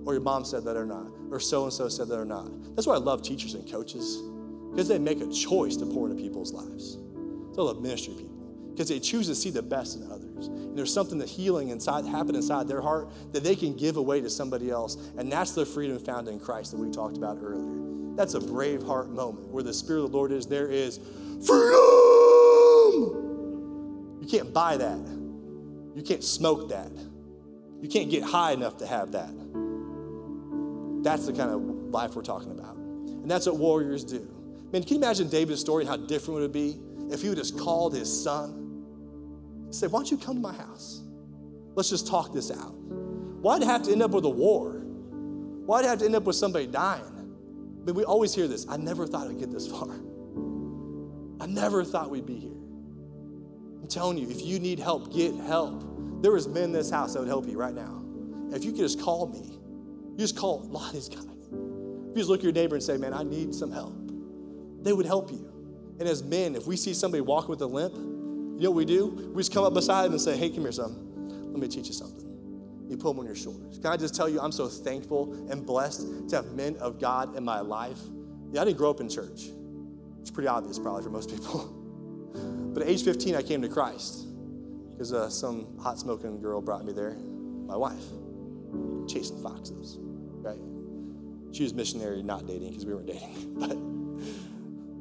or 0.05 0.15
your 0.15 0.23
mom 0.23 0.45
said 0.45 0.65
that 0.65 0.77
or 0.77 0.87
not, 0.87 1.07
or 1.31 1.41
so 1.41 1.65
and 1.65 1.73
so 1.73 1.89
said 1.89 2.09
that 2.09 2.19
or 2.19 2.25
not. 2.25 2.49
That's 2.77 2.87
why 2.87 2.95
I 2.95 2.99
love 2.99 3.23
teachers 3.23 3.55
and 3.55 3.69
coaches, 3.71 4.23
because 4.71 4.87
they 4.87 4.99
make 4.99 5.21
a 5.21 5.27
choice 5.29 5.77
to 5.77 5.87
pour 5.87 6.09
into 6.09 6.23
people's 6.23 6.53
lives. 6.53 6.99
So 7.55 7.63
I 7.63 7.63
love 7.63 7.83
ministry 7.83 8.15
people, 8.15 8.37
because 8.71 8.89
they 8.89 9.01
choose 9.01 9.27
to 9.27 9.35
see 9.35 9.51
the 9.51 9.63
best 9.63 9.97
in 9.97 10.11
others. 10.11 10.47
And 10.47 10.79
there's 10.79 10.93
something 10.93 11.19
that 11.19 11.29
healing 11.29 11.71
inside 11.71 12.05
happen 12.05 12.35
inside 12.37 12.69
their 12.69 12.81
heart 12.81 13.11
that 13.33 13.43
they 13.43 13.57
can 13.57 13.77
give 13.77 13.97
away 13.97 14.21
to 14.21 14.31
somebody 14.31 14.71
else. 14.71 14.97
And 15.19 15.31
that's 15.31 15.53
the 15.53 15.67
freedom 15.67 15.99
found 15.99 16.29
in 16.29 16.39
Christ 16.39 16.71
that 16.71 16.79
we 16.79 16.91
talked 16.91 17.17
about 17.17 17.39
earlier. 17.43 17.92
That's 18.17 18.35
a 18.35 18.41
brave 18.41 18.83
heart 18.83 19.11
moment 19.11 19.49
where 19.49 19.63
the 19.63 19.73
Spirit 19.73 20.05
of 20.05 20.11
the 20.11 20.17
Lord 20.17 20.33
is, 20.33 20.47
there 20.47 20.69
is 20.69 20.99
freedom. 21.47 21.79
You 24.21 24.29
can't 24.29 24.53
buy 24.53 24.77
that. 24.77 24.99
You 25.95 26.03
can't 26.03 26.23
smoke 26.23 26.69
that. 26.69 26.93
You 27.81 27.89
can't 27.89 28.11
get 28.11 28.23
high 28.23 28.53
enough 28.53 28.77
to 28.79 28.87
have 28.87 29.13
that. 29.13 29.31
That's 31.03 31.27
the 31.27 31.33
kind 31.33 31.51
of 31.51 31.61
life 31.93 32.15
we're 32.15 32.23
talking 32.23 32.53
about. 32.53 32.77
And 32.77 33.31
that's 33.31 33.47
what 33.47 33.57
warriors 33.57 34.05
do. 34.05 34.29
Man, 34.73 34.83
can 34.83 34.93
you 34.93 34.97
imagine 34.97 35.29
David's 35.29 35.61
story 35.61 35.83
and 35.83 35.91
how 35.91 35.97
different 35.97 36.41
would 36.41 36.45
it 36.45 36.53
be 36.53 36.79
if 37.11 37.23
he 37.23 37.29
would 37.29 37.39
just 37.39 37.59
called 37.59 37.95
his 37.95 38.23
son? 38.23 38.59
Say, 39.71 39.87
why 39.87 39.99
don't 39.99 40.11
you 40.11 40.17
come 40.17 40.37
to 40.37 40.41
my 40.41 40.53
house? 40.53 41.03
Let's 41.75 41.91
just 41.91 42.07
talk 42.07 42.33
this 42.33 42.51
out. 42.51 42.75
Why'd 42.75 43.63
it 43.63 43.67
have 43.67 43.83
to 43.85 43.93
end 43.93 44.03
up 44.03 44.13
with 44.13 44.25
a 44.25 44.31
war? 44.31 44.83
Why'd 45.67 45.85
it 45.85 45.89
have 45.89 45.99
to 46.01 46.05
end 46.05 46.15
up 46.15 46.25
with 46.25 46.37
somebody 46.37 46.67
dying? 46.67 47.22
But 47.85 47.95
we 47.95 48.05
always 48.05 48.35
hear 48.35 48.47
this. 48.47 48.67
I 48.69 48.77
never 48.77 49.07
thought 49.07 49.29
I'd 49.29 49.39
get 49.39 49.51
this 49.51 49.67
far. 49.67 49.91
I 51.41 51.47
never 51.47 51.85
thought 51.85 52.11
we'd 52.11 52.27
be 52.27 52.39
here. 52.39 52.51
I'm 53.81 53.89
telling 53.89 54.19
you, 54.19 54.31
if 54.31 54.43
you 54.43 54.61
need 54.61 54.79
help, 54.79 55.13
get 55.13 55.35
help. 55.35 55.85
There 56.23 56.37
is 56.37 56.47
men 56.47 56.65
in 56.65 56.73
this 56.73 56.91
house 56.91 57.15
that 57.15 57.21
would 57.21 57.29
help 57.29 57.49
you 57.49 57.59
right 57.59 57.75
now. 57.75 58.05
If 58.53 58.65
you 58.65 58.71
could 58.71 58.81
just 58.81 59.01
call 59.01 59.27
me, 59.27 59.59
you 60.13 60.19
just 60.19 60.37
call 60.37 60.63
a 60.63 60.67
lot 60.67 60.89
of 60.89 60.93
these 60.93 61.09
guys. 61.09 61.25
If 61.25 61.51
you 61.51 62.15
just 62.15 62.29
look 62.29 62.41
at 62.41 62.45
your 62.45 62.53
neighbor 62.53 62.77
and 62.77 62.85
say, 62.85 62.97
man, 62.97 63.13
I 63.13 63.25
need 63.25 63.55
some 63.55 63.73
help, 63.73 63.95
they 64.83 64.93
would 64.93 65.07
help 65.07 65.33
you. 65.33 65.49
And 65.99 66.09
as 66.09 66.23
men, 66.23 66.55
if 66.55 66.67
we 66.67 66.77
see 66.77 66.95
somebody 66.95 67.21
walking 67.21 67.51
with 67.51 67.63
a 67.63 67.67
limp, 67.67 67.95
you 67.95 68.65
know 68.65 68.71
what 68.71 68.77
we 68.77 68.85
do? 68.85 69.07
We 69.35 69.41
just 69.41 69.53
come 69.53 69.65
up 69.65 69.75
beside 69.75 70.05
them 70.05 70.13
and 70.13 70.21
say, 70.21 70.37
hey, 70.37 70.51
come 70.51 70.63
here, 70.63 70.73
son. 70.73 71.51
Let 71.53 71.61
me 71.61 71.67
teach 71.69 71.89
you 71.89 71.95
something 71.95 72.32
you 72.93 72.99
put 72.99 73.11
them 73.11 73.21
on 73.21 73.27
your 73.27 73.35
shoulders. 73.35 73.79
Can 73.79 73.91
I 73.91 73.97
just 73.97 74.15
tell 74.15 74.29
you, 74.29 74.41
I'm 74.41 74.53
so 74.53 74.69
thankful 74.69 75.33
and 75.51 75.67
blessed 75.67 76.29
to 76.29 76.37
have 76.37 76.53
men 76.53 76.77
of 76.77 77.01
God 77.01 77.37
in 77.37 77.45
my 77.45 77.61
life. 77.61 77.99
Yeah, 78.53 78.63
I 78.63 78.65
didn't 78.65 78.79
grow 78.79 78.91
up 78.91 79.01
in 79.01 79.09
church. 79.09 79.49
It's 80.21 80.31
pretty 80.31 80.49
obvious, 80.49 80.79
probably, 80.79 81.03
for 81.03 81.11
most 81.11 81.31
people. 81.31 81.79
But 82.73 82.85
at 82.85 82.89
age 82.89 83.05
15, 83.05 83.35
I 83.35 83.43
came 83.43 83.61
to 83.61 83.69
Christ 83.69 84.27
because 84.93 85.13
uh, 85.13 85.29
some 85.29 85.79
hot 85.79 85.99
smoking 85.99 86.41
girl 86.41 86.63
brought 86.63 86.87
me 86.87 86.95
there, 86.95 87.17
my 87.67 87.77
wife, 87.77 88.03
chasing 89.07 89.43
foxes, 89.43 89.99
right? 90.01 90.57
She 91.55 91.65
was 91.65 91.75
missionary, 91.75 92.23
not 92.23 92.47
dating 92.47 92.71
because 92.71 92.87
we 92.87 92.95
weren't 92.95 93.09
dating, 93.09 93.55
but 93.59 93.77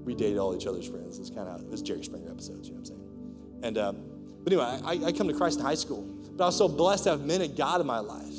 we 0.06 0.16
dated 0.16 0.38
all 0.38 0.54
each 0.54 0.68
other's 0.68 0.88
friends. 0.88 1.18
It's 1.18 1.30
kind 1.30 1.48
of 1.48 1.62
it 1.62 1.70
was 1.70 1.82
Jerry 1.82 2.04
Springer 2.04 2.30
episodes, 2.30 2.68
you 2.68 2.74
know 2.74 2.82
what 2.82 2.90
I'm 2.90 2.96
saying? 2.98 3.60
And 3.64 3.78
um, 3.78 4.04
but 4.44 4.52
anyway, 4.52 4.80
I, 4.84 5.08
I 5.08 5.12
come 5.12 5.28
to 5.28 5.34
Christ 5.34 5.60
in 5.60 5.66
high 5.66 5.76
school, 5.76 6.04
but 6.36 6.44
I 6.44 6.48
was 6.48 6.58
so 6.58 6.68
blessed 6.68 7.06
to 7.06 7.12
have 7.12 7.22
men 7.22 7.42
of 7.42 7.56
God 7.56 7.82
in 7.82 7.88
my 7.88 8.00
life. 8.00 8.34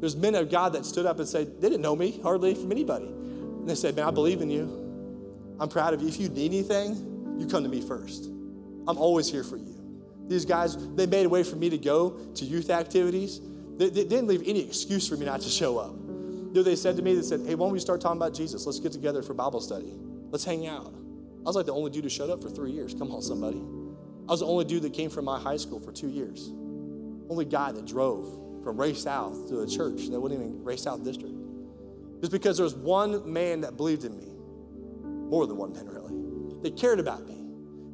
There's 0.00 0.16
men 0.16 0.34
of 0.34 0.50
God 0.50 0.72
that 0.72 0.84
stood 0.84 1.06
up 1.06 1.18
and 1.18 1.28
said 1.28 1.60
they 1.60 1.68
didn't 1.68 1.82
know 1.82 1.94
me 1.94 2.20
hardly 2.22 2.54
from 2.54 2.72
anybody, 2.72 3.06
and 3.06 3.68
they 3.68 3.74
said, 3.74 3.94
"Man, 3.94 4.06
I 4.06 4.10
believe 4.10 4.40
in 4.40 4.50
you. 4.50 5.56
I'm 5.60 5.68
proud 5.68 5.94
of 5.94 6.02
you. 6.02 6.08
If 6.08 6.18
you 6.18 6.28
need 6.28 6.52
anything, 6.52 7.36
you 7.38 7.46
come 7.46 7.62
to 7.62 7.68
me 7.68 7.80
first. 7.80 8.26
I'm 8.88 8.98
always 8.98 9.30
here 9.30 9.44
for 9.44 9.56
you." 9.56 9.78
These 10.28 10.44
guys, 10.44 10.76
they 10.94 11.06
made 11.06 11.26
a 11.26 11.28
way 11.28 11.42
for 11.42 11.56
me 11.56 11.68
to 11.70 11.78
go 11.78 12.18
to 12.34 12.44
youth 12.44 12.70
activities. 12.70 13.40
They, 13.76 13.90
they 13.90 14.04
didn't 14.04 14.28
leave 14.28 14.42
any 14.46 14.60
excuse 14.60 15.08
for 15.08 15.16
me 15.16 15.26
not 15.26 15.40
to 15.42 15.48
show 15.48 15.78
up. 15.78 15.94
You 15.94 16.50
know, 16.54 16.62
they 16.62 16.76
said 16.76 16.96
to 16.96 17.02
me, 17.02 17.14
they 17.14 17.22
said, 17.22 17.40
hey, 17.46 17.54
why 17.54 17.66
don't 17.66 17.72
we 17.72 17.80
start 17.80 18.00
talking 18.00 18.18
about 18.18 18.34
Jesus? 18.34 18.66
Let's 18.66 18.78
get 18.78 18.92
together 18.92 19.22
for 19.22 19.34
Bible 19.34 19.60
study. 19.60 19.92
Let's 20.30 20.44
hang 20.44 20.66
out. 20.66 20.92
I 21.40 21.44
was 21.44 21.56
like 21.56 21.66
the 21.66 21.72
only 21.72 21.90
dude 21.90 22.04
who 22.04 22.10
showed 22.10 22.30
up 22.30 22.42
for 22.42 22.50
three 22.50 22.70
years. 22.70 22.94
Come 22.94 23.10
on, 23.10 23.22
somebody. 23.22 23.62
I 24.28 24.30
was 24.30 24.40
the 24.40 24.46
only 24.46 24.64
dude 24.64 24.82
that 24.82 24.92
came 24.92 25.10
from 25.10 25.24
my 25.24 25.40
high 25.40 25.56
school 25.56 25.80
for 25.80 25.92
two 25.92 26.08
years. 26.08 26.52
Only 27.32 27.46
guy 27.46 27.72
that 27.72 27.86
drove 27.86 28.62
from 28.62 28.78
Ray 28.78 28.92
South 28.92 29.48
to 29.48 29.62
a 29.62 29.66
church 29.66 30.08
that 30.10 30.20
wasn't 30.20 30.42
even 30.42 30.62
Ray 30.62 30.76
South 30.76 31.02
district. 31.02 31.34
Just 32.20 32.30
because 32.30 32.58
there 32.58 32.64
was 32.64 32.74
one 32.74 33.32
man 33.32 33.62
that 33.62 33.78
believed 33.78 34.04
in 34.04 34.14
me. 34.14 34.26
More 35.30 35.46
than 35.46 35.56
one 35.56 35.72
man, 35.72 35.86
really. 35.86 36.12
They 36.62 36.70
cared 36.70 37.00
about 37.00 37.26
me. 37.26 37.36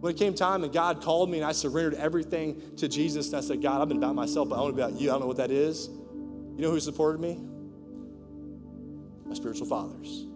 When 0.01 0.13
it 0.13 0.19
came 0.19 0.35
time 0.35 0.65
and 0.65 0.73
God 0.73 1.01
called 1.01 1.31
me 1.31 1.39
and 1.39 1.47
I 1.47 1.53
surrendered 1.53 1.95
everything 1.95 2.61
to 2.79 2.89
Jesus, 2.89 3.29
and 3.29 3.37
I 3.37 3.41
said, 3.41 3.63
God, 3.63 3.81
I've 3.81 3.87
been 3.87 3.99
about 3.99 4.17
myself, 4.17 4.49
but 4.49 4.57
I 4.57 4.61
want 4.63 4.73
to 4.73 4.77
be 4.77 4.83
about 4.83 5.01
you. 5.01 5.11
I 5.11 5.13
don't 5.13 5.21
know 5.21 5.29
what 5.29 5.37
that 5.37 5.53
is. 5.53 5.87
You 5.87 6.63
know 6.63 6.73
who 6.73 6.81
supported 6.81 7.21
me? 7.21 7.41
My 9.25 9.37
spiritual 9.37 9.69
fathers. 9.69 10.27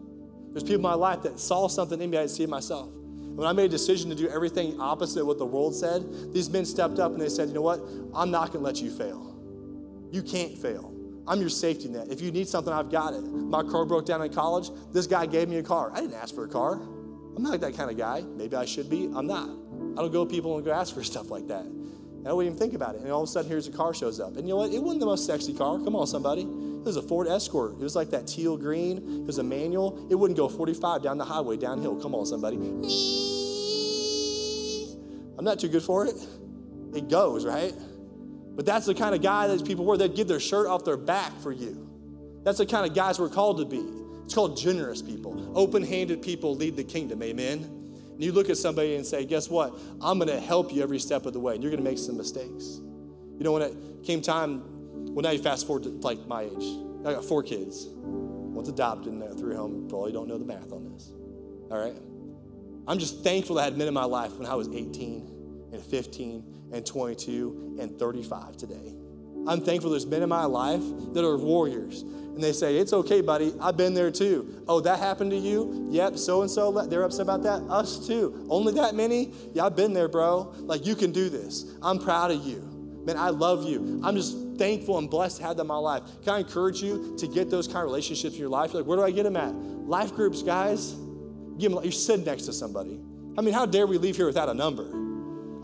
There's 0.52 0.62
people 0.62 0.76
in 0.76 0.82
my 0.82 0.94
life 0.94 1.22
that 1.22 1.40
saw 1.40 1.66
something 1.66 2.00
in 2.00 2.08
me 2.08 2.18
I 2.18 2.20
didn't 2.20 2.30
see 2.30 2.44
in 2.44 2.50
myself. 2.50 2.88
When 3.34 3.46
I 3.46 3.52
made 3.52 3.66
a 3.66 3.68
decision 3.68 4.10
to 4.10 4.16
do 4.16 4.28
everything 4.28 4.80
opposite 4.80 5.20
of 5.20 5.26
what 5.26 5.38
the 5.38 5.46
world 5.46 5.74
said, 5.74 6.32
these 6.32 6.50
men 6.50 6.64
stepped 6.64 6.98
up 6.98 7.12
and 7.12 7.20
they 7.20 7.28
said, 7.28 7.48
You 7.48 7.54
know 7.54 7.62
what? 7.62 7.80
I'm 8.14 8.30
not 8.30 8.52
going 8.52 8.60
to 8.60 8.64
let 8.64 8.80
you 8.80 8.90
fail. 8.90 9.34
You 10.10 10.22
can't 10.22 10.56
fail. 10.56 10.92
I'm 11.26 11.40
your 11.40 11.48
safety 11.48 11.88
net. 11.88 12.08
If 12.10 12.20
you 12.20 12.30
need 12.30 12.48
something, 12.48 12.72
I've 12.72 12.90
got 12.90 13.14
it. 13.14 13.22
My 13.22 13.62
car 13.62 13.84
broke 13.84 14.06
down 14.06 14.22
in 14.22 14.32
college. 14.32 14.70
This 14.92 15.06
guy 15.06 15.24
gave 15.26 15.48
me 15.48 15.56
a 15.58 15.62
car. 15.62 15.90
I 15.94 16.00
didn't 16.00 16.14
ask 16.14 16.34
for 16.34 16.44
a 16.44 16.48
car. 16.48 16.74
I'm 16.74 17.42
not 17.42 17.60
that 17.60 17.74
kind 17.74 17.90
of 17.90 17.96
guy. 17.96 18.22
Maybe 18.36 18.56
I 18.56 18.64
should 18.64 18.90
be. 18.90 19.10
I'm 19.14 19.26
not. 19.26 19.48
I 19.48 20.02
don't 20.02 20.12
go 20.12 20.24
to 20.24 20.30
people 20.30 20.56
and 20.56 20.64
go 20.64 20.72
ask 20.72 20.94
for 20.94 21.02
stuff 21.12 21.30
like 21.30 21.48
that. 21.48 21.64
I 22.24 22.28
don't 22.28 22.42
even 22.44 22.56
think 22.56 22.74
about 22.74 22.94
it. 22.94 23.02
And 23.02 23.10
all 23.10 23.22
of 23.22 23.28
a 23.28 23.32
sudden, 23.32 23.50
here's 23.50 23.66
a 23.66 23.72
car 23.72 23.94
shows 23.94 24.20
up. 24.20 24.36
And 24.36 24.46
you 24.46 24.54
know 24.54 24.58
what? 24.58 24.72
It 24.72 24.82
wasn't 24.82 25.00
the 25.00 25.06
most 25.06 25.26
sexy 25.26 25.54
car. 25.54 25.78
Come 25.78 25.96
on, 25.96 26.06
somebody. 26.06 26.46
It 26.82 26.86
was 26.86 26.96
a 26.96 27.02
Ford 27.02 27.28
Escort. 27.28 27.74
It 27.74 27.78
was 27.78 27.94
like 27.94 28.10
that 28.10 28.26
teal 28.26 28.56
green. 28.56 29.20
It 29.20 29.26
was 29.26 29.38
a 29.38 29.42
manual. 29.44 30.04
It 30.10 30.16
wouldn't 30.16 30.36
go 30.36 30.48
45 30.48 31.00
down 31.00 31.16
the 31.16 31.24
highway, 31.24 31.56
downhill. 31.56 31.94
Come 31.94 32.12
on, 32.12 32.26
somebody. 32.26 32.56
I'm 35.38 35.44
not 35.44 35.60
too 35.60 35.68
good 35.68 35.84
for 35.84 36.06
it. 36.06 36.16
It 36.92 37.08
goes, 37.08 37.46
right? 37.46 37.72
But 38.56 38.66
that's 38.66 38.86
the 38.86 38.96
kind 38.96 39.14
of 39.14 39.22
guy 39.22 39.46
that 39.46 39.64
people 39.64 39.84
were. 39.84 39.96
They'd 39.96 40.16
give 40.16 40.26
their 40.26 40.40
shirt 40.40 40.66
off 40.66 40.84
their 40.84 40.96
back 40.96 41.30
for 41.40 41.52
you. 41.52 41.88
That's 42.42 42.58
the 42.58 42.66
kind 42.66 42.84
of 42.84 42.96
guys 42.96 43.20
we're 43.20 43.28
called 43.28 43.58
to 43.58 43.64
be. 43.64 43.84
It's 44.24 44.34
called 44.34 44.56
generous 44.56 45.00
people. 45.02 45.52
Open 45.56 45.84
handed 45.84 46.20
people 46.20 46.56
lead 46.56 46.74
the 46.74 46.82
kingdom. 46.82 47.22
Amen. 47.22 47.58
And 47.58 48.24
you 48.24 48.32
look 48.32 48.50
at 48.50 48.56
somebody 48.56 48.96
and 48.96 49.06
say, 49.06 49.24
Guess 49.24 49.48
what? 49.48 49.78
I'm 50.00 50.18
going 50.18 50.30
to 50.30 50.40
help 50.40 50.72
you 50.72 50.82
every 50.82 50.98
step 50.98 51.26
of 51.26 51.32
the 51.32 51.38
way. 51.38 51.54
And 51.54 51.62
you're 51.62 51.70
going 51.70 51.82
to 51.82 51.88
make 51.88 51.98
some 51.98 52.16
mistakes. 52.16 52.80
You 53.38 53.44
know, 53.44 53.52
when 53.52 53.62
it 53.62 53.76
came 54.02 54.20
time, 54.20 54.64
well, 55.12 55.22
now 55.22 55.30
you 55.30 55.42
fast 55.42 55.66
forward 55.66 55.82
to 55.84 55.90
like 55.90 56.26
my 56.26 56.42
age. 56.42 56.78
I 57.04 57.12
got 57.12 57.24
four 57.24 57.42
kids. 57.42 57.86
One's 57.90 58.68
adopted 58.68 59.12
and 59.12 59.38
three 59.38 59.54
home. 59.54 59.86
Probably 59.88 60.12
don't 60.12 60.28
know 60.28 60.38
the 60.38 60.44
math 60.44 60.72
on 60.72 60.90
this. 60.92 61.10
All 61.70 61.78
right. 61.78 61.96
I'm 62.86 62.98
just 62.98 63.22
thankful 63.22 63.58
I 63.58 63.64
had 63.64 63.76
men 63.76 63.88
in 63.88 63.94
my 63.94 64.04
life 64.04 64.32
when 64.38 64.46
I 64.46 64.54
was 64.54 64.68
18 64.68 65.70
and 65.72 65.82
15 65.82 66.70
and 66.72 66.86
22 66.86 67.76
and 67.80 67.98
35 67.98 68.56
today. 68.56 68.94
I'm 69.46 69.60
thankful 69.60 69.90
there's 69.90 70.06
men 70.06 70.22
in 70.22 70.28
my 70.28 70.44
life 70.44 70.82
that 71.12 71.24
are 71.24 71.36
warriors. 71.36 72.02
And 72.02 72.42
they 72.42 72.52
say, 72.52 72.76
It's 72.76 72.92
okay, 72.92 73.20
buddy. 73.20 73.52
I've 73.60 73.76
been 73.76 73.92
there 73.92 74.10
too. 74.10 74.64
Oh, 74.68 74.80
that 74.80 74.98
happened 74.98 75.32
to 75.32 75.36
you? 75.36 75.88
Yep, 75.90 76.16
so 76.16 76.42
and 76.42 76.50
so, 76.50 76.72
they're 76.86 77.02
upset 77.02 77.22
about 77.22 77.42
that. 77.42 77.62
Us 77.68 78.06
too. 78.06 78.46
Only 78.48 78.72
that 78.74 78.94
many? 78.94 79.32
Yeah, 79.52 79.66
I've 79.66 79.76
been 79.76 79.92
there, 79.92 80.08
bro. 80.08 80.54
Like, 80.58 80.86
you 80.86 80.94
can 80.94 81.12
do 81.12 81.28
this. 81.28 81.66
I'm 81.82 81.98
proud 81.98 82.30
of 82.30 82.42
you. 82.46 82.68
Man, 83.04 83.16
I 83.16 83.30
love 83.30 83.64
you. 83.64 84.00
I'm 84.04 84.14
just 84.14 84.36
thankful 84.56 84.98
and 84.98 85.08
blessed 85.08 85.38
to 85.38 85.42
have 85.44 85.56
them 85.56 85.64
in 85.64 85.68
my 85.68 85.76
life. 85.76 86.02
Can 86.22 86.34
I 86.34 86.38
encourage 86.40 86.82
you 86.82 87.14
to 87.18 87.26
get 87.26 87.50
those 87.50 87.66
kind 87.66 87.78
of 87.78 87.84
relationships 87.84 88.34
in 88.34 88.40
your 88.40 88.50
life? 88.50 88.72
You're 88.72 88.82
like, 88.82 88.88
where 88.88 88.98
do 88.98 89.04
I 89.04 89.10
get 89.10 89.24
them 89.24 89.36
at? 89.36 89.54
Life 89.54 90.14
groups, 90.14 90.42
guys. 90.42 90.92
Give 91.58 91.72
them, 91.72 91.82
you're 91.82 91.92
sitting 91.92 92.24
next 92.24 92.44
to 92.44 92.52
somebody. 92.52 93.00
I 93.36 93.40
mean, 93.40 93.54
how 93.54 93.66
dare 93.66 93.86
we 93.86 93.98
leave 93.98 94.16
here 94.16 94.26
without 94.26 94.48
a 94.48 94.54
number? 94.54 94.88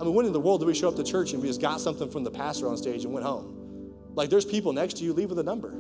I 0.01 0.05
mean, 0.05 0.15
when 0.15 0.27
in 0.27 0.33
the 0.33 0.41
world 0.41 0.61
do 0.61 0.67
we 0.67 0.75
show 0.75 0.89
up 0.89 0.97
to 0.97 1.05
church 1.05 1.33
and 1.33 1.43
we 1.43 1.49
just 1.49 1.61
got 1.61 1.81
something 1.81 2.09
from 2.09 2.25
the 2.25 2.31
pastor 2.31 2.69
on 2.69 2.77
stage 2.77 3.05
and 3.05 3.13
went 3.13 3.27
home? 3.27 3.93
Like, 4.15 4.31
there's 4.31 4.45
people 4.45 4.73
next 4.73 4.97
to 4.99 5.05
you, 5.05 5.13
leave 5.13 5.29
with 5.29 5.39
a 5.39 5.43
number. 5.43 5.71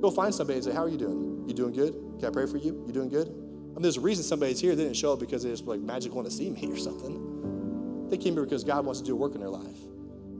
Go 0.00 0.10
find 0.10 0.34
somebody 0.34 0.56
and 0.58 0.64
say, 0.64 0.72
How 0.72 0.82
are 0.82 0.88
you 0.88 0.98
doing? 0.98 1.44
You 1.46 1.54
doing 1.54 1.72
good? 1.72 1.94
Can 2.18 2.28
I 2.28 2.30
pray 2.30 2.46
for 2.46 2.58
you? 2.58 2.84
You 2.86 2.92
doing 2.92 3.08
good? 3.08 3.28
I 3.28 3.74
mean, 3.74 3.82
there's 3.82 3.96
a 3.96 4.00
reason 4.00 4.24
somebody's 4.24 4.60
here. 4.60 4.74
They 4.74 4.84
didn't 4.84 4.96
show 4.96 5.12
up 5.12 5.20
because 5.20 5.42
they 5.42 5.50
just 5.50 5.66
like 5.66 5.80
magic 5.80 6.14
want 6.14 6.26
to 6.28 6.32
see 6.32 6.50
me 6.50 6.66
or 6.70 6.76
something. 6.76 8.08
They 8.10 8.18
came 8.18 8.34
here 8.34 8.44
because 8.44 8.64
God 8.64 8.84
wants 8.84 9.00
to 9.00 9.06
do 9.06 9.14
a 9.14 9.16
work 9.16 9.34
in 9.34 9.40
their 9.40 9.48
life. 9.48 9.78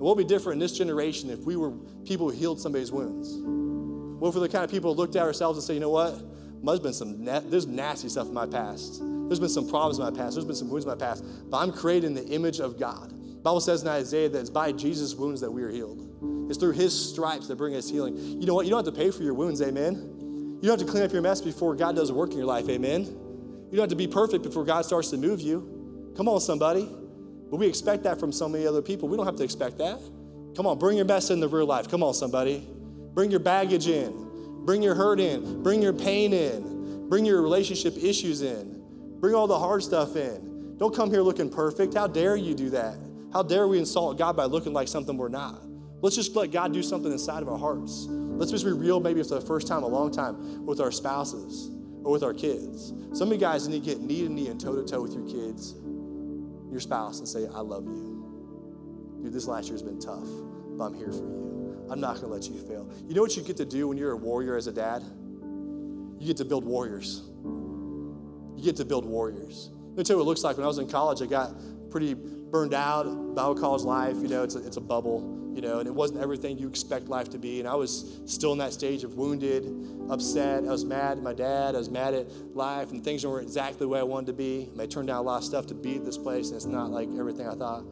Would 0.03 0.19
be 0.19 0.25
different 0.25 0.55
in 0.55 0.59
this 0.59 0.77
generation 0.77 1.31
if 1.31 1.41
we 1.41 1.57
were 1.57 1.71
people 2.05 2.29
who 2.29 2.37
healed 2.37 2.61
somebody's 2.61 2.91
wounds? 2.91 3.37
What 4.21 4.31
if 4.31 4.35
we're 4.35 4.41
the 4.41 4.49
kind 4.49 4.65
of 4.65 4.71
people 4.71 4.95
who 4.95 5.01
looked 5.01 5.15
at 5.15 5.23
ourselves 5.23 5.59
and 5.59 5.65
say, 5.65 5.75
you 5.75 5.81
know 5.81 5.91
what? 5.91 6.21
There's 6.65 6.81
been 6.81 6.93
some 6.93 7.25
na- 7.25 7.41
there's 7.41 7.67
nasty 7.67 8.09
stuff 8.09 8.27
in 8.27 8.35
my 8.35 8.47
past. 8.47 9.01
There's 9.01 9.41
been 9.41 9.49
some 9.49 9.69
problems 9.69 9.99
in 9.99 10.05
my 10.05 10.11
past. 10.11 10.35
There's 10.35 10.45
been 10.45 10.57
some 10.57 10.71
wounds 10.71 10.85
in 10.85 10.91
my 10.91 10.97
past. 10.97 11.25
But 11.49 11.59
I'm 11.59 11.73
created 11.73 12.07
in 12.07 12.15
the 12.15 12.27
image 12.27 12.61
of 12.61 12.79
God. 12.79 13.11
The 13.11 13.43
Bible 13.43 13.61
says 13.61 13.83
in 13.83 13.89
Isaiah 13.89 14.29
that 14.29 14.39
it's 14.41 14.51
by 14.51 14.73
Jesus' 14.73 15.15
wounds 15.15 15.41
that 15.41 15.51
we 15.51 15.63
are 15.63 15.71
healed. 15.71 16.49
It's 16.49 16.59
through 16.59 16.73
his 16.73 16.93
stripes 17.11 17.49
that 17.49 17.57
bring 17.57 17.75
us 17.77 17.89
healing. 17.89 18.17
You 18.17 18.47
know 18.47 18.55
what? 18.55 18.67
You 18.67 18.71
don't 18.71 18.85
have 18.85 18.95
to 18.95 19.01
pay 19.01 19.11
for 19.11 19.23
your 19.23 19.35
wounds, 19.35 19.63
amen. 19.63 20.59
You 20.61 20.69
don't 20.69 20.79
have 20.79 20.87
to 20.87 20.93
clean 20.93 21.05
up 21.05 21.13
your 21.13 21.23
mess 21.23 21.41
before 21.41 21.75
God 21.75 21.97
does 21.97 22.13
work 22.13 22.31
in 22.31 22.37
your 22.37 22.47
life, 22.47 22.69
amen. 22.69 23.03
You 23.05 23.77
don't 23.77 23.81
have 23.81 23.91
to 23.91 23.97
be 23.97 24.07
perfect 24.07 24.45
before 24.45 24.65
God 24.65 24.85
starts 24.85 25.11
to 25.11 25.17
move 25.17 25.41
you. 25.41 26.13
Come 26.17 26.29
on, 26.29 26.41
somebody. 26.41 26.89
But 27.53 27.59
we 27.59 27.67
expect 27.67 28.03
that 28.05 28.19
from 28.19 28.33
so 28.33 28.49
many 28.49 28.67
other 28.67 28.81
people. 28.81 29.11
We 29.11 29.19
don't 29.19 29.27
have 29.27 29.37
to 29.37 29.45
expect 29.45 29.77
that. 29.77 30.01
Come 30.57 30.67
on, 30.67 30.79
bring 30.79 30.97
your 30.97 31.05
mess 31.05 31.29
into 31.29 31.49
real 31.49 31.67
life. 31.67 31.87
Come 31.87 32.03
on, 32.03 32.15
somebody. 32.15 32.67
Bring 33.13 33.31
your 33.31 33.41
baggage 33.41 33.89
in. 33.89 34.65
Bring 34.65 34.83
your 34.83 34.95
hurt 34.95 35.21
in. 35.21 35.63
Bring 35.63 35.83
your 35.83 35.93
pain 35.93 36.33
in. 36.33 37.11
Bring 37.11 37.27
your 37.27 37.43
relationship 37.43 37.95
issues 37.99 38.41
in. 38.41 38.83
Bring 39.21 39.35
all 39.35 39.47
the 39.47 39.59
hard 39.59 39.83
stuff 39.83 40.17
in. 40.17 40.79
Don't 40.79 40.97
come 40.97 41.11
here 41.11 41.21
looking 41.21 41.51
perfect. 41.51 41.93
How 41.93 42.07
dare 42.07 42.37
you 42.37 42.55
do 42.55 42.71
that? 42.71 42.97
How 43.35 43.43
dare 43.43 43.69
we 43.69 43.79
insult 43.79 44.17
God 44.17 44.35
by 44.35 44.47
looking 44.47 44.73
like 44.73 44.89
something 44.89 45.19
we're 45.19 45.29
not? 45.29 45.61
Let's 46.01 46.17
just 46.17 46.35
let 46.35 46.53
God 46.53 46.73
do 46.73 46.83
something 46.83 47.13
inside 47.13 47.43
of 47.43 47.51
our 47.51 47.59
hearts. 47.59 48.07
Let's 48.09 48.51
just 48.51 48.65
be 48.65 48.73
real, 48.73 48.99
maybe 48.99 49.23
for 49.23 49.35
the 49.35 49.43
first 49.43 49.69
time, 49.69 49.83
a 49.83 49.87
long 49.87 50.11
time, 50.11 50.65
with 50.65 50.81
our 50.81 50.91
spouses 50.91 51.71
or 52.03 52.13
with 52.13 52.23
our 52.23 52.33
kids. 52.33 52.95
Some 53.13 53.29
of 53.29 53.35
you 53.35 53.41
guys 53.41 53.69
need 53.69 53.85
to 53.85 53.91
get 53.91 54.01
knee 54.01 54.27
to 54.27 54.33
knee 54.33 54.49
and 54.49 54.59
toe 54.59 54.75
to 54.75 54.91
toe 54.91 55.03
with 55.03 55.13
your 55.13 55.27
kids, 55.27 55.75
your 56.73 56.81
spouse, 56.81 57.19
and 57.19 57.29
say, 57.29 57.47
I 57.55 57.61
love 57.61 57.85
you. 57.85 59.21
Dude, 59.23 59.33
this 59.33 59.47
last 59.47 59.67
year 59.67 59.75
has 59.75 59.83
been 59.83 60.01
tough, 60.01 60.27
but 60.77 60.85
I'm 60.85 60.95
here 60.95 61.13
for 61.13 61.23
you. 61.23 61.87
I'm 61.91 62.01
not 62.01 62.21
going 62.21 62.27
to 62.27 62.33
let 62.33 62.49
you 62.49 62.59
fail. 62.67 62.91
You 63.07 63.15
know 63.15 63.23
what 63.23 63.37
you 63.37 63.43
get 63.43 63.57
to 63.59 63.65
do 63.65 63.87
when 63.89 63.99
you're 63.99 64.13
a 64.13 64.17
warrior 64.17 64.57
as 64.57 64.67
a 64.67 64.73
dad? 64.73 65.03
You 66.19 66.27
get 66.27 66.39
to 66.39 66.45
build 66.45 66.65
warriors. 66.65 67.23
You 67.45 68.63
get 68.63 68.77
to 68.77 68.85
build 68.85 69.05
warriors. 69.05 69.71
Let 69.89 69.99
me 69.99 70.05
tell 70.05 70.15
you 70.15 70.19
what 70.19 70.25
it 70.25 70.29
looks 70.29 70.43
like. 70.43 70.57
When 70.57 70.65
I 70.65 70.69
was 70.69 70.79
in 70.79 70.89
college, 70.89 71.21
I 71.21 71.27
got 71.27 71.55
pretty 71.91 72.15
burned 72.15 72.75
out. 72.75 73.05
Bible 73.35 73.55
college 73.55 73.83
life, 73.83 74.17
you 74.17 74.29
know, 74.29 74.43
it's 74.43 74.55
a, 74.55 74.67
it's 74.67 74.77
a 74.79 74.81
bubble 74.81 75.42
you 75.55 75.61
know, 75.61 75.79
and 75.79 75.87
it 75.87 75.95
wasn't 75.95 76.21
everything 76.21 76.59
you 76.59 76.69
expect 76.69 77.09
life 77.09 77.29
to 77.31 77.39
be. 77.39 77.61
And 77.61 77.69
I 77.69 77.75
was 77.75 78.21
still 78.27 78.53
in 78.53 78.59
that 78.59 78.73
stage 78.73 79.05
of 79.05 79.15
wounded, 79.15 79.67
upset. 80.11 80.65
I 80.65 80.71
was 80.71 80.85
mad 80.85 81.19
at 81.19 81.23
my 81.23 81.35
dad. 81.35 81.75
I 81.75 81.79
was 81.79 81.91
mad 81.91 82.15
at 82.15 82.31
life, 82.55 82.91
and 82.91 83.05
things 83.05 83.27
weren't 83.27 83.45
exactly 83.45 83.81
the 83.81 83.89
way 83.89 84.01
I 84.01 84.05
wanted 84.05 84.27
to 84.27 84.33
be. 84.33 84.69
And 84.73 84.81
I 84.81 84.87
turned 84.87 85.09
down 85.09 85.19
a 85.19 85.23
lot 85.23 85.39
of 85.39 85.45
stuff 85.45 85.67
to 85.69 85.75
be 85.75 85.97
at 85.97 86.05
this 86.05 86.19
place, 86.19 86.49
and 86.49 86.57
it's 86.57 86.67
not 86.67 86.91
like 86.91 87.09
everything 87.19 87.47
I 87.47 87.55
thought. 87.55 87.85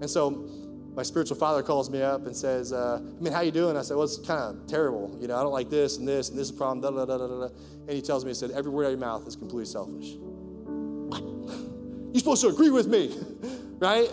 And 0.00 0.10
so 0.10 0.48
my 0.96 1.02
spiritual 1.02 1.36
father 1.36 1.62
calls 1.62 1.90
me 1.90 2.00
up 2.00 2.26
and 2.26 2.34
says, 2.34 2.72
uh, 2.72 3.02
I 3.02 3.22
mean, 3.22 3.32
how 3.32 3.42
you 3.42 3.50
doing? 3.50 3.76
I 3.76 3.82
said, 3.82 3.96
well, 3.96 4.04
it's 4.04 4.18
kind 4.18 4.40
of 4.40 4.66
terrible. 4.66 5.16
You 5.20 5.28
know, 5.28 5.36
I 5.36 5.42
don't 5.42 5.52
like 5.52 5.68
this 5.68 5.98
and 5.98 6.08
this, 6.08 6.30
and 6.30 6.38
this 6.38 6.48
is 6.48 6.54
a 6.54 6.58
problem, 6.58 6.80
da, 6.80 6.90
da, 6.90 7.04
da, 7.04 7.18
da, 7.18 7.48
da. 7.48 7.54
And 7.82 7.90
he 7.90 8.00
tells 8.00 8.24
me, 8.24 8.30
he 8.30 8.34
said, 8.34 8.50
every 8.52 8.70
word 8.70 8.84
out 8.84 8.92
of 8.92 8.98
your 8.98 9.00
mouth 9.00 9.26
is 9.26 9.36
completely 9.36 9.66
selfish. 9.66 10.06
You're 12.12 12.20
supposed 12.20 12.40
to 12.42 12.48
agree 12.48 12.70
with 12.70 12.86
me, 12.86 13.14
right? 13.78 14.10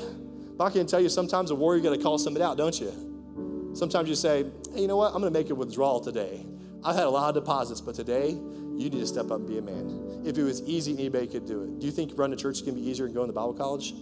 But 0.58 0.66
I 0.66 0.70
can 0.70 0.86
tell 0.86 1.00
you, 1.00 1.10
sometimes 1.10 1.52
a 1.52 1.56
warrior, 1.56 1.82
got 1.82 1.96
to 1.96 2.02
call 2.02 2.18
somebody 2.18 2.44
out, 2.44 2.58
don't 2.58 2.80
you? 2.80 3.72
Sometimes 3.74 4.08
you 4.08 4.16
say, 4.16 4.46
hey, 4.74 4.82
you 4.82 4.88
know 4.88 4.98
what? 4.98 5.14
I'm 5.14 5.22
going 5.22 5.34
to 5.34 5.40
make 5.40 5.50
a 5.50 5.56
withdrawal 5.56 6.00
today. 6.00 6.46
I've 6.84 6.96
had 6.96 7.06
a 7.06 7.10
lot 7.10 7.30
of 7.30 7.44
deposits, 7.44 7.82
but 7.82 7.96
today 7.96 8.30
you 8.30 8.90
need 8.90 8.92
to 8.92 9.08
step 9.08 9.32
up 9.32 9.40
and 9.40 9.48
be 9.48 9.58
a 9.58 9.62
man. 9.62 10.22
If 10.26 10.38
it 10.38 10.44
was 10.44 10.62
easy, 10.64 10.94
anybody 10.94 11.28
could 11.28 11.46
do 11.46 11.64
it. 11.64 11.80
Do 11.80 11.86
you 11.86 11.92
think 11.92 12.12
running 12.16 12.34
a 12.34 12.42
church 12.42 12.62
going 12.62 12.76
to 12.76 12.82
be 12.82 12.90
easier 12.90 13.06
than 13.06 13.16
going 13.16 13.28
to 13.28 13.34
Bible 13.34 13.54
college? 13.54 13.94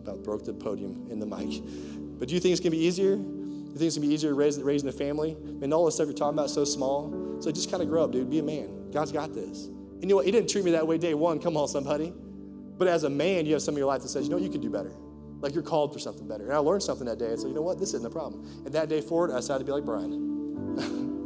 About 0.00 0.22
broke 0.24 0.44
the 0.44 0.52
podium 0.52 1.06
in 1.10 1.18
the 1.18 1.26
mic. 1.26 1.62
But 2.18 2.28
do 2.28 2.34
you 2.34 2.40
think 2.40 2.52
it's 2.52 2.60
going 2.60 2.72
to 2.72 2.78
be 2.78 2.84
easier? 2.84 3.16
Do 3.68 3.74
You 3.74 3.78
think 3.78 3.86
it's 3.88 3.96
gonna 3.96 4.08
be 4.08 4.14
easier 4.14 4.34
raising, 4.34 4.64
raising 4.64 4.88
a 4.88 4.92
family? 4.92 5.36
And 5.62 5.72
all 5.74 5.84
the 5.84 5.92
stuff 5.92 6.06
you're 6.06 6.16
talking 6.16 6.38
about 6.38 6.46
is 6.46 6.54
so 6.54 6.64
small. 6.64 7.36
So 7.40 7.52
just 7.52 7.70
kind 7.70 7.82
of 7.82 7.88
grow 7.88 8.02
up, 8.02 8.12
dude. 8.12 8.30
Be 8.30 8.38
a 8.38 8.42
man. 8.42 8.90
God's 8.90 9.12
got 9.12 9.34
this. 9.34 9.66
And 9.66 10.02
you 10.02 10.08
know 10.08 10.16
what? 10.16 10.24
He 10.24 10.32
didn't 10.32 10.48
treat 10.48 10.64
me 10.64 10.70
that 10.72 10.86
way 10.86 10.96
day 10.96 11.14
one. 11.14 11.38
Come 11.38 11.56
on, 11.56 11.68
somebody. 11.68 12.12
But 12.78 12.88
as 12.88 13.04
a 13.04 13.10
man, 13.10 13.44
you 13.44 13.52
have 13.52 13.62
some 13.62 13.74
of 13.74 13.78
your 13.78 13.86
life 13.86 14.02
that 14.02 14.08
says, 14.08 14.24
you 14.24 14.30
know, 14.30 14.38
you 14.38 14.48
can 14.48 14.60
do 14.60 14.70
better. 14.70 14.92
Like 15.40 15.54
you're 15.54 15.62
called 15.62 15.92
for 15.92 15.98
something 15.98 16.26
better. 16.26 16.44
And 16.44 16.52
I 16.52 16.58
learned 16.58 16.82
something 16.82 17.06
that 17.06 17.18
day. 17.18 17.32
I 17.32 17.36
said, 17.36 17.48
you 17.48 17.54
know 17.54 17.62
what? 17.62 17.78
This 17.78 17.94
isn't 17.94 18.06
a 18.06 18.10
problem. 18.10 18.44
And 18.64 18.74
that 18.74 18.88
day 18.88 19.00
forward, 19.00 19.30
I 19.30 19.36
decided 19.36 19.60
to 19.60 19.64
be 19.64 19.72
like 19.72 19.84
Brian. 19.84 20.28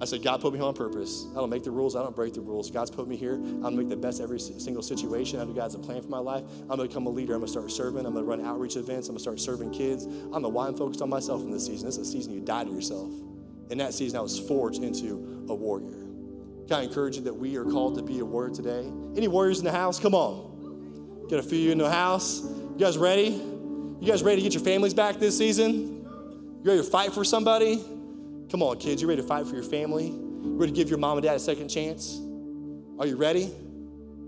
I 0.00 0.04
said, 0.04 0.22
God 0.22 0.40
put 0.40 0.52
me 0.52 0.60
here 0.60 0.68
on 0.68 0.74
purpose. 0.74 1.26
I 1.32 1.34
don't 1.40 1.50
make 1.50 1.64
the 1.64 1.72
rules. 1.72 1.96
I 1.96 2.02
don't 2.02 2.14
break 2.14 2.32
the 2.32 2.40
rules. 2.40 2.70
God's 2.70 2.90
put 2.90 3.08
me 3.08 3.16
here. 3.16 3.34
I'm 3.34 3.60
going 3.60 3.74
to 3.74 3.82
make 3.82 3.88
the 3.88 3.96
best 3.96 4.20
every 4.20 4.38
single 4.38 4.82
situation. 4.82 5.40
I 5.40 5.44
know 5.44 5.52
God's 5.52 5.74
a 5.74 5.78
plan 5.78 6.00
for 6.02 6.08
my 6.08 6.20
life. 6.20 6.44
I'm 6.62 6.76
going 6.76 6.80
to 6.80 6.88
become 6.88 7.06
a 7.06 7.10
leader. 7.10 7.34
I'm 7.34 7.40
going 7.40 7.46
to 7.48 7.52
start 7.52 7.70
serving. 7.72 8.06
I'm 8.06 8.12
going 8.12 8.24
to 8.24 8.30
run 8.30 8.40
outreach 8.44 8.76
events. 8.76 9.08
I'm 9.08 9.14
going 9.14 9.18
to 9.18 9.22
start 9.22 9.40
serving 9.40 9.72
kids. 9.72 10.06
I 10.06 10.10
don't 10.30 10.42
know 10.42 10.48
why 10.48 10.68
I'm 10.68 10.76
focused 10.76 11.02
on 11.02 11.10
myself 11.10 11.42
in 11.42 11.50
this 11.50 11.66
season. 11.66 11.86
This 11.86 11.98
is 11.98 12.08
a 12.08 12.12
season 12.12 12.32
you 12.32 12.40
die 12.40 12.64
to 12.64 12.70
yourself. 12.70 13.10
In 13.70 13.78
that 13.78 13.92
season, 13.92 14.18
I 14.18 14.22
was 14.22 14.38
forged 14.38 14.84
into 14.84 15.46
a 15.48 15.54
warrior. 15.54 16.06
Can 16.68 16.76
I 16.76 16.82
encourage 16.82 17.16
you 17.16 17.22
that 17.22 17.34
we 17.34 17.56
are 17.56 17.64
called 17.64 17.96
to 17.96 18.02
be 18.02 18.20
a 18.20 18.24
warrior 18.24 18.54
today? 18.54 18.88
Any 19.16 19.26
warriors 19.26 19.58
in 19.58 19.64
the 19.64 19.72
house? 19.72 19.98
Come 19.98 20.14
on. 20.14 21.26
Get 21.28 21.40
a 21.40 21.42
few 21.42 21.72
in 21.72 21.78
the 21.78 21.90
house. 21.90 22.40
You 22.78 22.84
guys 22.84 22.96
ready? 22.96 23.30
You 23.30 24.06
guys 24.06 24.22
ready 24.22 24.36
to 24.36 24.42
get 24.42 24.54
your 24.54 24.62
families 24.62 24.94
back 24.94 25.16
this 25.16 25.36
season? 25.36 26.06
You 26.62 26.62
ready 26.62 26.80
to 26.80 26.88
fight 26.88 27.12
for 27.12 27.24
somebody? 27.24 27.82
Come 28.52 28.62
on, 28.62 28.78
kids. 28.78 29.02
You 29.02 29.08
ready 29.08 29.20
to 29.20 29.26
fight 29.26 29.48
for 29.48 29.56
your 29.56 29.64
family? 29.64 30.06
You 30.06 30.56
ready 30.56 30.70
to 30.70 30.76
give 30.76 30.88
your 30.88 31.00
mom 31.00 31.18
and 31.18 31.26
dad 31.26 31.34
a 31.34 31.40
second 31.40 31.70
chance? 31.70 32.20
Are 33.00 33.06
you 33.08 33.16
ready? 33.16 33.52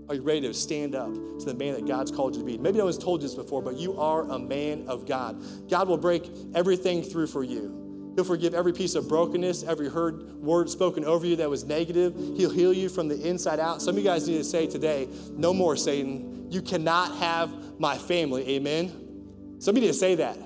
Are 0.09 0.15
you 0.15 0.21
ready 0.21 0.41
to 0.41 0.53
stand 0.53 0.95
up 0.95 1.13
to 1.13 1.45
the 1.45 1.53
man 1.53 1.75
that 1.75 1.87
God's 1.87 2.11
called 2.11 2.35
you 2.35 2.41
to 2.41 2.45
be? 2.45 2.57
Maybe 2.57 2.77
no 2.77 2.83
one's 2.83 2.97
told 2.97 3.21
you 3.21 3.29
this 3.29 3.35
before, 3.35 3.61
but 3.61 3.77
you 3.77 3.97
are 3.97 4.29
a 4.29 4.37
man 4.37 4.83
of 4.85 5.07
God. 5.07 5.41
God 5.69 5.87
will 5.87 5.95
break 5.95 6.29
everything 6.53 7.03
through 7.03 7.27
for 7.27 7.45
you. 7.45 7.80
He'll 8.15 8.25
forgive 8.25 8.53
every 8.53 8.73
piece 8.73 8.95
of 8.95 9.07
brokenness, 9.07 9.63
every 9.63 9.89
heard 9.89 10.33
word 10.35 10.69
spoken 10.69 11.05
over 11.05 11.25
you 11.25 11.35
that 11.37 11.49
was 11.49 11.63
negative. 11.63 12.13
He'll 12.35 12.49
heal 12.49 12.73
you 12.73 12.89
from 12.89 13.07
the 13.07 13.27
inside 13.27 13.59
out. 13.59 13.81
Some 13.81 13.95
of 13.95 13.99
you 13.99 14.03
guys 14.03 14.27
need 14.27 14.37
to 14.37 14.43
say 14.43 14.67
today, 14.67 15.07
no 15.31 15.53
more, 15.53 15.75
Satan. 15.75 16.47
You 16.51 16.61
cannot 16.61 17.15
have 17.17 17.79
my 17.79 17.97
family. 17.97 18.47
Amen. 18.49 19.55
Somebody 19.59 19.85
need 19.85 19.93
to 19.93 19.97
say 19.97 20.15
that 20.15 20.37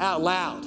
out 0.00 0.20
loud. 0.20 0.64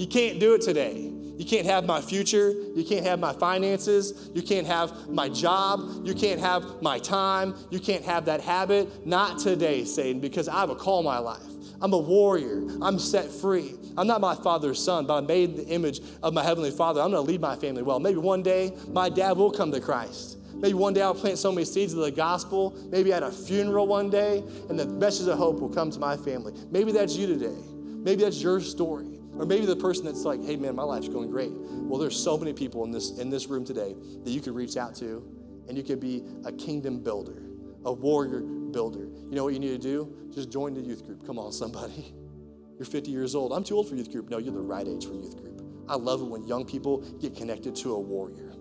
You 0.00 0.06
can't 0.06 0.40
do 0.40 0.54
it 0.54 0.62
today. 0.62 1.11
You 1.42 1.48
can't 1.48 1.66
have 1.66 1.84
my 1.86 2.00
future. 2.00 2.54
You 2.76 2.84
can't 2.84 3.04
have 3.04 3.18
my 3.18 3.32
finances. 3.32 4.30
You 4.32 4.42
can't 4.42 4.64
have 4.64 5.08
my 5.08 5.28
job. 5.28 6.06
You 6.06 6.14
can't 6.14 6.38
have 6.38 6.80
my 6.80 7.00
time. 7.00 7.56
You 7.68 7.80
can't 7.80 8.04
have 8.04 8.26
that 8.26 8.40
habit. 8.40 9.04
Not 9.04 9.40
today, 9.40 9.84
Satan, 9.84 10.20
because 10.20 10.46
I 10.46 10.60
have 10.60 10.70
a 10.70 10.76
call 10.76 11.00
in 11.00 11.04
my 11.04 11.18
life. 11.18 11.42
I'm 11.80 11.94
a 11.94 11.98
warrior. 11.98 12.62
I'm 12.80 12.96
set 12.96 13.28
free. 13.28 13.74
I'm 13.96 14.06
not 14.06 14.20
my 14.20 14.36
father's 14.36 14.80
son, 14.80 15.04
but 15.04 15.16
I'm 15.16 15.26
made 15.26 15.50
in 15.50 15.56
the 15.56 15.66
image 15.66 16.00
of 16.22 16.32
my 16.32 16.44
heavenly 16.44 16.70
father. 16.70 17.00
I'm 17.00 17.10
going 17.10 17.26
to 17.26 17.28
lead 17.28 17.40
my 17.40 17.56
family 17.56 17.82
well. 17.82 17.98
Maybe 17.98 18.18
one 18.18 18.44
day 18.44 18.72
my 18.92 19.08
dad 19.08 19.36
will 19.36 19.50
come 19.50 19.72
to 19.72 19.80
Christ. 19.80 20.38
Maybe 20.54 20.74
one 20.74 20.94
day 20.94 21.02
I'll 21.02 21.12
plant 21.12 21.38
so 21.38 21.50
many 21.50 21.64
seeds 21.64 21.92
of 21.92 21.98
the 21.98 22.12
gospel. 22.12 22.72
Maybe 22.92 23.12
at 23.12 23.24
a 23.24 23.32
funeral 23.32 23.88
one 23.88 24.10
day, 24.10 24.44
and 24.70 24.78
the 24.78 24.86
message 24.86 25.26
of 25.26 25.38
hope 25.38 25.58
will 25.58 25.74
come 25.74 25.90
to 25.90 25.98
my 25.98 26.16
family. 26.16 26.54
Maybe 26.70 26.92
that's 26.92 27.16
you 27.16 27.26
today. 27.26 27.58
Maybe 28.04 28.22
that's 28.22 28.40
your 28.40 28.60
story. 28.60 29.11
Or 29.38 29.46
maybe 29.46 29.66
the 29.66 29.76
person 29.76 30.04
that's 30.04 30.24
like, 30.24 30.44
hey 30.44 30.56
man, 30.56 30.74
my 30.74 30.82
life's 30.82 31.08
going 31.08 31.30
great. 31.30 31.52
Well, 31.52 31.98
there's 31.98 32.16
so 32.16 32.36
many 32.36 32.52
people 32.52 32.84
in 32.84 32.90
this 32.90 33.18
in 33.18 33.30
this 33.30 33.46
room 33.46 33.64
today 33.64 33.94
that 34.24 34.30
you 34.30 34.40
could 34.40 34.54
reach 34.54 34.76
out 34.76 34.94
to, 34.96 35.24
and 35.68 35.76
you 35.76 35.82
could 35.82 36.00
be 36.00 36.24
a 36.44 36.52
kingdom 36.52 37.00
builder, 37.00 37.42
a 37.84 37.92
warrior 37.92 38.40
builder. 38.40 39.06
You 39.28 39.36
know 39.36 39.44
what 39.44 39.54
you 39.54 39.60
need 39.60 39.70
to 39.70 39.78
do? 39.78 40.30
Just 40.34 40.50
join 40.50 40.74
the 40.74 40.80
youth 40.80 41.04
group. 41.06 41.26
Come 41.26 41.38
on, 41.38 41.52
somebody. 41.52 42.14
You're 42.78 42.86
50 42.86 43.10
years 43.10 43.34
old. 43.34 43.52
I'm 43.52 43.64
too 43.64 43.76
old 43.76 43.88
for 43.88 43.94
youth 43.94 44.10
group. 44.10 44.28
No, 44.28 44.38
you're 44.38 44.54
the 44.54 44.60
right 44.60 44.88
age 44.88 45.06
for 45.06 45.14
youth 45.14 45.36
group. 45.36 45.62
I 45.88 45.94
love 45.94 46.20
it 46.20 46.24
when 46.24 46.44
young 46.46 46.64
people 46.64 46.98
get 47.20 47.36
connected 47.36 47.76
to 47.76 47.94
a 47.94 48.00
warrior. 48.00 48.54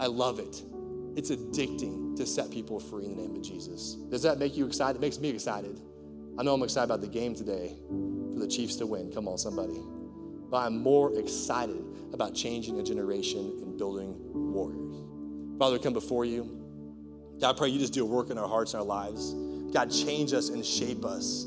I 0.00 0.06
love 0.06 0.38
it. 0.38 0.62
It's 1.16 1.30
addicting 1.30 2.16
to 2.16 2.26
set 2.26 2.50
people 2.50 2.80
free 2.80 3.04
in 3.04 3.16
the 3.16 3.22
name 3.22 3.34
of 3.34 3.42
Jesus. 3.42 3.94
Does 3.94 4.22
that 4.22 4.38
make 4.38 4.56
you 4.56 4.66
excited? 4.66 4.96
It 4.96 5.00
makes 5.00 5.18
me 5.18 5.28
excited. 5.30 5.80
I 6.36 6.42
know 6.42 6.54
I'm 6.54 6.62
excited 6.62 6.86
about 6.86 7.00
the 7.00 7.06
game 7.06 7.34
today 7.34 7.76
for 8.32 8.40
the 8.40 8.48
Chiefs 8.48 8.76
to 8.76 8.86
win. 8.86 9.12
Come 9.12 9.28
on, 9.28 9.38
somebody. 9.38 9.80
But 10.50 10.58
I'm 10.58 10.82
more 10.82 11.16
excited 11.18 11.84
about 12.12 12.34
changing 12.34 12.80
a 12.80 12.82
generation 12.82 13.58
and 13.62 13.78
building 13.78 14.16
warriors. 14.32 14.96
Father, 15.58 15.78
come 15.78 15.92
before 15.92 16.24
you. 16.24 16.60
God, 17.40 17.54
I 17.54 17.58
pray 17.58 17.68
you 17.68 17.78
just 17.78 17.92
do 17.92 18.02
a 18.02 18.06
work 18.06 18.30
in 18.30 18.38
our 18.38 18.48
hearts 18.48 18.74
and 18.74 18.80
our 18.80 18.86
lives. 18.86 19.32
God, 19.72 19.90
change 19.90 20.32
us 20.32 20.48
and 20.48 20.64
shape 20.64 21.04
us. 21.04 21.46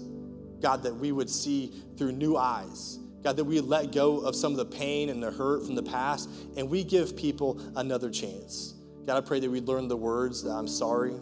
God, 0.61 0.83
that 0.83 0.95
we 0.95 1.11
would 1.11 1.29
see 1.29 1.73
through 1.97 2.13
new 2.13 2.37
eyes. 2.37 2.99
God, 3.23 3.35
that 3.35 3.43
we 3.43 3.59
let 3.59 3.91
go 3.91 4.19
of 4.19 4.35
some 4.35 4.53
of 4.53 4.57
the 4.57 4.65
pain 4.65 5.09
and 5.09 5.21
the 5.21 5.31
hurt 5.31 5.65
from 5.65 5.75
the 5.75 5.83
past 5.83 6.29
and 6.55 6.69
we 6.69 6.83
give 6.83 7.17
people 7.17 7.61
another 7.75 8.09
chance. 8.09 8.75
God, 9.05 9.17
I 9.17 9.21
pray 9.25 9.39
that 9.41 9.49
we 9.49 9.59
learn 9.59 9.87
the 9.87 9.97
words 9.97 10.43
that 10.43 10.51
I'm 10.51 10.67
sorry, 10.67 11.15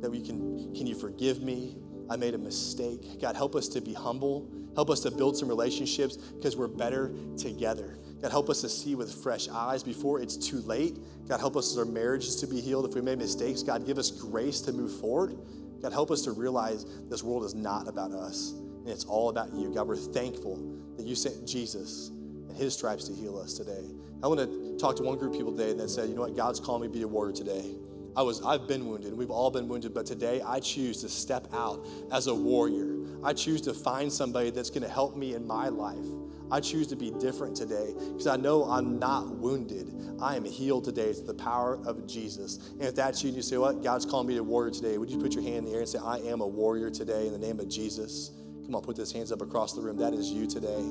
that 0.00 0.10
we 0.10 0.20
can, 0.20 0.74
can 0.74 0.86
you 0.86 0.94
forgive 0.94 1.42
me? 1.42 1.76
I 2.08 2.16
made 2.16 2.34
a 2.34 2.38
mistake. 2.38 3.20
God, 3.20 3.36
help 3.36 3.54
us 3.54 3.68
to 3.68 3.80
be 3.80 3.92
humble. 3.92 4.48
Help 4.74 4.90
us 4.90 5.00
to 5.00 5.10
build 5.10 5.36
some 5.36 5.48
relationships 5.48 6.16
because 6.16 6.56
we're 6.56 6.68
better 6.68 7.12
together. 7.36 7.98
God, 8.20 8.30
help 8.30 8.48
us 8.48 8.60
to 8.62 8.68
see 8.68 8.94
with 8.94 9.12
fresh 9.22 9.48
eyes 9.48 9.82
before 9.82 10.20
it's 10.20 10.36
too 10.36 10.60
late. 10.62 10.98
God, 11.28 11.40
help 11.40 11.56
us 11.56 11.72
as 11.72 11.78
our 11.78 11.84
marriages 11.84 12.36
to 12.36 12.46
be 12.46 12.60
healed 12.60 12.86
if 12.86 12.94
we 12.94 13.00
made 13.00 13.18
mistakes. 13.18 13.62
God, 13.62 13.86
give 13.86 13.98
us 13.98 14.10
grace 14.10 14.60
to 14.62 14.72
move 14.72 15.00
forward. 15.00 15.36
God, 15.82 15.92
help 15.92 16.10
us 16.10 16.22
to 16.22 16.32
realize 16.32 16.86
this 17.08 17.22
world 17.22 17.44
is 17.44 17.54
not 17.54 17.88
about 17.88 18.12
us 18.12 18.52
and 18.52 18.88
it's 18.88 19.04
all 19.04 19.28
about 19.28 19.52
you. 19.52 19.72
God, 19.74 19.88
we're 19.88 19.96
thankful 19.96 20.56
that 20.96 21.04
you 21.04 21.14
sent 21.14 21.46
Jesus 21.46 22.08
and 22.48 22.56
his 22.56 22.74
stripes 22.74 23.04
to 23.08 23.14
heal 23.14 23.38
us 23.38 23.54
today. 23.54 23.84
I 24.22 24.28
want 24.28 24.40
to 24.40 24.76
talk 24.78 24.96
to 24.96 25.02
one 25.02 25.18
group 25.18 25.32
of 25.32 25.38
people 25.38 25.52
today 25.56 25.74
that 25.74 25.90
said, 25.90 26.08
you 26.08 26.14
know 26.14 26.22
what, 26.22 26.36
God's 26.36 26.60
calling 26.60 26.82
me 26.82 26.88
to 26.88 26.92
be 26.94 27.02
a 27.02 27.08
warrior 27.08 27.34
today. 27.34 27.74
I 28.16 28.22
was, 28.22 28.42
I've 28.42 28.66
been 28.66 28.86
wounded, 28.86 29.12
we've 29.12 29.30
all 29.30 29.50
been 29.50 29.68
wounded, 29.68 29.92
but 29.92 30.06
today 30.06 30.40
I 30.40 30.58
choose 30.58 31.02
to 31.02 31.08
step 31.08 31.48
out 31.52 31.86
as 32.10 32.28
a 32.28 32.34
warrior. 32.34 32.96
I 33.22 33.34
choose 33.34 33.60
to 33.62 33.74
find 33.74 34.10
somebody 34.10 34.50
that's 34.50 34.70
gonna 34.70 34.88
help 34.88 35.16
me 35.16 35.34
in 35.34 35.46
my 35.46 35.68
life. 35.68 36.06
I 36.50 36.60
choose 36.60 36.86
to 36.88 36.96
be 36.96 37.10
different 37.10 37.56
today 37.56 37.92
because 37.94 38.26
I 38.26 38.36
know 38.36 38.64
I'm 38.64 38.98
not 38.98 39.36
wounded. 39.36 39.92
I 40.20 40.36
am 40.36 40.44
healed 40.44 40.84
today 40.84 41.12
through 41.12 41.26
the 41.26 41.34
power 41.34 41.78
of 41.84 42.06
Jesus. 42.06 42.70
And 42.72 42.84
if 42.84 42.94
that's 42.94 43.22
you 43.22 43.28
and 43.28 43.36
you 43.36 43.42
say, 43.42 43.58
What? 43.58 43.82
God's 43.82 44.06
calling 44.06 44.28
me 44.28 44.36
a 44.36 44.42
warrior 44.42 44.70
today, 44.70 44.96
would 44.96 45.10
you 45.10 45.18
put 45.18 45.34
your 45.34 45.42
hand 45.42 45.56
in 45.56 45.64
the 45.64 45.72
air 45.72 45.80
and 45.80 45.88
say, 45.88 45.98
I 45.98 46.18
am 46.18 46.40
a 46.40 46.46
warrior 46.46 46.88
today 46.88 47.26
in 47.26 47.32
the 47.32 47.38
name 47.38 47.58
of 47.58 47.68
Jesus? 47.68 48.30
Come 48.64 48.74
on, 48.76 48.82
put 48.82 48.96
those 48.96 49.12
hands 49.12 49.32
up 49.32 49.42
across 49.42 49.74
the 49.74 49.80
room. 49.80 49.96
That 49.96 50.14
is 50.14 50.30
you 50.30 50.46
today. 50.46 50.84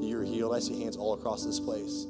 You're 0.00 0.24
healed. 0.24 0.54
I 0.54 0.58
see 0.58 0.82
hands 0.82 0.96
all 0.96 1.14
across 1.14 1.44
this 1.44 1.60
place. 1.60 2.06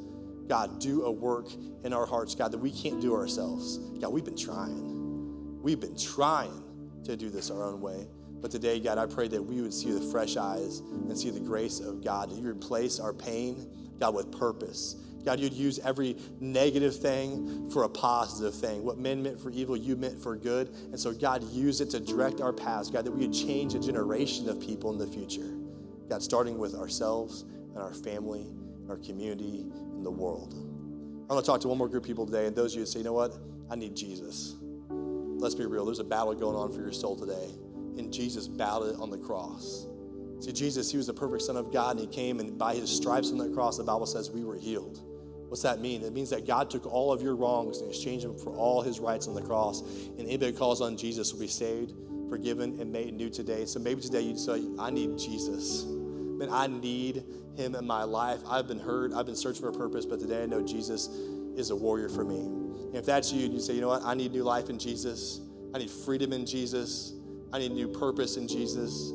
God, 0.48 0.80
do 0.80 1.04
a 1.04 1.10
work 1.10 1.48
in 1.84 1.92
our 1.92 2.06
hearts, 2.06 2.34
God, 2.34 2.52
that 2.52 2.58
we 2.58 2.70
can't 2.70 3.00
do 3.00 3.14
ourselves. 3.14 3.78
God, 4.00 4.12
we've 4.12 4.24
been 4.24 4.36
trying. 4.36 5.62
We've 5.62 5.80
been 5.80 5.96
trying 5.96 6.62
to 7.04 7.16
do 7.16 7.30
this 7.30 7.50
our 7.50 7.64
own 7.64 7.80
way. 7.80 8.06
But 8.40 8.50
today, 8.50 8.80
God, 8.80 8.98
I 8.98 9.06
pray 9.06 9.28
that 9.28 9.40
we 9.40 9.60
would 9.60 9.72
see 9.72 9.92
the 9.92 10.00
fresh 10.00 10.36
eyes 10.36 10.80
and 10.80 11.16
see 11.16 11.30
the 11.30 11.40
grace 11.40 11.78
of 11.78 12.02
God, 12.02 12.30
that 12.30 12.36
you 12.36 12.48
replace 12.48 12.98
our 12.98 13.12
pain, 13.12 13.68
God, 14.00 14.14
with 14.14 14.36
purpose. 14.36 14.96
God, 15.24 15.38
you'd 15.38 15.52
use 15.52 15.78
every 15.78 16.16
negative 16.40 16.98
thing 16.98 17.70
for 17.70 17.84
a 17.84 17.88
positive 17.88 18.54
thing. 18.54 18.82
What 18.82 18.98
men 18.98 19.22
meant 19.22 19.40
for 19.40 19.50
evil, 19.50 19.76
you 19.76 19.94
meant 19.94 20.20
for 20.20 20.34
good. 20.34 20.70
And 20.90 20.98
so, 20.98 21.12
God, 21.12 21.44
use 21.44 21.80
it 21.80 21.90
to 21.90 22.00
direct 22.00 22.40
our 22.40 22.52
paths, 22.52 22.90
God, 22.90 23.04
that 23.04 23.12
we 23.12 23.26
would 23.26 23.34
change 23.34 23.74
a 23.74 23.78
generation 23.78 24.48
of 24.48 24.60
people 24.60 24.90
in 24.92 24.98
the 24.98 25.06
future. 25.06 25.54
God, 26.08 26.20
starting 26.20 26.58
with 26.58 26.74
ourselves 26.74 27.42
and 27.42 27.78
our 27.78 27.94
family, 27.94 28.46
our 28.88 28.96
community, 28.96 29.66
and 30.02 30.06
the 30.06 30.10
world. 30.10 30.54
I 31.30 31.34
want 31.34 31.44
to 31.44 31.50
talk 31.50 31.60
to 31.60 31.68
one 31.68 31.78
more 31.78 31.88
group 31.88 32.02
of 32.02 32.06
people 32.06 32.26
today, 32.26 32.46
and 32.46 32.56
those 32.56 32.72
of 32.72 32.78
you 32.78 32.82
who 32.82 32.86
say, 32.86 32.98
you 32.98 33.04
know 33.04 33.12
what? 33.12 33.36
I 33.70 33.76
need 33.76 33.94
Jesus. 33.94 34.56
Let's 34.90 35.54
be 35.54 35.64
real. 35.64 35.84
There's 35.84 36.00
a 36.00 36.04
battle 36.04 36.34
going 36.34 36.56
on 36.56 36.72
for 36.72 36.80
your 36.80 36.92
soul 36.92 37.16
today, 37.16 37.50
and 37.96 38.12
Jesus 38.12 38.48
battled 38.48 38.94
it 38.94 39.00
on 39.00 39.10
the 39.10 39.18
cross. 39.18 39.86
See, 40.40 40.52
Jesus, 40.52 40.90
he 40.90 40.96
was 40.96 41.06
the 41.06 41.14
perfect 41.14 41.42
Son 41.42 41.56
of 41.56 41.72
God, 41.72 41.98
and 41.98 42.00
he 42.00 42.06
came, 42.08 42.40
and 42.40 42.58
by 42.58 42.74
his 42.74 42.90
stripes 42.90 43.30
on 43.30 43.38
the 43.38 43.48
cross, 43.50 43.78
the 43.78 43.84
Bible 43.84 44.06
says 44.06 44.30
we 44.30 44.44
were 44.44 44.56
healed. 44.56 45.00
What's 45.48 45.62
that 45.62 45.80
mean? 45.80 46.02
It 46.02 46.12
means 46.12 46.30
that 46.30 46.46
God 46.46 46.68
took 46.68 46.84
all 46.86 47.12
of 47.12 47.22
your 47.22 47.36
wrongs 47.36 47.78
and 47.78 47.88
exchanged 47.88 48.24
them 48.24 48.36
for 48.36 48.52
all 48.56 48.82
his 48.82 48.98
rights 48.98 49.28
on 49.28 49.34
the 49.34 49.42
cross. 49.42 49.82
And 50.18 50.20
anybody 50.20 50.50
who 50.50 50.58
calls 50.58 50.80
on 50.80 50.96
Jesus 50.96 51.32
will 51.32 51.40
be 51.40 51.46
saved, 51.46 51.92
forgiven, 52.28 52.80
and 52.80 52.90
made 52.90 53.14
new 53.14 53.30
today. 53.30 53.66
So 53.66 53.78
maybe 53.78 54.00
today 54.00 54.22
you'd 54.22 54.38
say, 54.38 54.64
I 54.78 54.90
need 54.90 55.18
Jesus. 55.18 55.84
Man, 55.84 56.48
I 56.50 56.66
need 56.66 57.22
him 57.56 57.74
in 57.74 57.86
my 57.86 58.04
life. 58.04 58.40
I've 58.48 58.66
been 58.66 58.78
hurt. 58.78 59.12
I've 59.12 59.26
been 59.26 59.36
searching 59.36 59.62
for 59.62 59.68
a 59.68 59.72
purpose, 59.72 60.06
but 60.06 60.20
today 60.20 60.42
I 60.42 60.46
know 60.46 60.62
Jesus 60.62 61.08
is 61.56 61.70
a 61.70 61.76
warrior 61.76 62.08
for 62.08 62.24
me. 62.24 62.40
And 62.40 62.96
if 62.96 63.04
that's 63.04 63.32
you, 63.32 63.44
and 63.44 63.54
you 63.54 63.60
say, 63.60 63.74
you 63.74 63.80
know 63.80 63.88
what? 63.88 64.02
I 64.04 64.14
need 64.14 64.32
new 64.32 64.42
life 64.42 64.70
in 64.70 64.78
Jesus. 64.78 65.40
I 65.74 65.78
need 65.78 65.90
freedom 65.90 66.32
in 66.32 66.46
Jesus. 66.46 67.12
I 67.52 67.58
need 67.58 67.72
new 67.72 67.88
purpose 67.88 68.36
in 68.36 68.48
Jesus. 68.48 69.12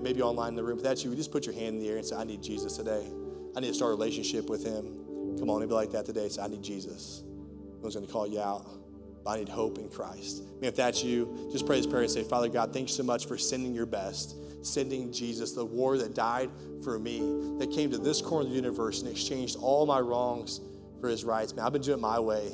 Maybe 0.00 0.22
online 0.22 0.50
in 0.50 0.56
the 0.56 0.62
room. 0.62 0.78
If 0.78 0.84
that's 0.84 1.04
you, 1.04 1.14
just 1.16 1.32
put 1.32 1.44
your 1.44 1.54
hand 1.54 1.76
in 1.76 1.78
the 1.80 1.88
air 1.88 1.96
and 1.96 2.06
say, 2.06 2.16
I 2.16 2.24
need 2.24 2.42
Jesus 2.42 2.76
today. 2.76 3.06
I 3.56 3.60
need 3.60 3.68
to 3.68 3.74
start 3.74 3.90
a 3.90 3.94
relationship 3.94 4.48
with 4.48 4.64
him. 4.64 5.38
Come 5.38 5.50
on, 5.50 5.60
anybody 5.60 5.86
like 5.86 5.90
that 5.90 6.06
today? 6.06 6.28
Say, 6.28 6.40
I 6.42 6.46
need 6.46 6.62
Jesus. 6.62 7.22
No 7.24 7.82
one's 7.82 7.94
going 7.96 8.06
to 8.06 8.12
call 8.12 8.26
you 8.26 8.40
out. 8.40 8.64
I 9.26 9.38
need 9.38 9.48
hope 9.48 9.78
in 9.78 9.88
Christ. 9.88 10.42
Man, 10.60 10.64
if 10.64 10.76
that's 10.76 11.02
you, 11.02 11.48
just 11.52 11.66
pray 11.66 11.76
this 11.76 11.86
prayer 11.86 12.02
and 12.02 12.10
say, 12.10 12.22
Father 12.22 12.48
God, 12.48 12.72
thank 12.72 12.88
you 12.88 12.94
so 12.94 13.02
much 13.02 13.26
for 13.26 13.38
sending 13.38 13.74
your 13.74 13.86
best, 13.86 14.36
sending 14.62 15.12
Jesus, 15.12 15.52
the 15.52 15.64
war 15.64 15.98
that 15.98 16.14
died 16.14 16.50
for 16.82 16.98
me, 16.98 17.20
that 17.58 17.70
came 17.70 17.90
to 17.90 17.98
this 17.98 18.20
corner 18.20 18.44
of 18.44 18.50
the 18.50 18.56
universe 18.56 19.02
and 19.02 19.10
exchanged 19.10 19.56
all 19.60 19.86
my 19.86 20.00
wrongs 20.00 20.60
for 21.00 21.08
his 21.08 21.24
rights. 21.24 21.54
Man, 21.54 21.66
I've 21.66 21.72
been 21.72 21.82
doing 21.82 21.98
it 21.98 22.00
my 22.00 22.18
way. 22.18 22.50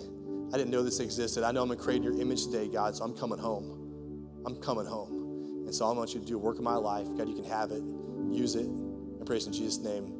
I 0.53 0.57
didn't 0.57 0.71
know 0.71 0.83
this 0.83 1.01
existed. 1.01 1.45
I 1.45 1.53
know 1.53 1.63
I'm 1.63 1.77
creating 1.77 2.05
your 2.05 2.19
image 2.21 2.47
today, 2.47 2.69
God, 2.69 2.97
so 2.97 3.05
I'm 3.05 3.15
coming 3.15 3.39
home. 3.39 4.41
I'm 4.47 4.57
coming 4.57 4.87
home. 4.87 5.65
And 5.67 5.75
so 5.75 5.87
I 5.87 5.93
want 5.93 6.15
you 6.15 6.21
to 6.21 6.27
do, 6.27 6.39
work 6.39 6.57
in 6.57 6.65
my 6.65 6.77
life. 6.77 7.07
God, 7.17 7.29
you 7.29 7.35
can 7.35 7.45
have 7.45 7.71
it, 7.71 7.83
use 8.31 8.55
it. 8.55 8.69
I 9.21 9.25
praise 9.25 9.47
in 9.47 9.53
Jesus' 9.53 9.79
name. 9.79 10.15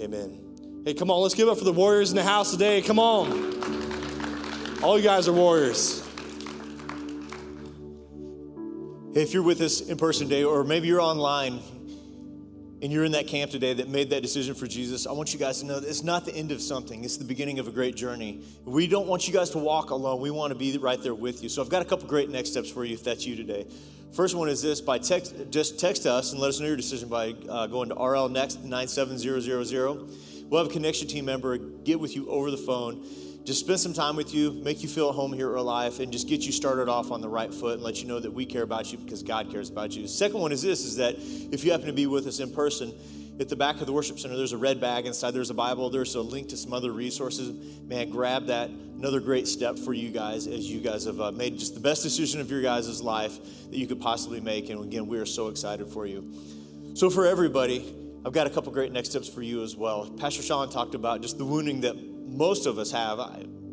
Amen. 0.00 0.82
Hey, 0.84 0.94
come 0.94 1.10
on, 1.10 1.22
let's 1.22 1.34
give 1.34 1.48
up 1.48 1.56
for 1.56 1.64
the 1.64 1.72
warriors 1.72 2.10
in 2.10 2.16
the 2.16 2.24
house 2.24 2.50
today. 2.50 2.82
Come 2.82 2.98
on. 2.98 4.82
All 4.82 4.98
you 4.98 5.04
guys 5.04 5.28
are 5.28 5.32
warriors. 5.32 6.03
If 9.14 9.32
you're 9.32 9.44
with 9.44 9.60
us 9.60 9.80
in 9.80 9.96
person 9.96 10.28
today, 10.28 10.42
or 10.42 10.64
maybe 10.64 10.88
you're 10.88 11.00
online 11.00 11.60
and 12.82 12.92
you're 12.92 13.04
in 13.04 13.12
that 13.12 13.28
camp 13.28 13.50
today 13.50 13.72
that 13.72 13.88
made 13.88 14.10
that 14.10 14.22
decision 14.22 14.54
for 14.54 14.66
Jesus, 14.66 15.06
I 15.06 15.12
want 15.12 15.32
you 15.32 15.38
guys 15.38 15.60
to 15.60 15.66
know 15.66 15.78
that 15.78 15.88
it's 15.88 16.02
not 16.02 16.24
the 16.24 16.34
end 16.34 16.50
of 16.50 16.60
something, 16.60 17.04
it's 17.04 17.16
the 17.16 17.24
beginning 17.24 17.60
of 17.60 17.68
a 17.68 17.70
great 17.70 17.94
journey. 17.94 18.42
We 18.64 18.88
don't 18.88 19.06
want 19.06 19.28
you 19.28 19.32
guys 19.32 19.50
to 19.50 19.58
walk 19.58 19.90
alone. 19.90 20.20
We 20.20 20.32
want 20.32 20.52
to 20.52 20.58
be 20.58 20.76
right 20.78 21.00
there 21.00 21.14
with 21.14 21.44
you. 21.44 21.48
So 21.48 21.62
I've 21.62 21.68
got 21.68 21.80
a 21.80 21.84
couple 21.84 22.08
great 22.08 22.28
next 22.28 22.50
steps 22.50 22.68
for 22.68 22.84
you 22.84 22.94
if 22.94 23.04
that's 23.04 23.24
you 23.24 23.36
today. 23.36 23.66
First 24.12 24.34
one 24.34 24.48
is 24.48 24.60
this 24.60 24.80
by 24.80 24.98
text, 24.98 25.34
just 25.50 25.78
text 25.78 26.06
us 26.06 26.32
and 26.32 26.40
let 26.40 26.48
us 26.48 26.60
know 26.60 26.66
your 26.66 26.76
decision 26.76 27.08
by 27.08 27.34
uh, 27.48 27.66
going 27.68 27.90
to 27.90 27.94
RL 27.94 28.28
Next 28.28 28.64
97000. 28.64 30.50
We'll 30.50 30.62
have 30.62 30.70
a 30.70 30.72
connection 30.72 31.08
team 31.08 31.24
member 31.24 31.56
get 31.56 31.98
with 31.98 32.16
you 32.16 32.28
over 32.28 32.50
the 32.50 32.56
phone 32.56 33.04
just 33.44 33.60
spend 33.60 33.78
some 33.78 33.92
time 33.92 34.16
with 34.16 34.34
you, 34.34 34.52
make 34.52 34.82
you 34.82 34.88
feel 34.88 35.10
at 35.10 35.14
home 35.14 35.32
here 35.32 35.48
at 35.48 35.54
Real 35.54 35.64
Life, 35.64 36.00
and 36.00 36.10
just 36.10 36.28
get 36.28 36.46
you 36.46 36.52
started 36.52 36.88
off 36.88 37.10
on 37.10 37.20
the 37.20 37.28
right 37.28 37.52
foot 37.52 37.74
and 37.74 37.82
let 37.82 38.00
you 38.00 38.08
know 38.08 38.18
that 38.18 38.32
we 38.32 38.46
care 38.46 38.62
about 38.62 38.90
you 38.90 38.98
because 38.98 39.22
God 39.22 39.50
cares 39.50 39.68
about 39.68 39.94
you. 39.94 40.06
Second 40.06 40.40
one 40.40 40.50
is 40.50 40.62
this 40.62 40.84
is 40.84 40.96
that 40.96 41.16
if 41.18 41.62
you 41.62 41.70
happen 41.70 41.86
to 41.86 41.92
be 41.92 42.06
with 42.06 42.26
us 42.26 42.40
in 42.40 42.50
person, 42.50 42.94
at 43.40 43.48
the 43.48 43.56
back 43.56 43.80
of 43.80 43.86
the 43.86 43.92
worship 43.92 44.18
center, 44.18 44.36
there's 44.36 44.52
a 44.52 44.58
red 44.58 44.80
bag 44.80 45.06
inside. 45.06 45.32
There's 45.32 45.50
a 45.50 45.54
Bible. 45.54 45.90
There's 45.90 46.14
a 46.14 46.20
link 46.20 46.48
to 46.50 46.56
some 46.56 46.72
other 46.72 46.92
resources. 46.92 47.50
Man, 47.82 48.08
grab 48.08 48.46
that. 48.46 48.70
Another 48.70 49.18
great 49.18 49.48
step 49.48 49.76
for 49.76 49.92
you 49.92 50.10
guys 50.10 50.46
as 50.46 50.70
you 50.70 50.80
guys 50.80 51.04
have 51.04 51.20
uh, 51.20 51.32
made 51.32 51.58
just 51.58 51.74
the 51.74 51.80
best 51.80 52.04
decision 52.04 52.40
of 52.40 52.50
your 52.50 52.62
guys' 52.62 53.02
life 53.02 53.36
that 53.70 53.76
you 53.76 53.86
could 53.88 54.00
possibly 54.00 54.40
make. 54.40 54.70
And 54.70 54.82
again, 54.84 55.08
we 55.08 55.18
are 55.18 55.26
so 55.26 55.48
excited 55.48 55.88
for 55.88 56.06
you. 56.06 56.32
So, 56.94 57.10
for 57.10 57.26
everybody, 57.26 57.92
I've 58.24 58.32
got 58.32 58.46
a 58.46 58.50
couple 58.50 58.72
great 58.72 58.92
next 58.92 59.10
steps 59.10 59.28
for 59.28 59.42
you 59.42 59.64
as 59.64 59.74
well. 59.74 60.08
Pastor 60.10 60.40
Sean 60.40 60.70
talked 60.70 60.94
about 60.94 61.20
just 61.20 61.36
the 61.36 61.44
wounding 61.44 61.80
that 61.80 61.96
most 62.24 62.66
of 62.66 62.78
us 62.78 62.90
have. 62.90 63.20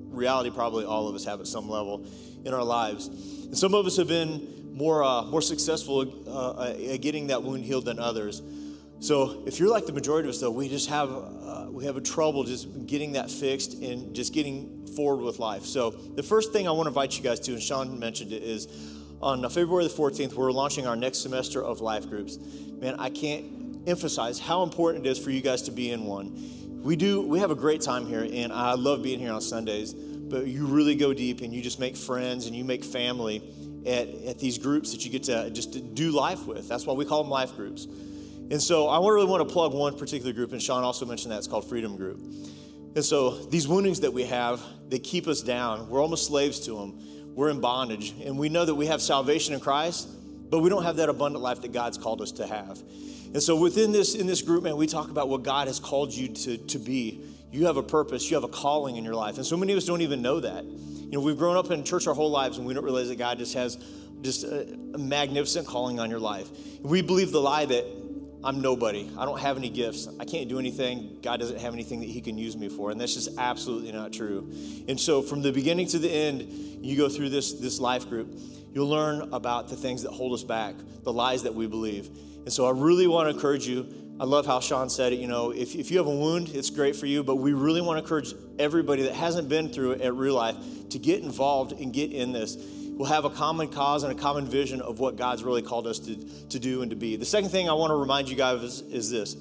Reality, 0.09 0.49
probably 0.49 0.85
all 0.85 1.07
of 1.07 1.15
us 1.15 1.23
have 1.25 1.39
at 1.39 1.47
some 1.47 1.69
level 1.69 2.05
in 2.43 2.53
our 2.53 2.63
lives. 2.63 3.07
And 3.07 3.57
some 3.57 3.73
of 3.73 3.85
us 3.85 3.97
have 3.97 4.07
been 4.07 4.73
more, 4.73 5.03
uh, 5.03 5.23
more 5.23 5.41
successful 5.41 6.23
uh, 6.27 6.73
at 6.91 7.01
getting 7.01 7.27
that 7.27 7.43
wound 7.43 7.63
healed 7.63 7.85
than 7.85 7.99
others. 7.99 8.41
So 8.99 9.43
if 9.47 9.59
you're 9.59 9.69
like 9.69 9.85
the 9.85 9.93
majority 9.93 10.29
of 10.29 10.35
us, 10.35 10.41
though, 10.41 10.51
we 10.51 10.69
just 10.69 10.89
have 10.89 11.09
uh, 11.09 11.67
we 11.71 11.85
have 11.85 11.97
a 11.97 12.01
trouble 12.01 12.43
just 12.43 12.85
getting 12.85 13.13
that 13.13 13.31
fixed 13.31 13.73
and 13.81 14.13
just 14.13 14.33
getting 14.33 14.85
forward 14.95 15.23
with 15.23 15.39
life. 15.39 15.63
So 15.63 15.89
the 15.89 16.21
first 16.21 16.53
thing 16.53 16.67
I 16.67 16.71
want 16.71 16.85
to 16.85 16.89
invite 16.89 17.17
you 17.17 17.23
guys 17.23 17.39
to, 17.41 17.53
and 17.53 17.61
Sean 17.61 17.97
mentioned 17.97 18.31
it, 18.31 18.43
is 18.43 18.67
on 19.21 19.41
February 19.49 19.85
the 19.85 19.93
14th, 19.93 20.33
we're 20.33 20.51
launching 20.51 20.85
our 20.85 20.95
next 20.95 21.19
semester 21.19 21.63
of 21.63 21.81
life 21.81 22.07
groups. 22.09 22.37
Man, 22.79 22.95
I 22.99 23.09
can't 23.09 23.87
emphasize 23.87 24.39
how 24.39 24.63
important 24.63 25.05
it 25.05 25.09
is 25.09 25.17
for 25.17 25.31
you 25.31 25.41
guys 25.41 25.63
to 25.63 25.71
be 25.71 25.91
in 25.91 26.05
one 26.05 26.35
we 26.81 26.95
do 26.95 27.21
we 27.21 27.39
have 27.39 27.51
a 27.51 27.55
great 27.55 27.81
time 27.81 28.05
here 28.05 28.27
and 28.31 28.51
i 28.51 28.73
love 28.73 29.01
being 29.03 29.19
here 29.19 29.31
on 29.31 29.41
sundays 29.41 29.93
but 29.93 30.47
you 30.47 30.65
really 30.65 30.95
go 30.95 31.13
deep 31.13 31.41
and 31.41 31.53
you 31.53 31.61
just 31.61 31.79
make 31.79 31.95
friends 31.95 32.47
and 32.47 32.55
you 32.55 32.63
make 32.63 32.83
family 32.83 33.43
at, 33.85 34.07
at 34.25 34.39
these 34.39 34.57
groups 34.57 34.91
that 34.91 35.03
you 35.03 35.11
get 35.11 35.23
to 35.23 35.49
just 35.49 35.73
to 35.73 35.81
do 35.81 36.11
life 36.11 36.45
with. 36.45 36.69
That's 36.69 36.85
why 36.85 36.93
we 36.93 37.03
call 37.03 37.23
them 37.23 37.29
life 37.29 37.53
groups. 37.55 37.85
And 37.85 38.61
so 38.61 38.87
i 38.87 38.97
really 38.97 39.25
want 39.25 39.47
to 39.47 39.53
plug 39.53 39.73
one 39.73 39.97
particular 39.97 40.31
group 40.31 40.53
and 40.53 40.61
sean 40.61 40.83
also 40.83 41.05
mentioned 41.05 41.31
that 41.31 41.37
it's 41.37 41.47
called 41.47 41.67
freedom 41.67 41.97
group. 41.97 42.19
And 42.95 43.03
so 43.03 43.31
these 43.45 43.67
woundings 43.67 43.99
that 44.01 44.13
we 44.13 44.23
have 44.23 44.61
they 44.87 44.99
keep 44.99 45.27
us 45.27 45.41
down. 45.41 45.89
We're 45.89 46.01
almost 46.01 46.27
slaves 46.27 46.59
to 46.61 46.75
them 46.75 46.99
we're 47.33 47.49
in 47.49 47.61
bondage 47.61 48.13
and 48.25 48.37
we 48.37 48.49
know 48.49 48.65
that 48.65 48.75
we 48.75 48.85
have 48.87 49.01
salvation 49.01 49.53
in 49.53 49.59
christ 49.59 50.09
but 50.49 50.59
we 50.59 50.69
don't 50.69 50.83
have 50.83 50.97
that 50.97 51.09
abundant 51.09 51.41
life 51.41 51.61
that 51.61 51.71
god's 51.71 51.97
called 51.97 52.21
us 52.21 52.31
to 52.31 52.45
have 52.45 52.81
and 53.33 53.41
so 53.41 53.55
within 53.55 53.91
this, 53.91 54.15
in 54.15 54.27
this 54.27 54.41
group, 54.41 54.63
man, 54.63 54.75
we 54.75 54.87
talk 54.87 55.09
about 55.09 55.29
what 55.29 55.43
God 55.43 55.67
has 55.67 55.79
called 55.79 56.13
you 56.13 56.29
to, 56.29 56.57
to 56.57 56.79
be. 56.79 57.23
You 57.51 57.65
have 57.65 57.77
a 57.77 57.83
purpose, 57.83 58.29
you 58.29 58.35
have 58.35 58.43
a 58.43 58.49
calling 58.49 58.97
in 58.97 59.03
your 59.03 59.15
life. 59.15 59.37
And 59.37 59.45
so 59.45 59.55
many 59.57 59.73
of 59.73 59.77
us 59.77 59.85
don't 59.85 60.01
even 60.01 60.21
know 60.21 60.39
that. 60.39 60.63
You 60.65 61.11
know, 61.11 61.19
we've 61.19 61.37
grown 61.37 61.57
up 61.57 61.71
in 61.71 61.83
church 61.83 62.07
our 62.07 62.13
whole 62.13 62.31
lives 62.31 62.57
and 62.57 62.65
we 62.65 62.73
don't 62.73 62.83
realize 62.83 63.09
that 63.09 63.17
God 63.17 63.37
just 63.37 63.53
has 63.53 63.77
just 64.21 64.43
a, 64.43 64.77
magnificent 64.97 65.67
calling 65.67 65.99
on 65.99 66.09
your 66.09 66.19
life. 66.19 66.49
We 66.81 67.01
believe 67.01 67.31
the 67.31 67.41
lie 67.41 67.65
that 67.65 67.85
I'm 68.43 68.61
nobody. 68.61 69.09
I 69.17 69.25
don't 69.25 69.39
have 69.39 69.57
any 69.57 69.69
gifts. 69.69 70.07
I 70.19 70.25
can't 70.25 70.49
do 70.49 70.57
anything. 70.59 71.19
God 71.21 71.39
doesn't 71.39 71.59
have 71.59 71.73
anything 71.73 71.99
that 71.99 72.09
He 72.09 72.21
can 72.21 72.37
use 72.37 72.57
me 72.57 72.69
for. 72.69 72.91
And 72.91 72.99
that's 72.99 73.13
just 73.13 73.37
absolutely 73.37 73.91
not 73.91 74.11
true. 74.11 74.51
And 74.87 74.99
so, 74.99 75.21
from 75.21 75.41
the 75.41 75.51
beginning 75.51 75.87
to 75.89 75.99
the 75.99 76.09
end, 76.09 76.41
you 76.81 76.97
go 76.97 77.07
through 77.07 77.29
this, 77.29 77.53
this 77.53 77.79
life 77.79 78.09
group, 78.09 78.35
you'll 78.73 78.89
learn 78.89 79.33
about 79.33 79.69
the 79.69 79.75
things 79.75 80.03
that 80.03 80.11
hold 80.11 80.33
us 80.33 80.43
back, 80.43 80.75
the 81.03 81.13
lies 81.13 81.43
that 81.43 81.53
we 81.53 81.67
believe. 81.67 82.09
And 82.43 82.51
so 82.51 82.65
I 82.65 82.71
really 82.71 83.07
want 83.07 83.29
to 83.29 83.35
encourage 83.35 83.67
you. 83.67 83.87
I 84.19 84.25
love 84.25 84.45
how 84.45 84.59
Sean 84.59 84.89
said 84.89 85.13
it. 85.13 85.19
You 85.19 85.27
know, 85.27 85.51
if, 85.51 85.75
if 85.75 85.89
you 85.91 85.97
have 85.97 86.07
a 86.07 86.15
wound, 86.15 86.49
it's 86.49 86.69
great 86.69 86.95
for 86.95 87.05
you, 87.05 87.23
but 87.23 87.35
we 87.35 87.53
really 87.53 87.81
want 87.81 87.97
to 87.97 88.03
encourage 88.03 88.33
everybody 88.59 89.03
that 89.03 89.13
hasn't 89.13 89.49
been 89.49 89.69
through 89.69 89.93
it 89.93 90.01
at 90.01 90.13
real 90.13 90.35
life 90.35 90.55
to 90.89 90.99
get 90.99 91.23
involved 91.23 91.71
and 91.71 91.93
get 91.93 92.11
in 92.11 92.31
this. 92.31 92.57
We'll 93.01 93.09
have 93.09 93.25
a 93.25 93.29
common 93.29 93.67
cause 93.69 94.03
and 94.03 94.11
a 94.11 94.15
common 94.21 94.45
vision 94.45 94.81
of 94.81 94.99
what 94.99 95.15
God's 95.15 95.43
really 95.43 95.61
called 95.61 95.87
us 95.87 95.97
to, 95.99 96.15
to 96.49 96.59
do 96.59 96.81
and 96.81 96.91
to 96.91 96.95
be. 96.95 97.15
The 97.15 97.25
second 97.25 97.49
thing 97.49 97.69
I 97.69 97.73
want 97.73 97.89
to 97.91 97.95
remind 97.95 98.29
you 98.29 98.35
guys 98.35 98.61
is, 98.61 98.81
is 98.81 99.09
this 99.09 99.35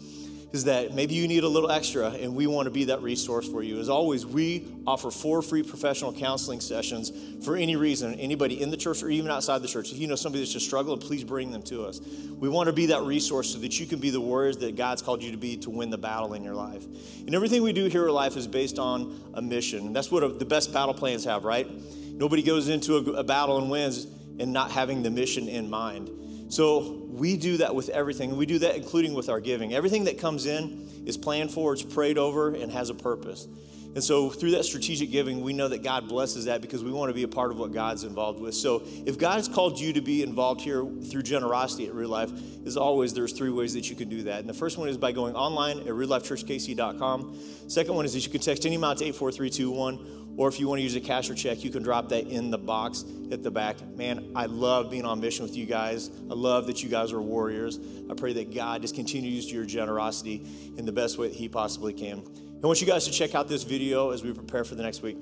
is 0.53 0.65
that 0.65 0.95
maybe 0.95 1.15
you 1.15 1.29
need 1.29 1.45
a 1.45 1.49
little 1.49 1.71
extra 1.71 2.11
and 2.11 2.35
we 2.35 2.47
want 2.47 2.67
to 2.67 2.71
be 2.71 2.85
that 2.85 3.03
resource 3.03 3.49
for 3.49 3.63
you. 3.63 3.79
As 3.79 3.89
always, 3.89 4.27
we 4.27 4.67
offer 4.87 5.11
four 5.11 5.43
free 5.43 5.63
professional 5.63 6.13
counseling 6.13 6.61
sessions 6.61 7.13
for 7.45 7.57
any 7.57 7.77
reason, 7.77 8.15
anybody 8.15 8.61
in 8.61 8.71
the 8.71 8.77
church 8.77 9.03
or 9.03 9.11
even 9.11 9.31
outside 9.31 9.63
the 9.63 9.69
church. 9.69 9.93
If 9.93 9.99
you 9.99 10.09
know 10.09 10.17
somebody 10.17 10.43
that's 10.43 10.53
just 10.53 10.67
struggling, 10.67 10.99
please 10.99 11.23
bring 11.23 11.53
them 11.53 11.63
to 11.65 11.85
us. 11.85 12.01
We 12.01 12.49
want 12.49 12.67
to 12.67 12.73
be 12.73 12.87
that 12.87 13.03
resource 13.03 13.53
so 13.53 13.59
that 13.61 13.79
you 13.79 13.87
can 13.87 14.01
be 14.01 14.11
the 14.11 14.21
warriors 14.21 14.57
that 14.59 14.75
God's 14.75 15.03
called 15.03 15.23
you 15.23 15.31
to 15.31 15.37
be 15.37 15.57
to 15.59 15.71
win 15.71 15.91
the 15.91 15.99
battle 15.99 16.35
in 16.35 16.43
your 16.43 16.55
life. 16.55 16.85
And 17.27 17.35
everything 17.35 17.63
we 17.63 17.73
do 17.73 17.87
here 17.87 18.09
in 18.09 18.15
life 18.15 18.37
is 18.37 18.49
based 18.49 18.79
on 18.79 19.21
a 19.35 19.43
mission. 19.43 19.87
And 19.87 19.95
that's 19.95 20.11
what 20.11 20.25
a, 20.25 20.29
the 20.29 20.45
best 20.45 20.73
battle 20.73 20.95
plans 20.95 21.25
have, 21.25 21.45
right? 21.45 21.69
Nobody 22.13 22.43
goes 22.43 22.69
into 22.69 22.97
a, 22.97 23.19
a 23.21 23.25
battle 23.25 23.59
and 23.59 23.71
wins 23.71 24.07
and 24.41 24.53
not 24.53 24.73
having 24.73 25.03
the 25.03 25.11
mission 25.11 25.49
in 25.49 25.71
mind. 25.71 26.11
So 26.51 27.07
we 27.09 27.37
do 27.37 27.59
that 27.59 27.75
with 27.75 27.89
everything. 27.91 28.37
We 28.37 28.45
do 28.45 28.59
that 28.59 28.75
including 28.75 29.15
with 29.15 29.29
our 29.29 29.41
giving. 29.41 29.73
Everything 29.73 30.05
that 30.05 30.19
comes 30.19 30.47
in 30.47 30.89
is 31.07 31.17
planned 31.17 31.53
for, 31.53 31.73
it's 31.73 31.83
prayed 31.83 32.19
over, 32.19 32.55
and 32.55 32.73
has 32.73 32.91
a 32.91 32.95
purpose. 32.95 33.47
And 33.93 34.03
so 34.03 34.31
through 34.31 34.53
that 34.53 34.65
strategic 34.65 35.11
giving, 35.11 35.43
we 35.43 35.53
know 35.53 35.67
that 35.67 35.83
God 35.83 36.09
blesses 36.09 36.45
that 36.45 36.61
because 36.61 36.85
we 36.85 36.93
want 36.93 37.11
to 37.11 37.15
be 37.15 37.25
a 37.25 37.29
part 37.29 37.51
of 37.51 37.59
what 37.59 37.73
God's 37.73 38.05
involved 38.05 38.41
with. 38.41 38.55
So 38.55 38.83
if 39.05 39.19
God 39.19 39.35
has 39.35 39.49
called 39.49 39.81
you 39.81 39.93
to 39.95 40.01
be 40.01 40.23
involved 40.23 40.61
here 40.61 40.85
through 40.85 41.23
generosity 41.23 41.89
at 41.89 41.95
Real 41.95 42.09
Life, 42.09 42.31
as 42.65 42.77
always, 42.77 43.15
there's 43.15 43.33
three 43.33 43.51
ways 43.51 43.75
that 43.75 43.91
you 43.91 43.97
can 43.97 44.09
do 44.09 44.23
that. 44.25 44.41
And 44.41 44.49
the 44.49 44.55
first 44.55 44.79
one 44.79 44.89
is 44.89 44.97
by 44.97 45.11
going 45.11 45.35
online 45.35 45.81
at 45.81 45.87
reallifechurchkc.com. 45.87 47.39
Second 47.67 47.95
one 47.95 48.05
is 48.05 48.13
that 48.13 48.25
you 48.25 48.31
can 48.31 48.41
text 48.41 48.65
any 48.65 48.77
amount 48.77 49.01
to 49.01 49.07
84321 49.07 50.20
or 50.41 50.49
if 50.49 50.59
you 50.59 50.67
want 50.67 50.79
to 50.79 50.83
use 50.83 50.97
a 50.97 51.01
cash 51.01 51.29
or 51.29 51.35
check, 51.35 51.63
you 51.63 51.69
can 51.69 51.83
drop 51.83 52.09
that 52.09 52.27
in 52.27 52.51
the 52.51 52.57
box 52.57 53.05
at 53.31 53.43
the 53.43 53.51
back. 53.51 53.77
Man, 53.95 54.33
I 54.35 54.47
love 54.47 54.91
being 54.91 55.05
on 55.05 55.21
mission 55.21 55.45
with 55.45 55.55
you 55.55 55.67
guys. 55.67 56.09
I 56.31 56.33
love 56.33 56.67
that 56.69 56.83
you 56.83 56.89
guys 56.89 57.13
are 57.13 57.21
warriors. 57.21 57.79
I 58.11 58.15
pray 58.15 58.33
that 58.33 58.55
God 58.55 58.81
just 58.81 58.95
continues 58.95 59.53
your 59.53 59.67
generosity 59.67 60.47
in 60.79 60.87
the 60.87 60.93
best 60.93 61.19
way 61.19 61.29
that 61.29 61.37
He 61.37 61.47
possibly 61.47 61.93
can. 61.93 62.23
I 62.65 62.67
want 62.67 62.81
you 62.81 62.87
guys 62.87 63.05
to 63.05 63.11
check 63.11 63.35
out 63.35 63.49
this 63.49 63.65
video 63.65 64.13
as 64.13 64.25
we 64.25 64.33
prepare 64.33 64.65
for 64.65 64.77
the 64.77 64.83
next 64.83 65.03
week. 65.03 65.19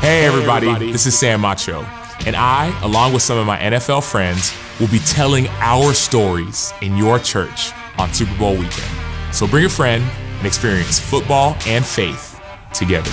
Hey, 0.00 0.26
everybody, 0.26 0.90
this 0.90 1.06
is 1.06 1.16
Sam 1.16 1.42
Acho, 1.42 1.84
and 2.26 2.34
I, 2.34 2.76
along 2.82 3.12
with 3.12 3.22
some 3.22 3.38
of 3.38 3.46
my 3.46 3.58
NFL 3.58 4.02
friends, 4.02 4.52
will 4.80 4.88
be 4.88 4.98
telling 4.98 5.46
our 5.60 5.94
stories 5.94 6.72
in 6.82 6.96
your 6.96 7.20
church 7.20 7.70
on 7.96 8.12
Super 8.12 8.36
Bowl 8.36 8.54
weekend. 8.54 8.90
So 9.32 9.46
bring 9.46 9.66
a 9.66 9.68
friend 9.68 10.02
and 10.38 10.46
experience 10.46 10.98
football 10.98 11.56
and 11.66 11.84
faith 11.84 12.40
together. 12.72 13.10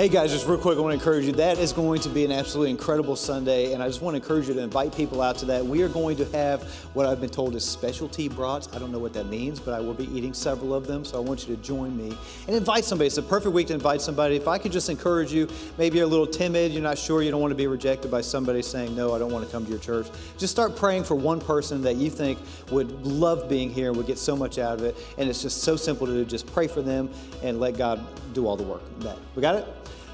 Hey 0.00 0.08
guys, 0.08 0.32
just 0.32 0.46
real 0.46 0.56
quick, 0.56 0.78
I 0.78 0.80
want 0.80 0.92
to 0.92 0.98
encourage 0.98 1.26
you. 1.26 1.32
That 1.32 1.58
is 1.58 1.74
going 1.74 2.00
to 2.00 2.08
be 2.08 2.24
an 2.24 2.32
absolutely 2.32 2.70
incredible 2.70 3.16
Sunday, 3.16 3.74
and 3.74 3.82
I 3.82 3.86
just 3.86 4.00
want 4.00 4.14
to 4.14 4.22
encourage 4.22 4.48
you 4.48 4.54
to 4.54 4.62
invite 4.62 4.96
people 4.96 5.20
out 5.20 5.36
to 5.36 5.44
that. 5.44 5.62
We 5.62 5.82
are 5.82 5.90
going 5.90 6.16
to 6.16 6.24
have 6.32 6.62
what 6.94 7.04
I've 7.04 7.20
been 7.20 7.28
told 7.28 7.54
is 7.54 7.66
specialty 7.66 8.26
brats. 8.26 8.74
I 8.74 8.78
don't 8.78 8.92
know 8.92 8.98
what 8.98 9.12
that 9.12 9.26
means, 9.26 9.60
but 9.60 9.74
I 9.74 9.80
will 9.80 9.92
be 9.92 10.06
eating 10.16 10.32
several 10.32 10.72
of 10.72 10.86
them, 10.86 11.04
so 11.04 11.18
I 11.18 11.20
want 11.20 11.46
you 11.46 11.54
to 11.54 11.62
join 11.62 11.94
me 11.94 12.16
and 12.46 12.56
invite 12.56 12.86
somebody. 12.86 13.08
It's 13.08 13.18
a 13.18 13.22
perfect 13.22 13.52
week 13.52 13.66
to 13.66 13.74
invite 13.74 14.00
somebody. 14.00 14.36
If 14.36 14.48
I 14.48 14.56
could 14.56 14.72
just 14.72 14.88
encourage 14.88 15.34
you, 15.34 15.46
maybe 15.76 15.98
you're 15.98 16.06
a 16.06 16.10
little 16.10 16.26
timid, 16.26 16.72
you're 16.72 16.82
not 16.82 16.96
sure, 16.96 17.20
you 17.20 17.30
don't 17.30 17.42
want 17.42 17.52
to 17.52 17.54
be 17.54 17.66
rejected 17.66 18.10
by 18.10 18.22
somebody 18.22 18.62
saying, 18.62 18.96
No, 18.96 19.14
I 19.14 19.18
don't 19.18 19.30
want 19.30 19.44
to 19.44 19.52
come 19.52 19.66
to 19.66 19.70
your 19.70 19.80
church. 19.80 20.06
Just 20.38 20.50
start 20.50 20.76
praying 20.76 21.04
for 21.04 21.14
one 21.14 21.42
person 21.42 21.82
that 21.82 21.96
you 21.96 22.08
think 22.08 22.38
would 22.70 22.90
love 23.06 23.50
being 23.50 23.68
here 23.68 23.88
and 23.88 23.98
would 23.98 24.06
get 24.06 24.18
so 24.18 24.34
much 24.34 24.56
out 24.58 24.78
of 24.78 24.82
it. 24.82 24.96
And 25.18 25.28
it's 25.28 25.42
just 25.42 25.62
so 25.62 25.76
simple 25.76 26.06
to 26.06 26.14
do. 26.14 26.24
Just 26.24 26.46
pray 26.46 26.68
for 26.68 26.80
them 26.80 27.10
and 27.42 27.60
let 27.60 27.76
God 27.76 28.02
do 28.32 28.46
all 28.46 28.56
the 28.56 28.62
work. 28.62 28.80
That 29.00 29.18
we 29.34 29.42
got 29.42 29.56
it? 29.56 29.66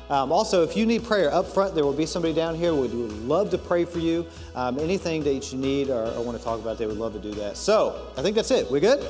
Um, 0.08 0.30
also, 0.30 0.62
if 0.62 0.76
you 0.76 0.86
need 0.86 1.04
prayer 1.04 1.32
up 1.32 1.46
front, 1.46 1.74
there 1.74 1.84
will 1.84 1.92
be 1.92 2.06
somebody 2.06 2.32
down 2.32 2.54
here. 2.54 2.72
Would 2.74 2.92
love 2.92 3.50
to 3.50 3.58
pray 3.58 3.84
for 3.84 3.98
you. 3.98 4.26
Um, 4.54 4.78
anything 4.78 5.24
that 5.24 5.52
you 5.52 5.58
need 5.58 5.90
or, 5.90 6.06
or 6.12 6.22
want 6.22 6.38
to 6.38 6.44
talk 6.44 6.60
about, 6.60 6.78
they 6.78 6.86
would 6.86 6.98
love 6.98 7.12
to 7.14 7.18
do 7.18 7.32
that. 7.34 7.56
So, 7.56 8.08
I 8.16 8.22
think 8.22 8.36
that's 8.36 8.50
it. 8.50 8.70
We 8.70 8.80
good? 8.80 9.04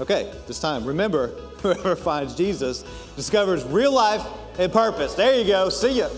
Okay, 0.00 0.32
this 0.46 0.58
time, 0.58 0.84
remember, 0.84 1.28
whoever 1.62 1.94
finds 1.94 2.34
Jesus 2.34 2.84
discovers 3.16 3.64
real 3.64 3.92
life 3.92 4.26
and 4.58 4.72
purpose. 4.72 5.14
There 5.14 5.38
you 5.38 5.46
go. 5.46 5.68
See 5.68 5.98
ya. 5.98 6.08